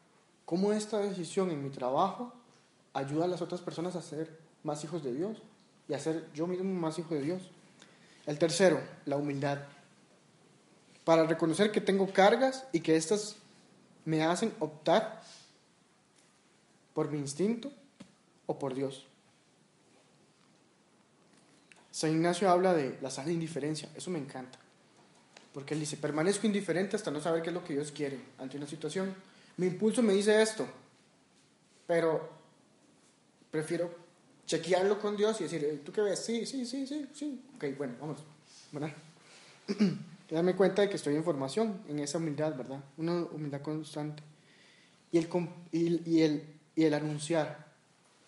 cómo 0.46 0.72
esta 0.72 0.98
decisión 0.98 1.50
en 1.50 1.62
mi 1.62 1.70
trabajo 1.70 2.32
ayuda 2.94 3.26
a 3.26 3.28
las 3.28 3.42
otras 3.42 3.60
personas 3.60 3.96
a 3.96 4.02
ser 4.02 4.38
más 4.62 4.82
hijos 4.84 5.04
de 5.04 5.12
Dios 5.12 5.42
y 5.88 5.94
a 5.94 5.98
ser 5.98 6.24
yo 6.32 6.46
mismo 6.46 6.72
más 6.72 6.98
hijo 6.98 7.14
de 7.14 7.22
Dios. 7.22 7.42
El 8.26 8.38
tercero, 8.38 8.80
la 9.06 9.16
humildad. 9.16 9.58
Para 11.04 11.24
reconocer 11.24 11.72
que 11.72 11.80
tengo 11.80 12.12
cargas 12.12 12.64
y 12.72 12.80
que 12.80 12.96
estas 12.96 13.36
me 14.04 14.22
hacen 14.22 14.54
optar 14.60 15.22
por 16.94 17.10
mi 17.10 17.18
instinto 17.18 17.72
o 18.46 18.58
por 18.58 18.74
Dios. 18.74 19.09
San 21.90 22.10
Ignacio 22.10 22.48
habla 22.50 22.74
de 22.74 22.98
la 23.02 23.10
sana 23.10 23.32
indiferencia, 23.32 23.88
eso 23.96 24.10
me 24.10 24.18
encanta. 24.18 24.58
Porque 25.52 25.74
él 25.74 25.80
dice, 25.80 25.96
permanezco 25.96 26.46
indiferente 26.46 26.96
hasta 26.96 27.10
no 27.10 27.20
saber 27.20 27.42
qué 27.42 27.48
es 27.48 27.54
lo 27.54 27.64
que 27.64 27.72
Dios 27.74 27.90
quiere 27.90 28.18
ante 28.38 28.56
una 28.56 28.66
situación. 28.66 29.14
Mi 29.56 29.66
impulso 29.66 30.02
me 30.02 30.12
dice 30.12 30.40
esto, 30.40 30.66
pero 31.86 32.30
prefiero 33.50 33.92
chequearlo 34.46 35.00
con 35.00 35.16
Dios 35.16 35.40
y 35.40 35.44
decir, 35.44 35.64
"Eh, 35.64 35.80
¿tú 35.84 35.92
qué 35.92 36.02
ves? 36.02 36.20
Sí, 36.20 36.46
sí, 36.46 36.64
sí, 36.64 36.86
sí, 36.86 37.08
sí. 37.12 37.42
Ok, 37.56 37.64
bueno, 37.76 37.94
vamos. 38.00 38.18
¿verdad? 38.72 38.92
Darme 40.30 40.54
cuenta 40.54 40.82
de 40.82 40.88
que 40.88 40.96
estoy 40.96 41.16
en 41.16 41.24
formación, 41.24 41.82
en 41.88 41.98
esa 41.98 42.18
humildad, 42.18 42.54
¿verdad? 42.56 42.80
Una 42.96 43.24
humildad 43.24 43.62
constante. 43.62 44.22
Y 45.10 45.18
el, 45.18 45.28
y, 45.72 46.08
y 46.08 46.22
el, 46.22 46.44
y 46.76 46.84
el 46.84 46.94
anunciar, 46.94 47.66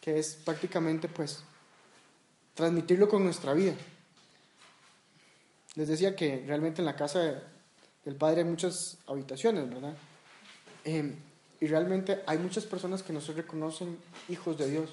que 0.00 0.18
es 0.18 0.34
prácticamente, 0.34 1.08
pues, 1.08 1.44
transmitirlo 2.54 3.08
con 3.08 3.24
nuestra 3.24 3.52
vida. 3.54 3.74
Les 5.74 5.88
decía 5.88 6.14
que 6.14 6.44
realmente 6.46 6.82
en 6.82 6.86
la 6.86 6.96
casa 6.96 7.18
de- 7.20 7.40
del 8.04 8.16
Padre 8.16 8.42
hay 8.42 8.46
muchas 8.48 8.98
habitaciones, 9.06 9.68
¿verdad? 9.68 9.94
Eh, 10.84 11.14
y 11.60 11.66
realmente 11.66 12.22
hay 12.26 12.38
muchas 12.38 12.64
personas 12.66 13.02
que 13.02 13.12
no 13.12 13.20
se 13.20 13.32
reconocen 13.32 13.96
hijos 14.28 14.58
de 14.58 14.68
Dios. 14.70 14.90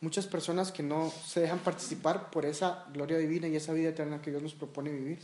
Muchas 0.00 0.26
personas 0.26 0.72
que 0.72 0.82
no 0.82 1.10
se 1.10 1.40
dejan 1.40 1.58
participar 1.58 2.30
por 2.30 2.46
esa 2.46 2.86
gloria 2.92 3.18
divina 3.18 3.48
y 3.48 3.56
esa 3.56 3.72
vida 3.72 3.90
eterna 3.90 4.22
que 4.22 4.30
Dios 4.30 4.42
nos 4.42 4.54
propone 4.54 4.90
vivir. 4.90 5.18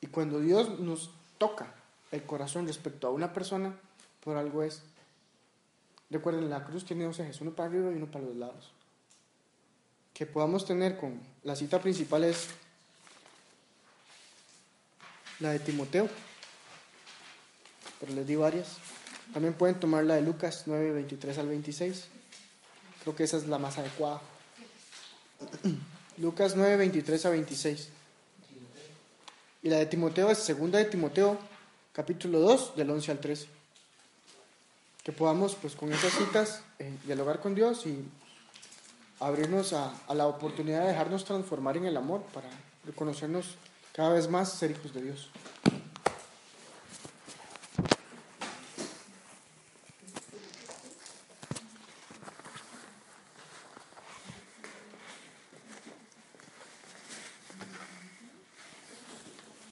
Y 0.00 0.06
cuando 0.06 0.38
Dios 0.38 0.78
nos 0.78 1.10
toca 1.38 1.74
el 2.12 2.22
corazón 2.22 2.66
respecto 2.66 3.08
a 3.08 3.10
una 3.10 3.32
persona, 3.32 3.74
por 4.22 4.36
algo 4.36 4.62
es. 4.62 4.82
Recuerden, 6.10 6.50
la 6.50 6.64
cruz 6.64 6.84
tiene 6.84 7.04
dos 7.04 7.18
ejes, 7.18 7.40
uno 7.40 7.52
para 7.52 7.68
arriba 7.68 7.90
y 7.90 7.94
uno 7.94 8.10
para 8.10 8.24
los 8.24 8.36
lados. 8.36 8.70
Que 10.20 10.26
podamos 10.26 10.66
tener 10.66 10.98
con 10.98 11.18
la 11.44 11.56
cita 11.56 11.80
principal 11.80 12.24
es 12.24 12.48
la 15.38 15.52
de 15.52 15.60
Timoteo, 15.60 16.10
pero 17.98 18.12
les 18.12 18.26
di 18.26 18.36
varias. 18.36 18.76
También 19.32 19.54
pueden 19.54 19.80
tomar 19.80 20.04
la 20.04 20.16
de 20.16 20.20
Lucas 20.20 20.64
9, 20.66 20.92
23 20.92 21.38
al 21.38 21.48
26. 21.48 22.04
Creo 23.02 23.16
que 23.16 23.24
esa 23.24 23.38
es 23.38 23.46
la 23.46 23.58
más 23.58 23.78
adecuada. 23.78 24.20
Lucas 26.18 26.54
9, 26.54 26.76
23 26.76 27.24
a 27.24 27.30
26. 27.30 27.88
Y 29.62 29.70
la 29.70 29.78
de 29.78 29.86
Timoteo 29.86 30.30
es 30.30 30.36
segunda 30.36 30.78
de 30.78 30.84
Timoteo, 30.84 31.38
capítulo 31.94 32.40
2, 32.40 32.76
del 32.76 32.90
11 32.90 33.12
al 33.12 33.20
13. 33.20 33.46
Que 35.02 35.12
podamos, 35.12 35.54
pues 35.54 35.74
con 35.74 35.90
esas 35.90 36.12
citas, 36.12 36.62
eh, 36.78 36.94
dialogar 37.06 37.40
con 37.40 37.54
Dios 37.54 37.86
y 37.86 38.04
abrirnos 39.20 39.72
a, 39.72 39.92
a 40.08 40.14
la 40.14 40.26
oportunidad 40.26 40.80
de 40.80 40.88
dejarnos 40.88 41.24
transformar 41.24 41.76
en 41.76 41.84
el 41.84 41.96
amor 41.96 42.22
para 42.34 42.48
reconocernos 42.84 43.56
cada 43.92 44.10
vez 44.10 44.28
más 44.28 44.52
ser 44.52 44.70
hijos 44.70 44.92
de 44.94 45.02
Dios. 45.02 45.30